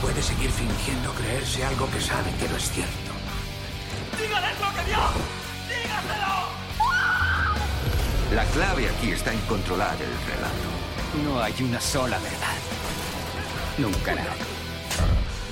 puede 0.00 0.22
seguir 0.22 0.50
fingiendo 0.50 1.12
creerse 1.12 1.64
algo 1.64 1.90
que 1.90 2.00
sabe 2.00 2.30
que 2.40 2.48
no 2.48 2.56
es 2.56 2.70
cierto? 2.70 3.12
¡Dígales 4.20 4.60
lo 4.60 4.74
que 4.74 4.84
vio! 4.88 4.98
¡Dígaselo! 5.68 6.48
La 8.34 8.44
clave 8.46 8.88
aquí 8.88 9.10
está 9.10 9.32
en 9.32 9.40
controlar 9.40 9.94
el 9.94 10.12
relato. 10.26 10.68
No 11.24 11.40
hay 11.40 11.54
una 11.60 11.80
sola 11.80 12.18
verdad. 12.18 12.56
Nunca 13.78 14.14
nada. 14.14 14.36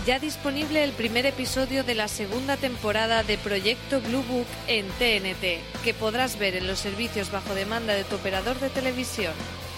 Ya 0.07 0.21
disponible 0.21 0.85
el 0.85 0.93
primer 0.93 1.27
episodio 1.27 1.83
de 1.83 1.97
la 1.97 2.07
segunda 2.07 2.57
temporada 2.57 3.25
de 3.25 3.39
Proyecto 3.39 4.01
Blue 4.01 4.23
Book 4.23 4.47
en 4.69 4.87
TNT, 4.87 5.83
que 5.83 5.95
podrás 5.95 6.39
ver 6.39 6.55
en 6.55 6.69
los 6.69 6.79
servicios 6.79 7.33
bajo 7.33 7.55
demanda 7.55 7.95
de 7.95 8.05
tu 8.05 8.15
operador 8.15 8.61
de 8.61 8.69
televisión. 8.69 9.33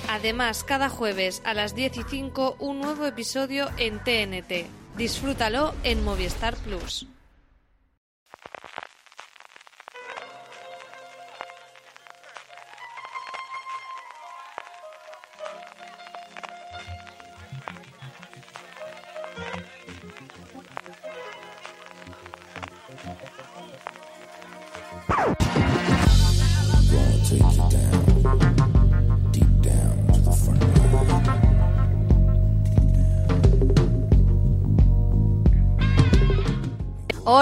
Además, 0.08 0.64
cada 0.64 0.88
jueves 0.88 1.42
a 1.44 1.52
las 1.52 1.74
10 1.74 1.98
y 1.98 2.02
5 2.02 2.56
un 2.60 2.80
nuevo 2.80 3.04
episodio 3.04 3.68
en 3.76 3.98
TNT. 4.02 4.66
Disfrútalo 4.96 5.74
en 5.84 6.02
Movistar 6.02 6.56
Plus. 6.56 7.06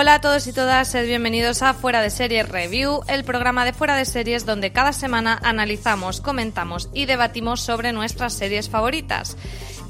Hola 0.06 0.14
a 0.14 0.20
todos 0.20 0.46
y 0.46 0.52
todas, 0.52 0.86
sed 0.86 1.04
bienvenidos 1.04 1.62
a 1.62 1.74
Fuera 1.74 2.00
de 2.00 2.10
Series 2.10 2.48
Review, 2.48 3.00
el 3.08 3.24
programa 3.24 3.64
de 3.64 3.72
Fuera 3.72 3.96
de 3.96 4.04
Series 4.04 4.46
donde 4.46 4.70
cada 4.70 4.92
semana 4.92 5.36
analizamos, 5.42 6.20
comentamos 6.20 6.88
y 6.94 7.06
debatimos 7.06 7.60
sobre 7.60 7.92
nuestras 7.92 8.32
series 8.32 8.70
favoritas. 8.70 9.36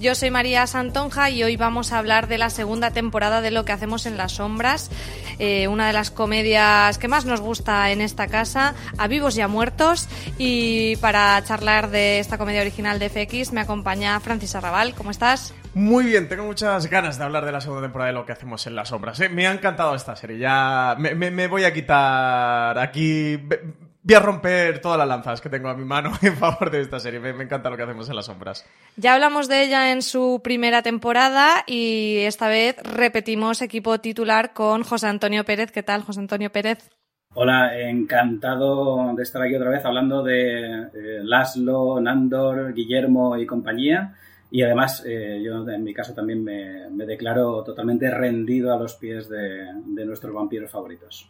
Yo 0.00 0.14
soy 0.14 0.30
María 0.30 0.66
Santonja 0.66 1.28
y 1.28 1.44
hoy 1.44 1.58
vamos 1.58 1.92
a 1.92 1.98
hablar 1.98 2.28
de 2.28 2.38
la 2.38 2.48
segunda 2.48 2.92
temporada 2.92 3.42
de 3.42 3.50
Lo 3.50 3.66
que 3.66 3.72
hacemos 3.72 4.06
en 4.06 4.16
las 4.16 4.32
sombras, 4.32 4.90
eh, 5.38 5.68
una 5.68 5.86
de 5.86 5.92
las 5.92 6.10
comedias 6.10 6.96
que 6.96 7.08
más 7.08 7.26
nos 7.26 7.42
gusta 7.42 7.90
en 7.90 8.00
esta 8.00 8.26
casa, 8.26 8.74
A 8.96 9.08
vivos 9.08 9.36
y 9.36 9.42
a 9.42 9.48
muertos. 9.48 10.08
Y 10.38 10.96
para 10.96 11.44
charlar 11.44 11.90
de 11.90 12.20
esta 12.20 12.38
comedia 12.38 12.62
original 12.62 12.98
de 12.98 13.10
FX 13.10 13.52
me 13.52 13.60
acompaña 13.60 14.18
Francis 14.20 14.54
Arrabal. 14.54 14.94
¿Cómo 14.94 15.10
estás? 15.10 15.52
Muy 15.78 16.06
bien, 16.06 16.26
tengo 16.26 16.44
muchas 16.46 16.88
ganas 16.88 17.18
de 17.18 17.24
hablar 17.24 17.44
de 17.44 17.52
la 17.52 17.60
segunda 17.60 17.82
temporada 17.82 18.08
de 18.08 18.14
lo 18.14 18.24
que 18.24 18.32
hacemos 18.32 18.66
en 18.66 18.74
las 18.74 18.88
sombras. 18.88 19.20
¿eh? 19.20 19.28
Me 19.28 19.46
ha 19.46 19.52
encantado 19.52 19.94
esta 19.94 20.16
serie. 20.16 20.38
Ya 20.38 20.96
me, 20.98 21.14
me- 21.14 21.30
me 21.30 21.48
voy 21.48 21.64
a 21.64 21.74
quitar 21.74 22.78
aquí. 22.78 23.36
Voy 24.02 24.14
a 24.14 24.20
romper 24.20 24.80
todas 24.80 24.96
las 24.96 25.06
lanzas 25.06 25.42
que 25.42 25.50
tengo 25.50 25.68
a 25.68 25.74
mi 25.76 25.84
mano 25.84 26.12
en 26.22 26.34
favor 26.34 26.70
de 26.70 26.80
esta 26.80 26.98
serie. 26.98 27.20
Me, 27.20 27.34
me 27.34 27.44
encanta 27.44 27.68
lo 27.68 27.76
que 27.76 27.82
hacemos 27.82 28.08
en 28.08 28.16
las 28.16 28.24
sombras. 28.24 28.64
Ya 28.96 29.12
hablamos 29.12 29.48
de 29.48 29.64
ella 29.64 29.92
en 29.92 30.00
su 30.00 30.40
primera 30.42 30.80
temporada 30.80 31.62
y 31.66 32.20
esta 32.20 32.48
vez 32.48 32.76
repetimos 32.82 33.60
equipo 33.60 33.98
titular 34.00 34.54
con 34.54 34.82
José 34.82 35.08
Antonio 35.08 35.44
Pérez. 35.44 35.72
¿Qué 35.72 35.82
tal, 35.82 36.04
José 36.04 36.20
Antonio 36.20 36.50
Pérez? 36.50 36.88
Hola, 37.34 37.78
encantado 37.78 39.12
de 39.14 39.22
estar 39.22 39.42
aquí 39.42 39.54
otra 39.56 39.68
vez 39.68 39.84
hablando 39.84 40.22
de 40.22 40.84
eh, 40.84 41.20
Laszlo, 41.22 42.00
Nandor, 42.00 42.72
Guillermo 42.72 43.36
y 43.36 43.44
compañía. 43.44 44.14
Y 44.50 44.62
además, 44.62 45.02
eh, 45.06 45.40
yo 45.44 45.68
en 45.68 45.82
mi 45.82 45.92
caso 45.92 46.14
también 46.14 46.42
me, 46.42 46.88
me 46.90 47.04
declaro 47.04 47.62
totalmente 47.64 48.10
rendido 48.10 48.72
a 48.72 48.78
los 48.78 48.94
pies 48.94 49.28
de, 49.28 49.66
de 49.86 50.04
nuestros 50.04 50.34
vampiros 50.34 50.70
favoritos. 50.70 51.28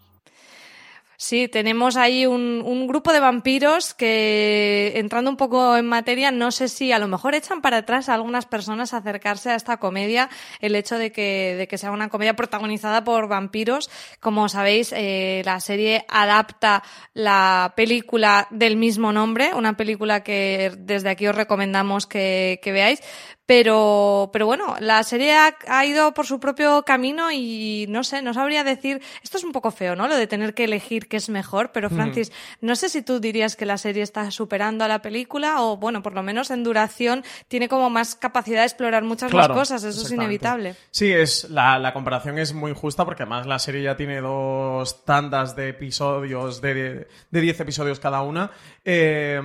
Sí, 1.18 1.48
tenemos 1.48 1.96
ahí 1.96 2.26
un, 2.26 2.62
un 2.64 2.86
grupo 2.86 3.12
de 3.12 3.20
vampiros 3.20 3.94
que, 3.94 4.92
entrando 4.96 5.30
un 5.30 5.36
poco 5.36 5.76
en 5.76 5.86
materia, 5.86 6.30
no 6.30 6.50
sé 6.50 6.68
si 6.68 6.92
a 6.92 6.98
lo 6.98 7.08
mejor 7.08 7.34
echan 7.34 7.62
para 7.62 7.78
atrás 7.78 8.08
a 8.08 8.14
algunas 8.14 8.44
personas 8.44 8.92
a 8.92 8.98
acercarse 8.98 9.50
a 9.50 9.54
esta 9.54 9.78
comedia, 9.78 10.28
el 10.60 10.74
hecho 10.74 10.98
de 10.98 11.12
que, 11.12 11.54
de 11.56 11.68
que 11.68 11.78
sea 11.78 11.90
una 11.90 12.10
comedia 12.10 12.36
protagonizada 12.36 13.02
por 13.02 13.28
vampiros. 13.28 13.90
Como 14.20 14.48
sabéis, 14.48 14.92
eh, 14.94 15.42
la 15.44 15.60
serie 15.60 16.04
adapta 16.08 16.82
la 17.14 17.72
película 17.76 18.46
del 18.50 18.76
mismo 18.76 19.12
nombre, 19.12 19.54
una 19.54 19.76
película 19.76 20.22
que 20.22 20.72
desde 20.78 21.08
aquí 21.08 21.26
os 21.26 21.34
recomendamos 21.34 22.06
que, 22.06 22.60
que 22.62 22.72
veáis. 22.72 23.00
Pero, 23.46 24.30
pero 24.32 24.46
bueno, 24.46 24.76
la 24.80 25.02
serie 25.04 25.34
ha, 25.68 25.86
ido 25.86 26.12
por 26.12 26.26
su 26.26 26.40
propio 26.40 26.82
camino 26.82 27.30
y 27.30 27.86
no 27.88 28.02
sé, 28.02 28.20
no 28.20 28.34
sabría 28.34 28.64
decir, 28.64 29.00
esto 29.22 29.38
es 29.38 29.44
un 29.44 29.52
poco 29.52 29.70
feo, 29.70 29.94
¿no? 29.94 30.08
Lo 30.08 30.16
de 30.16 30.26
tener 30.26 30.52
que 30.52 30.64
elegir 30.64 31.06
qué 31.06 31.16
es 31.16 31.28
mejor, 31.28 31.70
pero 31.72 31.88
Francis, 31.88 32.32
no 32.60 32.74
sé 32.74 32.88
si 32.88 33.02
tú 33.02 33.20
dirías 33.20 33.54
que 33.54 33.64
la 33.64 33.78
serie 33.78 34.02
está 34.02 34.30
superando 34.32 34.84
a 34.84 34.88
la 34.88 35.00
película 35.00 35.62
o, 35.62 35.76
bueno, 35.76 36.02
por 36.02 36.12
lo 36.12 36.24
menos 36.24 36.50
en 36.50 36.64
duración 36.64 37.24
tiene 37.46 37.68
como 37.68 37.88
más 37.88 38.16
capacidad 38.16 38.60
de 38.60 38.66
explorar 38.66 39.04
muchas 39.04 39.32
más 39.32 39.48
cosas, 39.48 39.84
eso 39.84 40.02
es 40.02 40.10
inevitable. 40.10 40.74
Sí, 40.90 41.12
es, 41.12 41.48
la, 41.48 41.78
la 41.78 41.92
comparación 41.92 42.38
es 42.38 42.52
muy 42.52 42.74
justa 42.74 43.04
porque 43.04 43.22
además 43.22 43.46
la 43.46 43.60
serie 43.60 43.82
ya 43.82 43.96
tiene 43.96 44.20
dos 44.20 45.04
tandas 45.04 45.54
de 45.54 45.68
episodios, 45.68 46.60
de 46.60 47.06
10 47.30 47.60
episodios 47.60 48.00
cada 48.00 48.22
una. 48.22 48.50
Eh, 48.88 49.42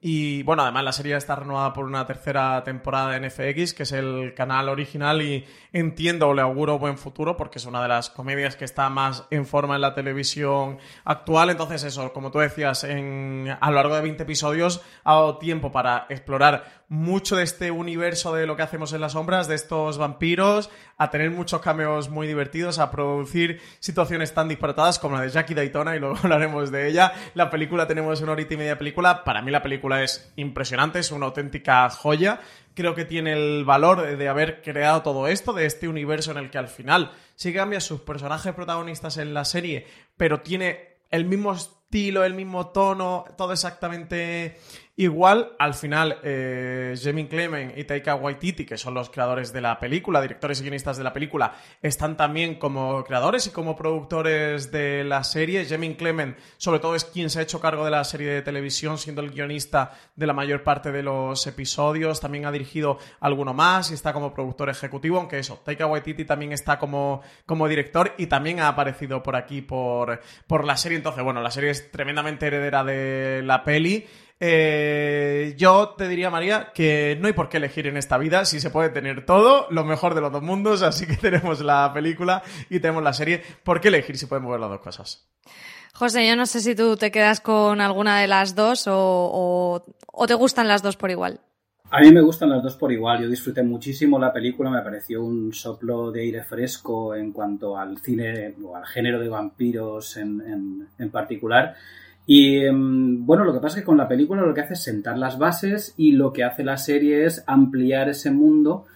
y 0.00 0.44
bueno, 0.44 0.62
además 0.62 0.84
la 0.84 0.92
serie 0.92 1.16
está 1.16 1.34
renovada 1.34 1.72
por 1.72 1.84
una 1.84 2.06
tercera 2.06 2.62
temporada 2.62 3.16
en 3.16 3.28
FX, 3.28 3.74
que 3.74 3.82
es 3.82 3.90
el 3.90 4.34
canal 4.34 4.68
original, 4.68 5.20
y 5.20 5.44
entiendo 5.72 6.28
o 6.28 6.34
le 6.34 6.42
auguro 6.42 6.78
buen 6.78 6.96
futuro 6.96 7.36
porque 7.36 7.58
es 7.58 7.66
una 7.66 7.82
de 7.82 7.88
las 7.88 8.08
comedias 8.08 8.54
que 8.54 8.64
está 8.64 8.88
más 8.90 9.24
en 9.32 9.46
forma 9.46 9.74
en 9.74 9.80
la 9.80 9.94
televisión 9.94 10.78
actual. 11.04 11.50
Entonces, 11.50 11.82
eso, 11.82 12.12
como 12.12 12.30
tú 12.30 12.38
decías, 12.38 12.84
en, 12.84 13.56
a 13.60 13.70
lo 13.70 13.74
largo 13.74 13.96
de 13.96 14.02
20 14.02 14.22
episodios 14.22 14.80
ha 15.02 15.14
dado 15.14 15.38
tiempo 15.38 15.72
para 15.72 16.06
explorar 16.08 16.83
mucho 16.88 17.36
de 17.36 17.44
este 17.44 17.70
universo 17.70 18.34
de 18.34 18.46
lo 18.46 18.56
que 18.56 18.62
hacemos 18.62 18.92
en 18.92 19.00
las 19.00 19.12
sombras, 19.12 19.48
de 19.48 19.54
estos 19.54 19.98
vampiros, 19.98 20.70
a 20.96 21.10
tener 21.10 21.30
muchos 21.30 21.60
cameos 21.60 22.08
muy 22.08 22.26
divertidos, 22.26 22.78
a 22.78 22.90
producir 22.90 23.60
situaciones 23.80 24.34
tan 24.34 24.48
disparatadas 24.48 24.98
como 24.98 25.16
la 25.16 25.22
de 25.22 25.30
Jackie 25.30 25.54
Daytona, 25.54 25.96
y 25.96 26.00
luego 26.00 26.16
hablaremos 26.22 26.70
de 26.70 26.88
ella. 26.88 27.12
La 27.34 27.50
película 27.50 27.86
tenemos 27.86 28.20
una 28.20 28.32
horita 28.32 28.54
y 28.54 28.58
media 28.58 28.78
película. 28.78 29.24
Para 29.24 29.42
mí 29.42 29.50
la 29.50 29.62
película 29.62 30.02
es 30.02 30.32
impresionante, 30.36 30.98
es 30.98 31.10
una 31.10 31.26
auténtica 31.26 31.88
joya. 31.90 32.40
Creo 32.74 32.94
que 32.94 33.04
tiene 33.04 33.32
el 33.32 33.64
valor 33.64 34.16
de 34.16 34.28
haber 34.28 34.60
creado 34.62 35.02
todo 35.02 35.28
esto, 35.28 35.52
de 35.52 35.66
este 35.66 35.88
universo 35.88 36.32
en 36.32 36.38
el 36.38 36.50
que 36.50 36.58
al 36.58 36.68
final 36.68 37.12
sí 37.36 37.52
cambia 37.52 37.80
sus 37.80 38.00
personajes 38.00 38.52
protagonistas 38.52 39.16
en 39.16 39.32
la 39.32 39.44
serie, 39.44 39.86
pero 40.16 40.40
tiene 40.40 40.94
el 41.10 41.24
mismo 41.24 41.52
estilo, 41.52 42.24
el 42.24 42.34
mismo 42.34 42.68
tono, 42.68 43.24
todo 43.36 43.52
exactamente 43.52 44.58
Igual, 44.96 45.56
al 45.58 45.74
final, 45.74 46.20
eh, 46.22 46.94
Clement 47.28 47.76
y 47.76 47.82
Taika 47.82 48.14
Waititi, 48.14 48.64
que 48.64 48.78
son 48.78 48.94
los 48.94 49.10
creadores 49.10 49.52
de 49.52 49.60
la 49.60 49.80
película, 49.80 50.22
directores 50.22 50.60
y 50.60 50.62
guionistas 50.62 50.96
de 50.96 51.02
la 51.02 51.12
película, 51.12 51.56
están 51.82 52.16
también 52.16 52.54
como 52.54 53.02
creadores 53.02 53.48
y 53.48 53.50
como 53.50 53.74
productores 53.74 54.70
de 54.70 55.02
la 55.02 55.24
serie. 55.24 55.64
Jemin 55.64 55.94
Clement, 55.94 56.38
sobre 56.58 56.78
todo, 56.78 56.94
es 56.94 57.04
quien 57.04 57.28
se 57.28 57.40
ha 57.40 57.42
hecho 57.42 57.60
cargo 57.60 57.84
de 57.84 57.90
la 57.90 58.04
serie 58.04 58.30
de 58.30 58.42
televisión, 58.42 58.96
siendo 58.96 59.20
el 59.20 59.32
guionista 59.32 59.98
de 60.14 60.28
la 60.28 60.32
mayor 60.32 60.62
parte 60.62 60.92
de 60.92 61.02
los 61.02 61.44
episodios. 61.48 62.20
También 62.20 62.46
ha 62.46 62.52
dirigido 62.52 62.98
alguno 63.18 63.52
más 63.52 63.90
y 63.90 63.94
está 63.94 64.12
como 64.12 64.32
productor 64.32 64.68
ejecutivo, 64.68 65.18
aunque 65.18 65.40
eso, 65.40 65.60
Taika 65.64 65.86
Waititi 65.86 66.24
también 66.24 66.52
está 66.52 66.78
como, 66.78 67.20
como 67.46 67.66
director 67.66 68.14
y 68.16 68.26
también 68.26 68.60
ha 68.60 68.68
aparecido 68.68 69.24
por 69.24 69.34
aquí 69.34 69.60
por, 69.60 70.20
por 70.46 70.64
la 70.64 70.76
serie. 70.76 70.98
Entonces, 70.98 71.24
bueno, 71.24 71.42
la 71.42 71.50
serie 71.50 71.70
es 71.70 71.90
tremendamente 71.90 72.46
heredera 72.46 72.84
de 72.84 73.42
la 73.44 73.64
peli. 73.64 74.06
Eh, 74.40 75.54
yo 75.56 75.94
te 75.96 76.08
diría, 76.08 76.28
María, 76.30 76.72
que 76.74 77.16
no 77.20 77.28
hay 77.28 77.32
por 77.32 77.48
qué 77.48 77.58
elegir 77.58 77.86
en 77.86 77.96
esta 77.96 78.18
vida 78.18 78.44
si 78.44 78.60
se 78.60 78.70
puede 78.70 78.90
tener 78.90 79.24
todo, 79.24 79.66
lo 79.70 79.84
mejor 79.84 80.14
de 80.14 80.20
los 80.20 80.32
dos 80.32 80.42
mundos, 80.42 80.82
así 80.82 81.06
que 81.06 81.16
tenemos 81.20 81.60
la 81.60 81.92
película 81.92 82.42
y 82.68 82.80
tenemos 82.80 83.02
la 83.02 83.12
serie. 83.12 83.42
¿Por 83.62 83.80
qué 83.80 83.88
elegir 83.88 84.18
si 84.18 84.26
podemos 84.26 84.50
ver 84.50 84.60
las 84.60 84.70
dos 84.70 84.80
cosas? 84.80 85.28
José, 85.94 86.26
yo 86.26 86.34
no 86.34 86.44
sé 86.46 86.60
si 86.60 86.74
tú 86.74 86.96
te 86.96 87.12
quedas 87.12 87.40
con 87.40 87.80
alguna 87.80 88.18
de 88.20 88.26
las 88.26 88.56
dos 88.56 88.86
o, 88.88 89.84
te 90.26 90.34
gustan 90.34 90.66
las 90.66 90.82
dos 90.82 90.96
por 90.96 91.10
igual. 91.10 91.40
A 91.90 92.00
mí 92.00 92.10
me 92.10 92.20
gustan 92.20 92.50
las 92.50 92.64
dos 92.64 92.74
por 92.74 92.90
igual. 92.90 93.22
Yo 93.22 93.28
disfruté 93.28 93.62
muchísimo 93.62 94.18
la 94.18 94.32
película, 94.32 94.68
me 94.68 94.82
pareció 94.82 95.22
un 95.22 95.52
soplo 95.52 96.10
de 96.10 96.22
aire 96.22 96.42
fresco 96.42 97.14
en 97.14 97.30
cuanto 97.30 97.78
al 97.78 97.98
cine 97.98 98.56
o 98.64 98.74
al 98.74 98.84
género 98.86 99.20
de 99.20 99.28
vampiros 99.28 100.16
en, 100.16 100.88
en 100.98 101.10
particular. 101.10 101.76
Y 102.26 102.64
em, 102.64 103.24
bueno, 103.26 103.44
lo 103.44 103.52
que 103.52 103.60
pasa 103.60 103.78
es 103.78 103.82
que 103.82 103.86
con 103.86 103.98
la 103.98 104.08
película 104.08 104.42
lo 104.42 104.54
que 104.54 104.62
hace 104.62 104.74
es 104.74 104.82
sentar 104.82 105.18
las 105.18 105.38
bases 105.38 105.94
y 105.96 106.12
lo 106.12 106.32
que 106.32 106.44
hace 106.44 106.64
la 106.64 106.76
serie 106.76 107.26
es 107.26 107.44
ampliar 107.46 108.08
ese 108.08 108.30
mundo 108.30 108.86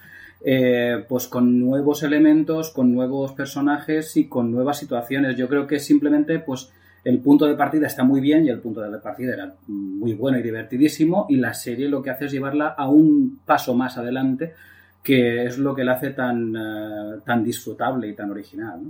eh, 0.45 1.05
pues 1.09 1.27
con 1.27 1.59
nuevos 1.59 2.03
elementos, 2.03 2.71
con 2.71 2.93
nuevos 2.93 3.33
personajes 3.33 4.17
y 4.17 4.29
con 4.29 4.51
nuevas 4.51 4.79
situaciones. 4.79 5.37
Yo 5.37 5.49
creo 5.49 5.67
que 5.67 5.79
simplemente 5.81 6.39
pues 6.39 6.71
el 7.05 7.21
punto 7.21 7.47
de 7.47 7.55
partida 7.55 7.87
está 7.87 8.05
muy 8.05 8.21
bien 8.21 8.45
y 8.45 8.49
el 8.49 8.61
punto 8.61 8.81
de 8.81 8.99
partida 8.99 9.35
era 9.35 9.55
muy 9.67 10.15
bueno 10.15 10.39
y 10.39 10.43
divertidísimo 10.43 11.27
y 11.29 11.37
la 11.37 11.55
serie 11.55 11.89
lo 11.89 12.03
que 12.03 12.11
hace 12.11 12.27
es 12.27 12.33
llevarla 12.33 12.69
a 12.69 12.89
un 12.89 13.41
paso 13.45 13.75
más 13.75 13.99
adelante 13.99 14.55
que 15.03 15.45
es 15.45 15.59
lo 15.59 15.75
que 15.75 15.85
la 15.85 15.95
hace 15.95 16.11
tan, 16.11 16.55
eh, 16.55 17.21
tan 17.25 17.43
disfrutable 17.43 18.09
y 18.09 18.15
tan 18.15 18.31
original. 18.31 18.81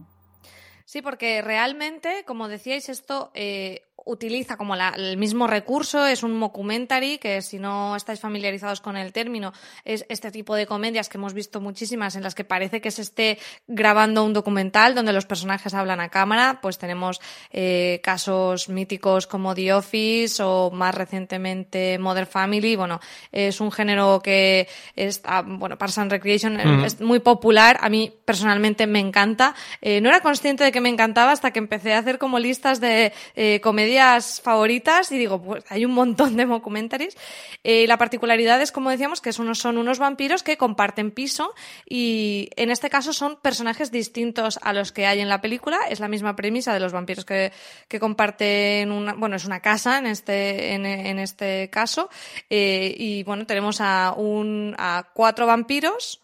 Sí, 0.85 1.03
porque 1.03 1.43
realmente, 1.43 2.25
como 2.27 2.49
decíais, 2.49 2.89
esto 2.89 3.31
eh, 3.35 3.83
utiliza 4.05 4.57
como 4.57 4.75
el 4.75 5.17
mismo 5.17 5.47
recurso, 5.47 6.07
es 6.07 6.23
un 6.23 6.37
mockumentary, 6.37 7.19
que 7.19 7.43
si 7.43 7.59
no 7.59 7.95
estáis 7.95 8.21
familiarizados 8.21 8.81
con 8.81 8.97
el 8.97 9.13
término, 9.13 9.53
es 9.85 10.07
este 10.09 10.31
tipo 10.31 10.55
de 10.55 10.67
comedias 10.67 11.09
que 11.09 11.19
hemos 11.19 11.35
visto 11.35 11.61
muchísimas 11.61 12.17
en 12.17 12.23
las 12.23 12.35
que 12.35 12.45
parece 12.45 12.81
que 12.81 12.91
se 12.91 13.03
esté 13.03 13.39
grabando 13.67 14.25
un 14.25 14.33
documental 14.33 14.95
donde 14.95 15.13
los 15.13 15.27
personajes 15.27 15.75
hablan 15.75 16.01
a 16.01 16.09
cámara, 16.09 16.61
pues 16.63 16.79
tenemos 16.79 17.21
eh, 17.51 18.01
casos 18.03 18.69
míticos 18.69 19.27
como 19.27 19.55
The 19.55 19.75
Office 19.75 20.43
o 20.43 20.71
más 20.71 20.95
recientemente 20.95 21.99
Mother 21.99 22.27
Family, 22.27 22.77
bueno, 22.77 23.01
es 23.31 23.61
un 23.61 23.71
género 23.71 24.21
que 24.23 24.69
es, 24.97 25.23
bueno, 25.45 25.77
Parks 25.77 25.99
and 25.99 26.11
Recreation 26.11 26.59
es 26.85 27.01
muy 27.01 27.19
popular, 27.19 27.79
a 27.83 27.89
mí 27.91 28.13
personalmente 28.25 28.87
me 28.87 29.01
encanta, 29.01 29.55
eh, 29.83 30.01
no 30.01 30.09
era 30.09 30.21
consciente 30.21 30.65
de 30.65 30.73
que 30.73 30.81
me 30.81 30.89
encantaba 30.89 31.33
hasta 31.33 31.51
que 31.51 31.59
empecé 31.59 31.93
a 31.93 31.99
hacer 31.99 32.19
como 32.19 32.39
listas 32.39 32.81
de 32.81 33.13
eh, 33.35 33.61
comedias 33.61 33.98
favoritas 34.43 35.11
y 35.13 35.19
digo, 35.19 35.43
pues 35.43 35.65
hay 35.69 35.85
un 35.85 35.93
montón 35.93 36.37
de 36.37 36.47
documentaries. 36.47 37.17
Eh, 37.65 37.87
la 37.87 37.99
particularidad 37.99 38.61
es, 38.61 38.73
como 38.73 38.91
decíamos, 38.91 39.21
que 39.21 39.33
son 39.33 39.79
unos 39.79 39.99
vampiros 39.99 40.43
que 40.43 40.57
comparten 40.57 41.11
piso 41.11 41.55
y 41.89 42.51
en 42.57 42.71
este 42.71 42.91
caso 42.91 43.13
son 43.13 43.37
personajes 43.37 43.91
distintos 43.91 44.59
a 44.63 44.73
los 44.73 44.93
que 44.93 45.07
hay 45.07 45.21
en 45.21 45.29
la 45.29 45.41
película. 45.41 45.79
Es 45.89 46.01
la 46.01 46.09
misma 46.09 46.37
premisa 46.37 46.73
de 46.75 46.81
los 46.81 46.93
vampiros 46.93 47.25
que, 47.25 47.53
que 47.89 48.01
comparten 48.01 48.93
una, 48.93 49.15
bueno, 49.15 49.37
es 49.37 49.45
una 49.45 49.61
casa 49.61 49.99
en 49.99 50.07
este, 50.07 50.75
en, 50.75 51.19
este 51.19 51.71
caso. 51.71 52.09
Eh, 52.51 52.95
y 52.97 53.23
bueno, 53.25 53.47
tenemos 53.47 53.81
a 53.81 54.15
un, 54.17 54.75
a 54.79 55.11
cuatro 55.15 55.47
vampiros. 55.47 56.23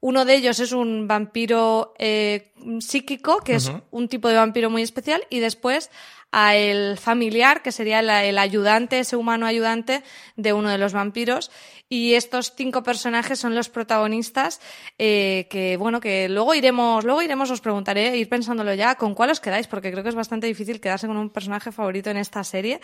Uno 0.00 0.26
de 0.26 0.34
ellos 0.34 0.60
es 0.60 0.72
un 0.72 1.08
vampiro 1.08 1.94
eh, 1.98 2.52
psíquico, 2.80 3.38
que 3.38 3.54
es 3.54 3.72
un 3.90 4.08
tipo 4.08 4.28
de 4.28 4.34
vampiro 4.34 4.68
muy 4.68 4.82
especial, 4.82 5.26
y 5.30 5.40
después 5.40 5.90
a 6.36 6.56
el 6.56 6.98
familiar, 6.98 7.62
que 7.62 7.70
sería 7.70 8.00
el, 8.00 8.38
ayudante, 8.38 8.98
ese 8.98 9.14
humano 9.14 9.46
ayudante 9.46 10.02
de 10.34 10.52
uno 10.52 10.68
de 10.68 10.78
los 10.78 10.92
vampiros. 10.92 11.52
Y 11.88 12.14
estos 12.14 12.54
cinco 12.56 12.82
personajes 12.82 13.38
son 13.38 13.54
los 13.54 13.68
protagonistas, 13.68 14.60
eh, 14.98 15.46
que 15.48 15.76
bueno, 15.76 16.00
que 16.00 16.28
luego 16.28 16.52
iremos, 16.54 17.04
luego 17.04 17.22
iremos, 17.22 17.52
os 17.52 17.60
preguntaré, 17.60 18.16
ir 18.16 18.28
pensándolo 18.28 18.74
ya, 18.74 18.96
con 18.96 19.14
cuál 19.14 19.30
os 19.30 19.38
quedáis, 19.38 19.68
porque 19.68 19.92
creo 19.92 20.02
que 20.02 20.08
es 20.08 20.16
bastante 20.16 20.48
difícil 20.48 20.80
quedarse 20.80 21.06
con 21.06 21.16
un 21.16 21.30
personaje 21.30 21.70
favorito 21.70 22.10
en 22.10 22.16
esta 22.16 22.42
serie. 22.42 22.80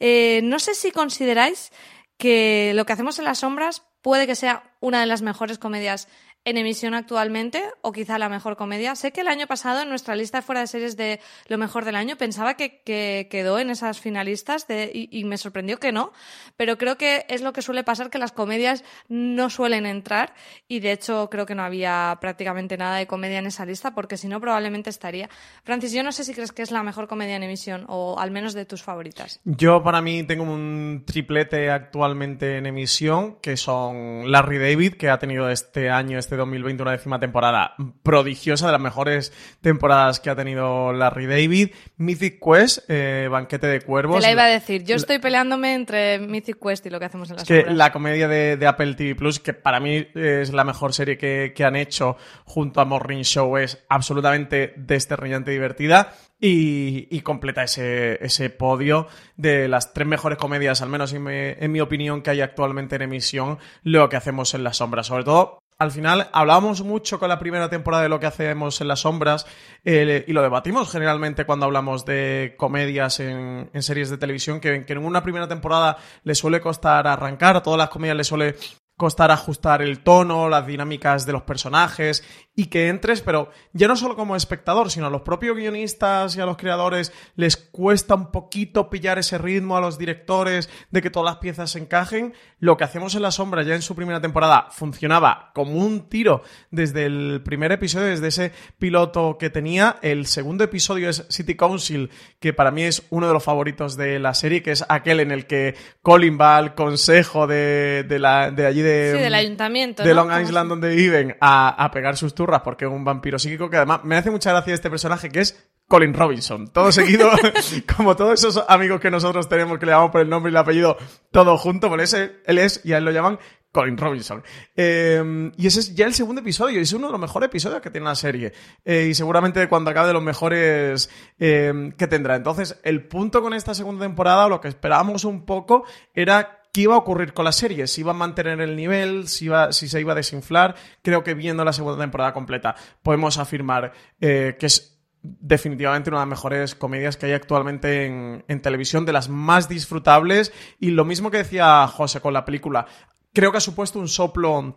Eh, 0.00 0.40
no 0.42 0.58
sé 0.58 0.74
si 0.74 0.90
consideráis 0.90 1.70
que 2.16 2.72
lo 2.74 2.84
que 2.84 2.94
hacemos 2.94 3.20
en 3.20 3.26
las 3.26 3.38
sombras 3.38 3.84
puede 4.02 4.26
que 4.26 4.34
sea 4.34 4.64
una 4.80 5.00
de 5.00 5.06
las 5.06 5.22
mejores 5.22 5.58
comedias 5.58 6.08
en 6.44 6.56
emisión 6.56 6.94
actualmente, 6.94 7.62
o 7.82 7.92
quizá 7.92 8.18
la 8.18 8.28
mejor 8.28 8.56
comedia. 8.56 8.94
Sé 8.96 9.12
que 9.12 9.20
el 9.20 9.28
año 9.28 9.46
pasado 9.46 9.82
en 9.82 9.88
nuestra 9.88 10.16
lista 10.16 10.40
fuera 10.40 10.62
de 10.62 10.66
series 10.66 10.96
de 10.96 11.20
lo 11.46 11.58
mejor 11.58 11.84
del 11.84 11.96
año 11.96 12.16
pensaba 12.16 12.54
que, 12.54 12.80
quedó 12.84 13.58
en 13.58 13.70
esas 13.70 14.00
finalistas 14.00 14.66
y, 14.68 15.24
me 15.24 15.36
sorprendió 15.36 15.78
que 15.78 15.92
no, 15.92 16.12
pero 16.56 16.78
creo 16.78 16.96
que 16.96 17.26
es 17.28 17.42
lo 17.42 17.52
que 17.52 17.60
suele 17.60 17.84
pasar, 17.84 18.08
que 18.08 18.18
las 18.18 18.32
comedias 18.32 18.82
no 19.08 19.50
suelen 19.50 19.84
entrar 19.84 20.34
y 20.68 20.80
de 20.80 20.92
hecho 20.92 21.28
creo 21.30 21.44
que 21.44 21.54
no 21.54 21.62
había 21.62 22.16
prácticamente 22.20 22.78
nada 22.78 22.96
de 22.96 23.06
comedia 23.06 23.38
en 23.38 23.46
esa 23.46 23.66
lista 23.66 23.94
porque 23.94 24.16
si 24.16 24.28
no 24.28 24.40
probablemente 24.40 24.90
estaría. 24.90 25.28
Francis, 25.64 25.92
yo 25.92 26.02
no 26.02 26.12
sé 26.12 26.24
si 26.24 26.32
crees 26.32 26.52
que 26.52 26.62
es 26.62 26.70
la 26.70 26.82
mejor 26.82 27.08
comedia 27.08 27.36
en 27.36 27.42
emisión 27.42 27.84
o 27.88 28.18
al 28.18 28.30
menos 28.30 28.54
de 28.54 28.64
tus 28.64 28.82
favoritas. 28.82 29.40
Yo 29.44 29.82
para 29.82 30.00
mí 30.00 30.22
tengo 30.22 30.44
un 30.44 31.04
triplete 31.06 31.70
actualmente 31.70 32.56
en 32.56 32.66
emisión 32.66 33.36
que 33.42 33.56
son 33.56 34.30
Larry 34.30 34.58
David, 34.58 34.94
que 34.94 35.10
ha 35.10 35.18
tenido 35.18 35.50
este 35.50 35.90
año 35.90 36.18
2020 36.36 36.82
una 36.82 36.92
décima 36.92 37.18
temporada 37.18 37.74
prodigiosa, 38.02 38.66
de 38.66 38.72
las 38.72 38.80
mejores 38.80 39.32
temporadas 39.60 40.20
que 40.20 40.30
ha 40.30 40.36
tenido 40.36 40.92
Larry 40.92 41.26
David. 41.26 41.70
Mythic 41.96 42.40
Quest, 42.42 42.88
eh, 42.88 43.28
Banquete 43.30 43.66
de 43.66 43.80
Cuervos. 43.80 44.20
Te 44.20 44.26
la 44.26 44.32
iba 44.32 44.44
a 44.44 44.48
decir, 44.48 44.84
yo 44.84 44.96
estoy 44.96 45.18
peleándome 45.18 45.74
entre 45.74 46.18
Mythic 46.18 46.58
Quest 46.60 46.86
y 46.86 46.90
lo 46.90 46.98
que 46.98 47.06
hacemos 47.06 47.30
en 47.30 47.36
las 47.36 47.44
que 47.44 47.66
La 47.68 47.92
comedia 47.92 48.28
de, 48.28 48.66
Apple 48.66 48.94
TV 48.94 49.14
Plus, 49.14 49.40
que 49.40 49.54
para 49.54 49.80
mí 49.80 50.06
es 50.14 50.52
la 50.52 50.64
mejor 50.64 50.92
serie 50.92 51.16
que, 51.16 51.52
que 51.54 51.64
han 51.64 51.76
hecho 51.76 52.16
junto 52.44 52.80
a 52.80 52.84
Morning 52.84 53.22
Show, 53.22 53.56
es 53.56 53.84
absolutamente 53.88 54.74
desterrillante 54.76 55.50
y 55.50 55.54
divertida 55.54 56.12
y, 56.40 57.20
completa 57.22 57.64
ese, 57.64 58.24
ese, 58.24 58.50
podio 58.50 59.08
de 59.36 59.68
las 59.68 59.92
tres 59.92 60.06
mejores 60.06 60.38
comedias, 60.38 60.82
al 60.82 60.88
menos 60.88 61.12
en 61.12 61.72
mi, 61.72 61.80
opinión, 61.80 62.22
que 62.22 62.30
hay 62.30 62.40
actualmente 62.40 62.96
en 62.96 63.02
emisión, 63.02 63.58
lo 63.82 64.08
que 64.08 64.16
hacemos 64.16 64.54
en 64.54 64.64
las 64.64 64.76
sombras. 64.76 65.06
Sobre 65.06 65.24
todo, 65.24 65.58
al 65.78 65.92
final 65.92 66.28
hablábamos 66.32 66.82
mucho 66.82 67.20
con 67.20 67.28
la 67.28 67.38
primera 67.38 67.70
temporada 67.70 68.02
de 68.02 68.08
lo 68.08 68.18
que 68.18 68.26
hacemos 68.26 68.80
en 68.80 68.88
las 68.88 69.00
sombras 69.00 69.46
eh, 69.84 70.24
y 70.26 70.32
lo 70.32 70.42
debatimos 70.42 70.90
generalmente 70.90 71.46
cuando 71.46 71.66
hablamos 71.66 72.04
de 72.04 72.54
comedias 72.58 73.20
en, 73.20 73.70
en 73.72 73.82
series 73.82 74.10
de 74.10 74.18
televisión, 74.18 74.60
que, 74.60 74.84
que, 74.84 74.92
en 74.92 74.98
una 75.04 75.22
primera 75.22 75.46
temporada 75.46 75.96
le 76.24 76.34
suele 76.34 76.60
costar 76.60 77.06
arrancar, 77.06 77.56
a 77.56 77.62
todas 77.62 77.78
las 77.78 77.90
comedias 77.90 78.16
le 78.16 78.24
suele 78.24 78.56
costar 78.96 79.30
ajustar 79.30 79.80
el 79.80 80.00
tono, 80.00 80.48
las 80.48 80.66
dinámicas 80.66 81.24
de 81.24 81.32
los 81.32 81.42
personajes 81.42 82.24
y 82.58 82.66
que 82.66 82.88
entres, 82.88 83.20
pero 83.20 83.52
ya 83.72 83.86
no 83.86 83.94
solo 83.94 84.16
como 84.16 84.34
espectador, 84.34 84.90
sino 84.90 85.06
a 85.06 85.10
los 85.10 85.22
propios 85.22 85.56
guionistas 85.56 86.34
y 86.34 86.40
a 86.40 86.44
los 86.44 86.56
creadores 86.56 87.12
les 87.36 87.56
cuesta 87.56 88.16
un 88.16 88.32
poquito 88.32 88.90
pillar 88.90 89.16
ese 89.16 89.38
ritmo, 89.38 89.76
a 89.76 89.80
los 89.80 89.96
directores 89.96 90.68
de 90.90 91.00
que 91.00 91.08
todas 91.08 91.32
las 91.32 91.38
piezas 91.38 91.70
se 91.70 91.78
encajen. 91.78 92.34
Lo 92.58 92.76
que 92.76 92.82
hacemos 92.82 93.14
en 93.14 93.22
La 93.22 93.30
Sombra 93.30 93.62
ya 93.62 93.76
en 93.76 93.82
su 93.82 93.94
primera 93.94 94.20
temporada 94.20 94.66
funcionaba 94.72 95.52
como 95.54 95.74
un 95.74 96.08
tiro 96.08 96.42
desde 96.72 97.06
el 97.06 97.42
primer 97.44 97.70
episodio, 97.70 98.08
desde 98.08 98.26
ese 98.26 98.52
piloto 98.76 99.38
que 99.38 99.50
tenía. 99.50 99.94
El 100.02 100.26
segundo 100.26 100.64
episodio 100.64 101.10
es 101.10 101.26
City 101.28 101.54
Council, 101.54 102.10
que 102.40 102.54
para 102.54 102.72
mí 102.72 102.82
es 102.82 103.04
uno 103.10 103.28
de 103.28 103.34
los 103.34 103.44
favoritos 103.44 103.96
de 103.96 104.18
la 104.18 104.34
serie, 104.34 104.64
que 104.64 104.72
es 104.72 104.84
aquel 104.88 105.20
en 105.20 105.30
el 105.30 105.46
que 105.46 105.76
Colin 106.02 106.36
va 106.40 106.56
al 106.56 106.74
consejo 106.74 107.46
de, 107.46 108.04
la, 108.18 108.50
de 108.50 108.66
allí 108.66 108.82
de, 108.82 109.12
sí, 109.14 109.22
del 109.22 109.34
ayuntamiento, 109.34 110.02
de 110.02 110.12
Long 110.12 110.32
Island 110.42 110.68
donde 110.68 110.96
viven 110.96 111.36
a, 111.40 111.84
a 111.84 111.92
pegar 111.92 112.16
sus 112.16 112.34
porque 112.64 112.86
es 112.86 112.90
un 112.90 113.04
vampiro 113.04 113.38
psíquico 113.38 113.68
que 113.68 113.76
además 113.76 114.00
me 114.04 114.16
hace 114.16 114.30
mucha 114.30 114.50
gracia 114.50 114.74
este 114.74 114.90
personaje 114.90 115.28
que 115.28 115.40
es 115.40 115.70
Colin 115.86 116.14
Robinson. 116.14 116.68
Todo 116.68 116.92
seguido, 116.92 117.30
como 117.96 118.16
todos 118.16 118.44
esos 118.44 118.64
amigos 118.68 119.00
que 119.00 119.10
nosotros 119.10 119.48
tenemos 119.48 119.78
que 119.78 119.86
le 119.86 119.92
llamamos 119.92 120.12
por 120.12 120.20
el 120.20 120.28
nombre 120.28 120.50
y 120.50 120.52
el 120.52 120.56
apellido 120.56 120.96
todo 121.30 121.56
junto, 121.56 121.88
por 121.88 122.00
ese 122.00 122.36
él 122.46 122.58
es 122.58 122.80
y 122.84 122.92
a 122.92 122.98
él 122.98 123.04
lo 123.04 123.10
llaman 123.10 123.38
Colin 123.72 123.96
Robinson. 123.96 124.42
Eh, 124.74 125.52
y 125.56 125.66
ese 125.66 125.80
es 125.80 125.94
ya 125.94 126.06
el 126.06 126.14
segundo 126.14 126.40
episodio, 126.40 126.78
y 126.78 126.82
es 126.82 126.92
uno 126.92 127.06
de 127.06 127.12
los 127.12 127.20
mejores 127.20 127.48
episodios 127.48 127.80
que 127.80 127.90
tiene 127.90 128.06
la 128.06 128.14
serie. 128.14 128.52
Eh, 128.84 129.08
y 129.10 129.14
seguramente 129.14 129.68
cuando 129.68 129.90
acabe 129.90 130.08
de 130.08 130.14
los 130.14 130.22
mejores 130.22 131.10
eh, 131.38 131.92
que 131.96 132.06
tendrá. 132.06 132.36
Entonces, 132.36 132.80
el 132.82 133.06
punto 133.06 133.42
con 133.42 133.54
esta 133.54 133.74
segunda 133.74 134.06
temporada, 134.06 134.48
lo 134.48 134.60
que 134.60 134.68
esperábamos 134.68 135.24
un 135.24 135.44
poco, 135.44 135.84
era 136.14 136.57
qué 136.72 136.82
iba 136.82 136.94
a 136.94 136.98
ocurrir 136.98 137.32
con 137.32 137.44
la 137.44 137.52
serie, 137.52 137.86
si 137.86 138.02
iba 138.02 138.10
a 138.10 138.14
mantener 138.14 138.60
el 138.60 138.76
nivel, 138.76 139.28
si, 139.28 139.46
iba, 139.46 139.72
si 139.72 139.88
se 139.88 140.00
iba 140.00 140.12
a 140.12 140.16
desinflar. 140.16 140.74
Creo 141.02 141.24
que 141.24 141.34
viendo 141.34 141.64
la 141.64 141.72
segunda 141.72 141.98
temporada 142.00 142.32
completa 142.32 142.74
podemos 143.02 143.38
afirmar 143.38 143.92
eh, 144.20 144.56
que 144.58 144.66
es 144.66 144.98
definitivamente 145.22 146.10
una 146.10 146.20
de 146.20 146.26
las 146.26 146.30
mejores 146.30 146.74
comedias 146.74 147.16
que 147.16 147.26
hay 147.26 147.32
actualmente 147.32 148.06
en, 148.06 148.60
televisión, 148.62 149.04
de 149.04 149.12
las 149.12 149.28
más 149.28 149.68
disfrutables. 149.68 150.52
Y 150.78 150.90
lo 150.90 151.04
mismo 151.04 151.30
que 151.30 151.38
decía 151.38 151.86
José 151.88 152.20
con 152.20 152.34
la 152.34 152.44
película, 152.44 152.86
creo 153.32 153.50
que 153.50 153.58
ha 153.58 153.62
supuesto 153.62 153.98
un 153.98 154.08
soplo 154.08 154.76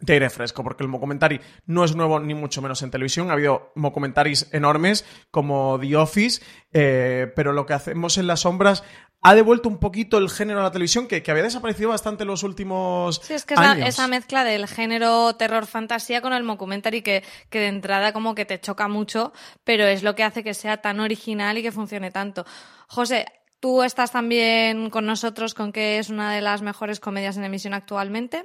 de 0.00 0.12
aire 0.12 0.28
fresco, 0.28 0.62
porque 0.64 0.82
el 0.82 0.88
Mocumentary 0.88 1.40
no 1.66 1.84
es 1.84 1.94
nuevo 1.94 2.18
ni 2.20 2.34
mucho 2.34 2.60
menos 2.60 2.82
en 2.82 2.90
televisión. 2.90 3.30
Ha 3.30 3.34
habido 3.34 3.72
Mocumentaries 3.74 4.48
enormes 4.52 5.04
como 5.30 5.78
The 5.80 5.96
Office, 5.96 6.42
eh, 6.72 7.32
pero 7.34 7.52
lo 7.52 7.64
que 7.64 7.74
hacemos 7.74 8.18
en 8.18 8.26
las 8.26 8.40
sombras 8.40 8.84
ha 9.26 9.34
devuelto 9.34 9.70
un 9.70 9.78
poquito 9.78 10.18
el 10.18 10.28
género 10.28 10.60
a 10.60 10.64
la 10.64 10.70
televisión 10.70 11.08
que, 11.08 11.22
había 11.26 11.42
desaparecido 11.42 11.88
bastante 11.88 12.24
en 12.24 12.28
los 12.28 12.42
últimos 12.42 13.20
Sí, 13.24 13.32
es 13.32 13.46
que 13.46 13.54
es 13.54 13.60
esa 13.86 14.06
mezcla 14.06 14.44
del 14.44 14.68
género 14.68 15.34
terror-fantasía 15.36 16.20
con 16.20 16.34
el 16.34 16.42
Mocumentary 16.42 17.00
que, 17.00 17.24
que 17.48 17.60
de 17.60 17.68
entrada 17.68 18.12
como 18.12 18.34
que 18.34 18.44
te 18.44 18.60
choca 18.60 18.86
mucho, 18.86 19.32
pero 19.64 19.84
es 19.84 20.02
lo 20.02 20.14
que 20.14 20.24
hace 20.24 20.44
que 20.44 20.52
sea 20.52 20.76
tan 20.82 21.00
original 21.00 21.56
y 21.56 21.62
que 21.62 21.72
funcione 21.72 22.10
tanto. 22.10 22.44
José, 22.86 23.24
¿tú 23.60 23.82
estás 23.82 24.12
también 24.12 24.90
con 24.90 25.06
nosotros 25.06 25.54
con 25.54 25.72
que 25.72 25.98
es 25.98 26.10
una 26.10 26.30
de 26.34 26.42
las 26.42 26.60
mejores 26.60 27.00
comedias 27.00 27.38
en 27.38 27.44
emisión 27.44 27.72
actualmente? 27.72 28.44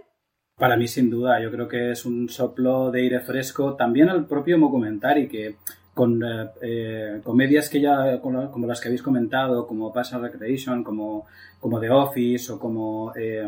Para 0.55 0.77
mí, 0.77 0.87
sin 0.87 1.09
duda, 1.09 1.41
yo 1.41 1.51
creo 1.51 1.67
que 1.67 1.91
es 1.91 2.05
un 2.05 2.29
soplo 2.29 2.89
de 2.89 3.01
aire 3.01 3.19
fresco. 3.19 3.75
También 3.75 4.09
al 4.09 4.27
propio 4.27 4.57
Mocumentary, 4.57 5.27
que 5.27 5.55
con 5.99 6.23
eh, 6.23 6.47
eh, 6.61 7.19
comedias 7.25 7.67
que 7.67 7.81
ya, 7.81 8.21
como, 8.21 8.65
las 8.65 8.79
que 8.79 8.87
habéis 8.87 9.01
comentado, 9.01 9.67
como 9.67 9.91
Pass 9.91 10.13
Recreation, 10.13 10.81
como, 10.81 11.25
como 11.59 11.77
The 11.77 11.89
Office 11.89 12.53
o 12.53 12.57
como 12.57 13.11
eh, 13.17 13.45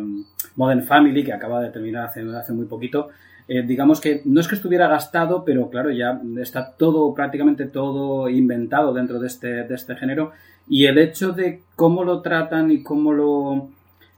Modern 0.57 0.83
Family, 0.83 1.23
que 1.23 1.31
acaba 1.31 1.61
de 1.61 1.69
terminar 1.69 2.07
hace, 2.07 2.19
hace 2.35 2.51
muy 2.51 2.65
poquito, 2.65 3.07
digamos 3.47 4.01
que 4.01 4.21
no 4.25 4.41
es 4.41 4.49
que 4.49 4.55
estuviera 4.55 4.89
gastado, 4.89 5.45
pero 5.45 5.69
claro, 5.69 5.91
ya 5.91 6.21
está 6.41 6.73
todo, 6.73 7.13
prácticamente 7.13 7.67
todo 7.67 8.27
inventado 8.27 8.93
dentro 8.93 9.17
de 9.19 9.27
este, 9.27 9.63
de 9.63 9.75
este 9.75 9.95
género. 9.95 10.31
Y 10.67 10.87
el 10.87 10.97
hecho 10.97 11.31
de 11.31 11.61
cómo 11.77 12.03
lo 12.03 12.21
tratan 12.21 12.69
y 12.71 12.83
cómo 12.83 13.13
lo 13.13 13.69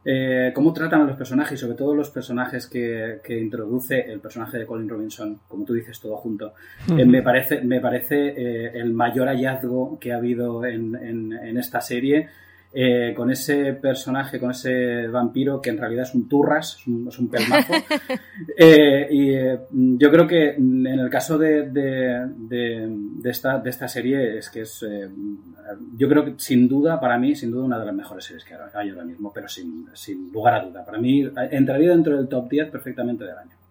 eh, 0.05 0.51
cómo 0.53 0.73
tratan 0.73 1.01
a 1.01 1.05
los 1.05 1.15
personajes, 1.15 1.59
sobre 1.59 1.75
todo 1.75 1.95
los 1.95 2.09
personajes 2.09 2.67
que, 2.67 3.21
introduce 3.29 3.99
el 3.99 4.19
personaje 4.19 4.57
de 4.57 4.65
Colin 4.65 4.89
Robinson, 4.89 5.39
como 5.47 5.63
tú 5.63 5.73
dices, 5.73 5.99
todo 5.99 6.17
junto. 6.17 6.53
Eh, 6.97 7.05
me 7.05 7.21
parece, 7.21 7.61
me 7.61 7.79
parece 7.79 8.27
eh, 8.29 8.71
el 8.73 8.93
mayor 8.93 9.27
hallazgo 9.27 9.97
que 9.99 10.11
ha 10.11 10.17
habido 10.17 10.65
en, 10.65 10.95
en 10.95 11.57
esta 11.57 11.81
serie 11.81 12.29
eh, 12.75 13.13
con 13.15 13.29
ese 13.29 13.73
personaje, 13.73 14.39
con 14.39 14.49
ese 14.49 15.07
vampiro 15.07 15.61
que 15.61 15.69
en 15.69 15.77
realidad 15.77 16.05
es 16.05 16.15
un 16.15 16.27
turras, 16.27 16.77
es 16.79 16.87
un, 16.87 17.07
es 17.07 17.19
pelmazo. 17.29 17.73
Eh, 18.57 19.07
y 19.11 19.33
eh, 19.33 19.59
yo 19.71 20.11
creo 20.11 20.27
que 20.27 20.55
en 20.55 20.85
el 20.85 21.09
caso 21.09 21.37
de, 21.37 21.69
de, 21.69 23.29
esta, 23.29 23.59
de 23.59 23.69
esta 23.69 23.87
serie 23.87 24.37
es 24.37 24.49
que 24.49 24.61
es, 24.61 24.85
yo 25.95 26.09
creo 26.09 26.25
que 26.25 26.33
sin 26.37 26.67
duda, 26.67 26.99
para 26.99 27.17
mí, 27.17 27.35
sin 27.35 27.51
duda 27.51 27.63
una 27.63 27.79
de 27.79 27.85
las 27.85 27.95
mejores 27.95 28.25
series 28.25 28.43
que 28.43 28.55
hay 28.73 28.89
ahora 28.89 29.05
mismo, 29.05 29.31
pero 29.33 29.47
sin, 29.47 29.87
sin 29.93 30.31
lugar 30.31 30.55
a 30.55 30.65
duda. 30.65 30.85
Para 30.85 30.97
mí 30.97 31.29
entraría 31.51 31.91
dentro 31.91 32.17
del 32.17 32.27
top 32.27 32.49
10 32.49 32.69
perfectamente 32.69 33.23
del 33.23 33.37
año. 33.37 33.62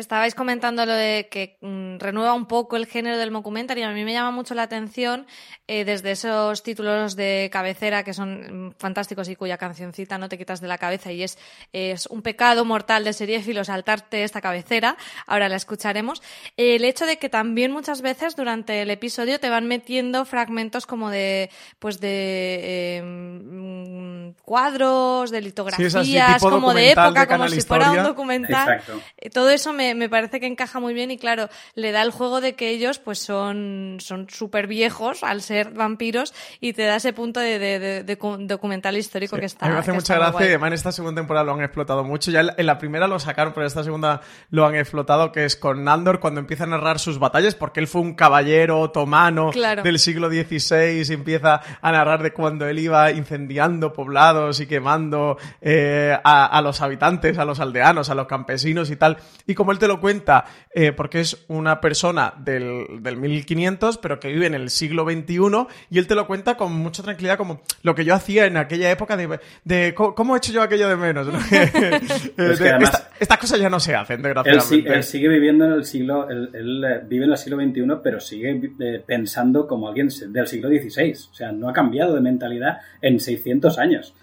Estabais 0.00 0.34
comentando 0.34 0.86
lo 0.86 0.94
de 0.94 1.28
que 1.30 1.58
mm, 1.60 1.98
renueva 1.98 2.32
un 2.32 2.46
poco 2.46 2.76
el 2.76 2.86
género 2.86 3.18
del 3.18 3.30
documentary 3.30 3.82
y 3.82 3.84
a 3.84 3.90
mí 3.90 4.02
me 4.02 4.14
llama 4.14 4.30
mucho 4.30 4.54
la 4.54 4.62
atención 4.62 5.26
eh, 5.68 5.84
desde 5.84 6.12
esos 6.12 6.62
títulos 6.62 7.16
de 7.16 7.50
cabecera 7.52 8.02
que 8.02 8.14
son 8.14 8.68
mm, 8.68 8.72
fantásticos 8.78 9.28
y 9.28 9.36
cuya 9.36 9.58
cancioncita 9.58 10.16
no 10.16 10.28
te 10.28 10.38
quitas 10.38 10.60
de 10.60 10.68
la 10.68 10.78
cabeza 10.78 11.12
y 11.12 11.22
es, 11.22 11.38
es 11.72 12.06
un 12.06 12.22
pecado 12.22 12.64
mortal 12.64 13.04
de 13.04 13.12
seriéfilo 13.12 13.62
saltarte 13.62 14.24
esta 14.24 14.40
cabecera, 14.40 14.96
ahora 15.26 15.48
la 15.48 15.56
escucharemos, 15.56 16.22
el 16.56 16.84
hecho 16.84 17.04
de 17.04 17.18
que 17.18 17.28
también 17.28 17.70
muchas 17.70 18.00
veces 18.00 18.36
durante 18.36 18.82
el 18.82 18.90
episodio 18.90 19.38
te 19.38 19.50
van 19.50 19.66
metiendo 19.66 20.24
fragmentos 20.24 20.86
como 20.86 21.10
de 21.10 21.50
pues 21.78 22.00
de 22.00 22.96
em, 22.96 24.32
cuadros, 24.44 25.30
de 25.30 25.40
litografías, 25.40 26.40
como 26.40 26.72
de 26.72 26.92
época, 26.92 27.26
como 27.26 27.48
si 27.48 27.60
fuera 27.60 27.90
un 27.90 28.02
documental. 28.02 28.82
Eh, 29.16 29.30
todo 29.30 29.50
eso 29.50 29.72
me, 29.72 29.89
parece 30.08 30.40
que 30.40 30.46
encaja 30.46 30.80
muy 30.80 30.94
bien 30.94 31.10
y 31.10 31.18
claro, 31.18 31.48
le 31.74 31.92
da 31.92 32.02
el 32.02 32.10
juego 32.10 32.40
de 32.40 32.54
que 32.54 32.70
ellos 32.70 32.98
pues 32.98 33.18
son 33.18 33.98
súper 34.28 34.66
viejos 34.66 35.22
al 35.22 35.42
ser 35.42 35.70
vampiros 35.72 36.34
y 36.60 36.72
te 36.72 36.84
da 36.84 36.96
ese 36.96 37.12
punto 37.12 37.40
de, 37.40 38.04
documental 38.40 38.96
histórico 38.96 39.36
que 39.36 39.46
está. 39.46 39.66
A 39.66 39.68
mí 39.68 39.74
me 39.74 39.80
hace 39.80 39.92
mucha 39.92 40.16
gracia 40.16 40.46
y 40.46 40.48
además 40.48 40.68
en 40.68 40.74
esta 40.74 40.92
segunda 40.92 41.20
temporada 41.20 41.44
lo 41.44 41.54
han 41.54 41.62
explotado 41.62 42.04
mucho. 42.04 42.30
Ya 42.30 42.40
en 42.56 42.66
la 42.66 42.78
primera 42.78 43.06
lo 43.06 43.18
sacaron, 43.18 43.52
pero 43.52 43.64
en 43.64 43.68
esta 43.68 43.84
segunda 43.84 44.20
lo 44.50 44.66
han 44.66 44.74
explotado, 44.74 45.32
que 45.32 45.44
es 45.44 45.56
con 45.56 45.84
Nandor 45.84 46.20
cuando 46.20 46.40
empieza 46.40 46.64
a 46.64 46.66
narrar 46.68 46.98
sus 46.98 47.18
batallas, 47.18 47.54
porque 47.54 47.80
él 47.80 47.86
fue 47.86 48.00
un 48.00 48.14
caballero 48.14 48.80
otomano 48.80 49.50
del 49.82 49.98
siglo 49.98 50.28
XVI 50.28 51.02
y 51.06 51.12
empieza 51.12 51.60
a 51.80 51.92
narrar 51.92 52.22
de 52.22 52.32
cuando 52.32 52.66
él 52.66 52.78
iba 52.78 53.10
incendiando 53.10 53.92
poblados 53.92 54.60
y 54.60 54.66
quemando 54.66 55.36
eh, 55.60 56.16
a, 56.22 56.46
a 56.46 56.62
los 56.62 56.80
habitantes, 56.80 57.38
a 57.38 57.44
los 57.44 57.60
aldeanos, 57.60 58.10
a 58.10 58.14
los 58.14 58.26
campesinos 58.26 58.90
y 58.90 58.96
tal. 58.96 59.18
Y 59.46 59.54
como 59.54 59.72
él 59.72 59.78
te 59.80 59.88
lo 59.88 60.00
cuenta, 60.00 60.44
eh, 60.72 60.92
porque 60.92 61.20
es 61.20 61.44
una 61.48 61.80
persona 61.80 62.32
del, 62.38 63.02
del 63.02 63.16
1500, 63.16 63.98
pero 63.98 64.20
que 64.20 64.28
vive 64.28 64.46
en 64.46 64.54
el 64.54 64.70
siglo 64.70 65.04
XXI, 65.04 65.66
y 65.90 65.98
él 65.98 66.06
te 66.06 66.14
lo 66.14 66.28
cuenta 66.28 66.56
con 66.56 66.72
mucha 66.72 67.02
tranquilidad, 67.02 67.36
como 67.36 67.62
lo 67.82 67.96
que 67.96 68.04
yo 68.04 68.14
hacía 68.14 68.46
en 68.46 68.56
aquella 68.56 68.90
época 68.90 69.16
de, 69.16 69.40
de 69.64 69.94
¿cómo 69.94 70.36
he 70.36 70.38
hecho 70.38 70.52
yo 70.52 70.62
aquello 70.62 70.88
de 70.88 70.96
menos? 70.96 71.26
estas 73.18 73.38
cosas 73.38 73.58
ya 73.58 73.68
no 73.68 73.80
se 73.80 73.94
hacen, 73.94 74.22
desgraciadamente. 74.22 74.94
Él, 74.94 75.02
sigue 75.02 75.28
viviendo 75.28 75.64
en 75.64 75.72
el 75.72 75.84
siglo, 75.84 76.28
él, 76.30 76.84
eh, 76.84 77.00
vive 77.08 77.24
en 77.24 77.32
el 77.32 77.38
siglo 77.38 77.56
XXI, 77.56 78.00
pero 78.02 78.20
sigue 78.20 78.60
eh, 78.78 79.02
pensando 79.04 79.66
como 79.66 79.88
alguien 79.88 80.08
del 80.28 80.46
siglo 80.46 80.68
XVI. 80.68 81.12
O 81.12 81.34
sea, 81.34 81.50
no 81.50 81.68
ha 81.68 81.72
cambiado 81.72 82.14
de 82.14 82.20
mentalidad 82.20 82.78
en 83.02 83.18
600 83.18 83.78
años. 83.78 84.14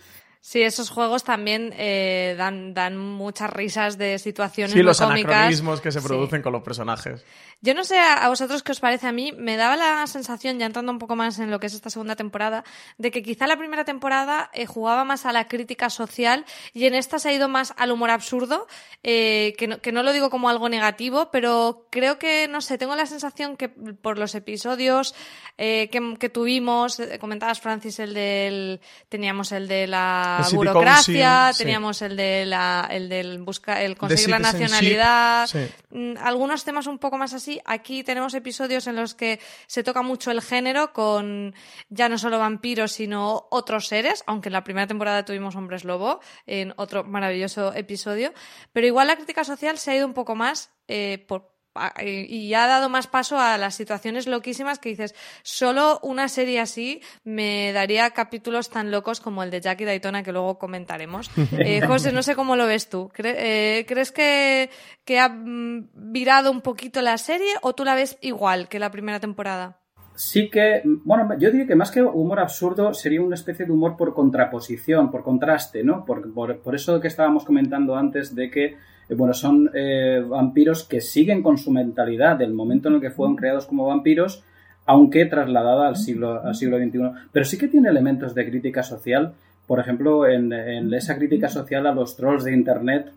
Sí, 0.50 0.62
esos 0.62 0.90
juegos 0.90 1.26
también 1.26 1.74
eh, 1.76 2.34
dan, 2.38 2.74
dan 2.74 2.98
muchas 2.98 3.50
risas 3.50 3.98
de 3.98 4.18
situaciones 4.18 4.72
Sí, 4.72 4.78
muy 4.78 4.86
los 4.86 4.98
cómicas. 5.02 5.26
anacronismos 5.30 5.82
que 5.82 5.92
se 5.92 6.00
Sí. 6.00 6.08
producen 6.08 6.42
con 6.42 6.54
los 6.54 6.64
personajes. 6.64 7.26
Yo 7.60 7.74
no 7.74 7.84
sé 7.84 8.00
a 8.00 8.14
a 8.24 8.30
vosotros 8.30 8.64
qué 8.64 8.72
os 8.72 8.80
parece 8.80 9.08
a 9.08 9.12
mí, 9.12 9.34
me 9.34 9.58
daba 9.58 9.76
la 9.76 10.08
sensación, 10.08 10.58
ya 10.58 10.66
entrando 10.66 10.90
un 10.94 11.00
poco 11.00 11.18
más 11.18 11.38
en 11.40 11.52
lo 11.52 11.60
que 11.60 11.68
es 11.68 11.74
esta 11.74 11.90
segunda 11.90 12.16
temporada, 12.16 12.64
de 12.98 13.12
que 13.12 13.24
quizá 13.24 13.46
la 13.46 13.58
primera 13.58 13.84
temporada 13.84 14.50
eh, 14.54 14.66
jugaba 14.66 15.04
más 15.04 15.26
a 15.26 15.34
la 15.34 15.50
crítica 15.50 15.90
social 15.90 16.46
y 16.74 16.86
en 16.86 16.96
esta 16.96 17.20
se 17.20 17.28
ha 17.28 17.34
ido 17.34 17.50
más 17.50 17.74
al 17.76 17.92
humor 17.92 18.12
absurdo, 18.12 18.68
eh, 19.04 19.54
que, 19.58 19.68
no, 19.68 19.82
que 19.82 19.92
no 19.92 20.02
lo 20.02 20.14
digo 20.14 20.30
como 20.30 20.48
algo 20.48 20.70
negativo, 20.70 21.30
pero 21.30 21.88
creo 21.90 22.20
que, 22.20 22.48
no 22.48 22.62
sé, 22.62 22.78
tengo 22.78 22.96
la 22.96 23.06
sensación 23.06 23.58
que 23.58 23.68
por 23.68 24.18
los 24.18 24.34
episodios 24.34 25.14
eh, 25.58 25.90
que, 25.92 26.16
que 26.18 26.30
tuvimos, 26.30 27.02
eh, 27.02 27.20
comentabas 27.20 27.60
Francis 27.60 28.00
el 28.00 28.14
del, 28.14 28.80
teníamos 29.10 29.52
el 29.52 29.68
de 29.68 29.88
la 29.88 30.37
El 30.40 30.46
City 30.46 30.56
burocracia, 30.58 31.52
sí. 31.54 31.60
teníamos 31.60 32.02
el 32.02 32.16
de 32.16 32.46
la, 32.46 32.88
el 32.90 33.10
del 33.10 33.40
busca, 33.40 33.82
el 33.82 33.98
conseguir 33.98 34.30
la 34.30 34.40
nacionalidad, 34.40 35.48
sí. 35.48 35.68
mm, 35.90 36.14
algunos 36.20 36.64
temas 36.64 36.88
un 36.88 37.00
poco 37.00 37.18
más 37.18 37.34
así. 37.34 37.62
Aquí 37.66 38.04
tenemos 38.04 38.34
episodios 38.34 38.88
en 38.88 38.96
los 38.96 39.16
que 39.16 39.40
se 39.68 39.84
toca 39.84 40.02
mucho 40.02 40.32
el 40.32 40.42
género 40.42 40.94
con 40.94 41.54
ya 41.90 42.10
no 42.10 42.18
solo 42.18 42.40
vampiros, 42.40 42.92
sino 42.92 43.48
otros 43.52 43.88
seres, 43.88 44.24
aunque 44.28 44.50
en 44.50 44.54
la 44.54 44.64
primera 44.64 44.88
temporada 44.88 45.26
tuvimos 45.26 45.56
hombres 45.56 45.84
lobo, 45.84 46.20
en 46.46 46.74
otro 46.78 47.04
maravilloso 47.04 47.74
episodio. 47.74 48.34
Pero 48.74 48.88
igual 48.88 49.08
la 49.08 49.16
crítica 49.16 49.44
social 49.44 49.78
se 49.78 49.92
ha 49.92 49.96
ido 49.96 50.06
un 50.06 50.14
poco 50.14 50.36
más 50.36 50.72
eh, 50.88 51.26
por 51.28 51.57
y 52.04 52.54
ha 52.54 52.68
dado 52.68 52.90
más 52.90 53.08
paso 53.08 53.40
a 53.40 53.58
las 53.58 53.76
situaciones 53.76 54.28
loquísimas 54.28 54.80
que 54.80 54.90
dices, 54.90 55.16
solo 55.44 56.00
una 56.04 56.28
serie 56.28 56.60
así 56.60 57.02
me 57.24 57.72
daría 57.74 58.10
capítulos 58.12 58.70
tan 58.70 58.92
locos 58.92 59.20
como 59.20 59.44
el 59.44 59.52
de 59.52 59.62
Jackie 59.62 59.86
Daytona 59.86 60.24
que 60.24 60.32
luego 60.32 60.58
comentaremos. 60.60 61.30
Eh, 61.60 61.82
José, 61.86 62.12
no 62.12 62.22
sé 62.24 62.36
cómo 62.36 62.56
lo 62.56 62.66
ves 62.68 62.90
tú. 62.90 63.10
Cre- 63.16 63.36
eh, 63.38 63.86
¿Crees 63.88 64.12
que, 64.12 64.70
que 65.06 65.20
ha 65.20 65.30
mm, 65.30 65.90
virado 65.94 66.52
un 66.52 66.62
poquito 66.62 67.02
la 67.02 67.18
serie 67.18 67.54
o 67.62 67.74
tú 67.74 67.84
la 67.84 67.96
ves 67.96 68.18
igual 68.22 68.68
que 68.68 68.80
la 68.80 68.92
primera 68.92 69.20
temporada? 69.20 69.80
Sí 70.16 70.50
que, 70.50 70.82
bueno, 70.84 71.30
yo 71.38 71.52
diría 71.52 71.68
que 71.68 71.76
más 71.76 71.92
que 71.92 72.02
humor 72.02 72.40
absurdo 72.40 72.94
sería 72.94 73.22
una 73.22 73.36
especie 73.36 73.66
de 73.66 73.72
humor 73.72 73.96
por 73.98 74.14
contraposición, 74.16 75.12
por 75.12 75.24
contraste, 75.24 75.84
¿no? 75.84 76.04
Por, 76.06 76.34
por, 76.34 76.60
por 76.60 76.74
eso 76.76 77.00
que 77.00 77.08
estábamos 77.08 77.46
comentando 77.46 77.96
antes 77.96 78.34
de 78.34 78.50
que, 78.50 78.66
eh, 78.66 78.78
bueno, 79.16 79.34
son 79.34 79.70
eh, 79.74 80.24
vampiros 80.28 80.84
que 80.84 81.02
siguen 81.02 81.42
con 81.42 81.58
su 81.58 81.72
mentalidad 81.72 82.38
del 82.38 82.54
momento 82.54 82.90
en 82.90 82.96
el 82.96 83.02
que 83.02 83.12
fueron 83.12 83.36
creados 83.36 83.66
como 83.66 83.88
vampiros, 83.88 84.44
aunque 84.86 85.26
trasladada 85.26 85.88
al 85.88 85.96
siglo, 85.96 86.42
al 86.44 86.56
siglo 86.56 86.78
XXI. 86.78 87.00
Pero 87.32 87.46
sí 87.46 87.58
que 87.58 87.68
tiene 87.68 87.90
elementos 87.90 88.36
de 88.36 88.50
crítica 88.50 88.84
social, 88.84 89.34
por 89.66 89.80
ejemplo, 89.80 90.28
en, 90.28 90.52
en 90.54 90.94
esa 90.94 91.18
crítica 91.18 91.50
social 91.50 91.88
a 91.88 91.94
los 91.94 92.16
trolls 92.16 92.44
de 92.44 92.54
Internet, 92.54 93.12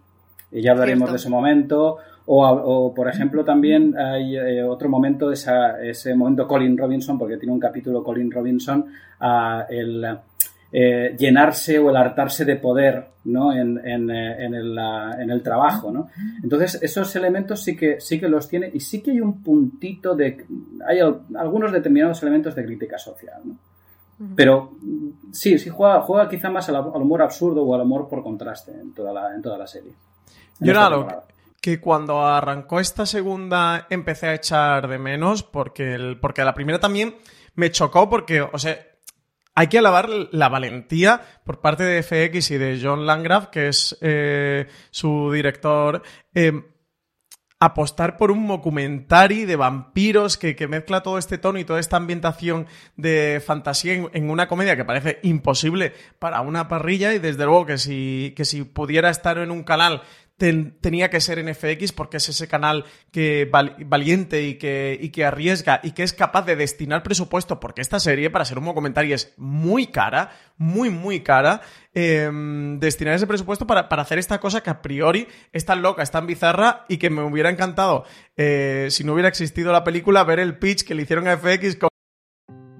y 0.53 0.63
ya 0.63 0.73
hablaremos 0.73 1.09
Cierto. 1.09 1.13
de 1.13 1.17
ese 1.17 1.29
momento. 1.29 1.99
O, 2.33 2.95
por 2.95 3.09
ejemplo, 3.09 3.45
también 3.45 3.97
hay 3.99 4.37
eh, 4.37 4.63
otro 4.63 4.89
momento, 4.89 5.33
esa, 5.33 5.83
ese 5.83 6.15
momento 6.15 6.47
Colin 6.47 6.79
Robinson, 6.79 7.19
porque 7.19 7.37
tiene 7.39 7.53
un 7.53 7.59
capítulo 7.59 8.05
Colin 8.05 8.31
Robinson, 8.31 8.87
a 9.19 9.67
el 9.69 10.05
eh, 10.73 11.17
llenarse 11.19 11.79
o 11.79 11.91
el 11.91 11.97
hartarse 11.97 12.45
de 12.45 12.57
poder 12.57 13.07
¿no? 13.25 13.53
en, 13.53 13.79
en, 13.87 14.11
eh, 14.11 14.45
en 14.45 14.55
el, 14.55 14.79
en 14.79 15.31
el 15.31 15.43
trabajo. 15.43 15.91
¿no? 15.91 16.09
Entonces, 16.43 16.81
esos 16.83 17.15
elementos 17.17 17.63
sí 17.63 17.77
que, 17.77 18.01
sí 18.01 18.21
que 18.21 18.29
los 18.29 18.49
tiene 18.49 18.71
y 18.73 18.81
sí 18.81 19.03
que 19.03 19.11
hay 19.11 19.21
un 19.21 19.43
puntito 19.43 20.15
de... 20.15 20.47
Hay 20.87 21.01
al- 21.01 21.21
algunos 21.37 21.73
determinados 21.73 22.23
elementos 22.23 22.55
de 22.55 22.65
crítica 22.65 22.99
social. 22.99 23.41
¿no? 23.45 23.55
Pero 24.37 24.73
sí, 25.33 25.59
sí 25.59 25.71
juega, 25.71 26.03
juega 26.03 26.29
quizá 26.29 26.51
más 26.51 26.69
al, 26.69 26.77
al 26.77 26.85
humor 27.03 27.23
absurdo 27.23 27.63
o 27.65 27.75
al 27.75 27.81
humor 27.81 28.09
por 28.09 28.23
contraste 28.23 28.71
en 28.73 28.93
toda 28.93 29.13
la, 29.13 29.35
en 29.35 29.41
toda 29.43 29.57
la 29.57 29.67
serie. 29.67 29.93
Que 31.61 31.81
cuando 31.81 32.21
arrancó 32.25 32.81
esta 32.81 33.05
segunda 33.07 33.87
empecé 33.91 34.29
a 34.29 34.35
echar 34.35 34.89
de 34.89 34.99
menos 34.99 35.43
porque, 35.43 35.95
el, 35.95 36.19
porque 36.21 36.45
la 36.45 36.55
primera 36.55 36.79
también 36.79 37.15
me 37.55 37.71
chocó 37.71 38.09
porque, 38.09 38.41
o 38.43 38.59
sea, 38.59 38.79
hay 39.61 39.67
que 39.67 39.77
alabar 39.77 40.09
la 40.09 40.49
valentía 40.49 41.21
por 41.45 41.61
parte 41.61 41.83
de 41.83 42.03
FX 42.03 42.51
y 42.53 42.57
de 42.57 42.81
John 42.83 43.05
Landgraf, 43.05 43.49
que 43.49 43.69
es 43.69 43.95
eh, 44.01 44.67
su 44.91 45.31
director, 45.33 46.03
eh, 46.33 46.63
apostar 47.59 48.17
por 48.17 48.31
un 48.31 48.49
documentary 48.49 49.45
de 49.45 49.57
vampiros 49.57 50.39
que, 50.39 50.57
que 50.57 50.67
mezcla 50.67 51.03
todo 51.03 51.19
este 51.19 51.37
tono 51.37 51.59
y 51.59 51.67
toda 51.67 51.79
esta 51.79 51.99
ambientación 51.99 52.69
de 52.97 53.43
fantasía 53.45 53.93
en, 53.93 54.09
en 54.15 54.31
una 54.31 54.49
comedia 54.49 54.77
que 54.77 54.87
parece 54.87 55.19
imposible 55.25 55.93
para 56.19 56.41
una 56.41 56.67
parrilla. 56.67 57.13
Y 57.13 57.19
desde 57.19 57.45
luego 57.45 57.67
que 57.67 57.77
si, 57.77 58.33
que 58.35 58.47
si 58.47 58.63
pudiera 58.63 59.11
estar 59.11 59.37
en 59.37 59.51
un 59.51 59.63
canal 59.63 60.01
ten- 60.41 60.79
tenía 60.81 61.11
que 61.11 61.21
ser 61.21 61.39
en 61.39 61.55
FX 61.55 61.93
porque 61.93 62.17
es 62.17 62.29
ese 62.31 62.49
canal 62.49 62.85
que 63.13 63.47
val- 63.53 63.77
valiente 63.87 64.43
y 64.43 64.55
que, 64.55 64.99
y 65.01 65.11
que 65.11 65.25
arriesga 65.27 65.81
y 65.85 65.93
que 65.93 66.03
es 66.03 66.15
capaz 66.15 66.43
de 66.47 66.57
destinar 66.57 67.03
presupuesto 67.03 67.61
porque 67.61 67.83
esta 67.83 68.01
serie 68.01 68.31
para 68.31 68.47
ser 68.47 68.59
un 68.59 68.65
documentario 68.65 69.15
es 69.15 69.35
muy 69.37 69.87
cara, 69.89 70.31
muy 70.57 70.89
muy 70.89 71.21
cara, 71.21 71.61
eh, 71.95 72.29
destinar 72.79 73.15
ese 73.15 73.27
presupuesto 73.27 73.67
para, 73.67 73.89
para 73.91 74.03
hacer 74.03 74.19
esta 74.19 74.41
cosa 74.41 74.63
que 74.63 74.71
a 74.71 74.81
priori 74.81 75.29
es 75.53 75.65
tan 75.67 75.83
loca, 75.83 76.03
es 76.03 76.11
tan 76.11 76.27
bizarra 76.27 76.87
y 76.89 76.97
que 76.97 77.11
me 77.11 77.23
hubiera 77.23 77.51
encantado 77.51 78.05
eh, 78.37 78.89
si 78.91 79.05
no 79.05 79.13
hubiera 79.13 79.29
existido 79.29 79.71
la 79.73 79.85
película 79.85 80.25
ver 80.25 80.41
el 80.41 80.59
pitch 80.59 80.85
que 80.85 80.95
le 80.95 81.03
hicieron 81.03 81.29
a 81.29 81.37
FX 81.37 81.77
con 81.77 81.91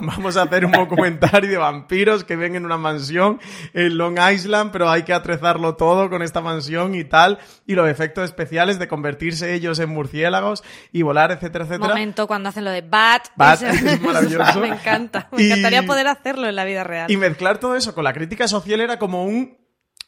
Vamos 0.06 0.36
a 0.36 0.42
hacer 0.42 0.64
un 0.64 0.72
documentario 0.72 1.50
de 1.50 1.56
vampiros 1.56 2.24
que 2.24 2.36
ven 2.36 2.54
en 2.56 2.64
una 2.64 2.76
mansión 2.76 3.40
en 3.74 3.96
Long 3.98 4.18
Island, 4.32 4.70
pero 4.72 4.88
hay 4.90 5.02
que 5.02 5.12
atrezarlo 5.12 5.76
todo 5.76 6.08
con 6.10 6.22
esta 6.22 6.40
mansión 6.40 6.94
y 6.94 7.04
tal, 7.04 7.38
y 7.66 7.74
los 7.74 7.88
efectos 7.88 8.24
especiales 8.24 8.78
de 8.78 8.88
convertirse 8.88 9.54
ellos 9.54 9.78
en 9.78 9.90
murciélagos 9.90 10.62
y 10.92 11.02
volar, 11.02 11.30
etcétera, 11.32 11.64
etcétera. 11.64 11.88
Momento 11.88 12.26
cuando 12.26 12.48
hacen 12.48 12.64
lo 12.64 12.70
de 12.70 12.82
Bat. 12.82 13.28
Bat, 13.36 13.62
es 13.62 14.00
maravilloso. 14.00 14.60
me 14.60 14.68
encanta. 14.68 15.28
Me 15.32 15.42
Y- 15.42 15.46
encantaría 15.46 15.84
poder 15.84 16.06
hacerlo 16.08 16.48
en 16.48 16.56
la 16.56 16.64
vida 16.64 16.84
real. 16.84 17.10
Y 17.10 17.16
mezclar 17.16 17.58
todo 17.58 17.76
eso 17.76 17.94
con 17.94 18.04
la 18.04 18.12
crítica 18.12 18.48
social 18.48 18.80
era 18.80 18.98
como 18.98 19.24
un, 19.24 19.56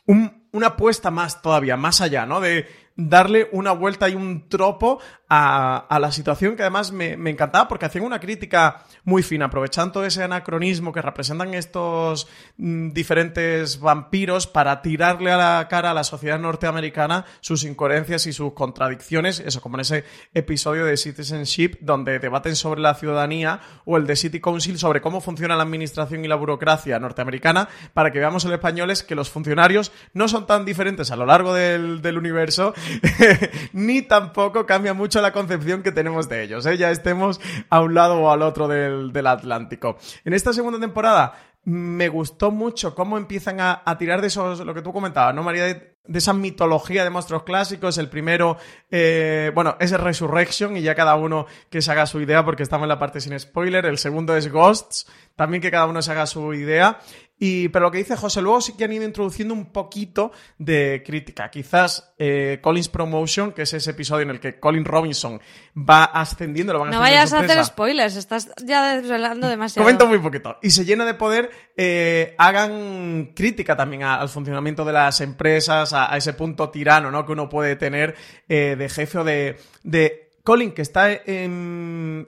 un- 0.06 0.42
una 0.52 0.66
apuesta 0.68 1.10
más 1.10 1.40
todavía, 1.40 1.76
más 1.78 2.00
allá, 2.02 2.26
¿no? 2.26 2.40
De 2.40 2.66
darle 3.08 3.48
una 3.52 3.72
vuelta 3.72 4.08
y 4.08 4.14
un 4.14 4.48
tropo 4.48 5.00
a, 5.34 5.98
la 5.98 6.12
situación 6.12 6.56
que 6.56 6.62
además 6.62 6.92
me, 6.92 7.14
encantaba 7.30 7.66
porque 7.66 7.86
hacían 7.86 8.04
una 8.04 8.20
crítica 8.20 8.84
muy 9.04 9.22
fina, 9.22 9.46
aprovechando 9.46 10.04
ese 10.04 10.22
anacronismo 10.22 10.92
que 10.92 11.00
representan 11.00 11.54
estos 11.54 12.28
mm, 12.58 12.90
diferentes 12.90 13.80
vampiros 13.80 14.46
para 14.46 14.82
tirarle 14.82 15.32
a 15.32 15.38
la 15.38 15.68
cara 15.68 15.92
a 15.92 15.94
la 15.94 16.04
sociedad 16.04 16.38
norteamericana 16.38 17.24
sus 17.40 17.64
incoherencias 17.64 18.26
y 18.26 18.34
sus 18.34 18.52
contradicciones, 18.52 19.40
eso 19.40 19.62
como 19.62 19.76
en 19.76 19.80
ese 19.80 20.04
episodio 20.34 20.84
de 20.84 20.98
Citizenship 20.98 21.78
donde 21.80 22.18
debaten 22.18 22.54
sobre 22.54 22.82
la 22.82 22.94
ciudadanía 22.94 23.60
o 23.86 23.96
el 23.96 24.06
de 24.06 24.16
City 24.16 24.38
Council 24.40 24.78
sobre 24.78 25.00
cómo 25.00 25.22
funciona 25.22 25.56
la 25.56 25.62
administración 25.62 26.26
y 26.26 26.28
la 26.28 26.36
burocracia 26.36 26.98
norteamericana 26.98 27.70
para 27.94 28.12
que 28.12 28.18
veamos 28.18 28.44
en 28.44 28.52
españoles 28.52 29.02
que 29.02 29.14
los 29.14 29.30
funcionarios 29.30 29.92
no 30.12 30.28
son 30.28 30.46
tan 30.46 30.66
diferentes 30.66 31.10
a 31.10 31.16
lo 31.16 31.24
largo 31.24 31.54
del 31.54 32.18
universo 32.18 32.74
ni 33.72 34.02
tampoco 34.02 34.66
cambia 34.66 34.94
mucho 34.94 35.20
la 35.20 35.32
concepción 35.32 35.82
que 35.82 35.92
tenemos 35.92 36.28
de 36.28 36.44
ellos, 36.44 36.66
¿eh? 36.66 36.76
ya 36.76 36.90
estemos 36.90 37.40
a 37.70 37.80
un 37.80 37.94
lado 37.94 38.20
o 38.20 38.30
al 38.30 38.42
otro 38.42 38.68
del, 38.68 39.12
Atlántico. 39.26 39.96
En 40.24 40.34
esta 40.34 40.52
segunda 40.52 40.80
temporada 40.80 41.34
me 41.64 42.08
gustó 42.08 42.50
mucho 42.50 42.94
cómo 42.94 43.16
empiezan 43.16 43.58
a, 43.60 43.82
tirar 43.98 44.20
de 44.20 44.26
esos, 44.26 44.60
lo 44.60 44.74
que 44.74 44.82
tú 44.82 44.92
comentabas, 44.92 45.34
¿no, 45.34 45.42
María? 45.42 45.92
Esa 46.12 46.32
mitología 46.32 47.04
de 47.04 47.10
monstruos 47.10 47.44
clásicos. 47.44 47.98
El 47.98 48.08
primero, 48.08 48.56
eh, 48.90 49.50
bueno, 49.54 49.76
es 49.80 49.92
Resurrection 49.92 50.76
y 50.76 50.82
ya 50.82 50.94
cada 50.94 51.14
uno 51.14 51.46
que 51.70 51.82
se 51.82 51.92
haga 51.92 52.06
su 52.06 52.20
idea 52.20 52.44
porque 52.44 52.62
estamos 52.62 52.84
en 52.84 52.90
la 52.90 52.98
parte 52.98 53.20
sin 53.20 53.38
spoiler. 53.38 53.86
El 53.86 53.98
segundo 53.98 54.36
es 54.36 54.50
Ghosts, 54.50 55.06
también 55.36 55.62
que 55.62 55.70
cada 55.70 55.86
uno 55.86 56.02
se 56.02 56.12
haga 56.12 56.26
su 56.26 56.54
idea. 56.54 56.98
Y, 57.44 57.70
pero 57.70 57.86
lo 57.86 57.90
que 57.90 57.98
dice 57.98 58.14
José, 58.14 58.40
luego 58.40 58.60
sí 58.60 58.74
que 58.76 58.84
han 58.84 58.92
ido 58.92 59.04
introduciendo 59.04 59.52
un 59.52 59.72
poquito 59.72 60.30
de 60.58 61.02
crítica. 61.04 61.50
Quizás 61.50 62.14
eh, 62.16 62.60
Collins 62.62 62.88
Promotion, 62.88 63.50
que 63.50 63.62
es 63.62 63.72
ese 63.72 63.90
episodio 63.90 64.22
en 64.22 64.30
el 64.30 64.38
que 64.38 64.60
Colin 64.60 64.84
Robinson 64.84 65.40
va 65.76 66.04
ascendiendo, 66.04 66.72
lo 66.72 66.78
van 66.78 66.90
No 66.90 67.00
vayas 67.00 67.32
a 67.32 67.40
hacer 67.40 67.64
spoilers, 67.64 68.14
estás 68.14 68.48
ya 68.64 68.94
desvelando 68.94 69.48
demasiado. 69.48 69.84
Comento 69.84 70.06
muy 70.06 70.18
poquito. 70.18 70.56
Y 70.62 70.70
se 70.70 70.84
llena 70.84 71.04
de 71.04 71.14
poder, 71.14 71.50
eh, 71.76 72.36
hagan 72.38 73.32
crítica 73.34 73.74
también 73.76 74.04
al 74.04 74.28
funcionamiento 74.28 74.84
de 74.84 74.92
las 74.92 75.20
empresas, 75.20 75.91
a, 75.92 76.16
ese 76.16 76.32
punto 76.32 76.70
tirano, 76.70 77.10
¿no? 77.10 77.24
Que 77.26 77.32
uno 77.32 77.48
puede 77.48 77.76
tener 77.76 78.14
eh, 78.48 78.76
de 78.76 78.88
jefe 78.88 79.18
o 79.18 79.24
de, 79.24 79.58
de 79.82 80.31
Colin, 80.44 80.72
que 80.72 80.82
está 80.82 81.12
en, 81.12 82.26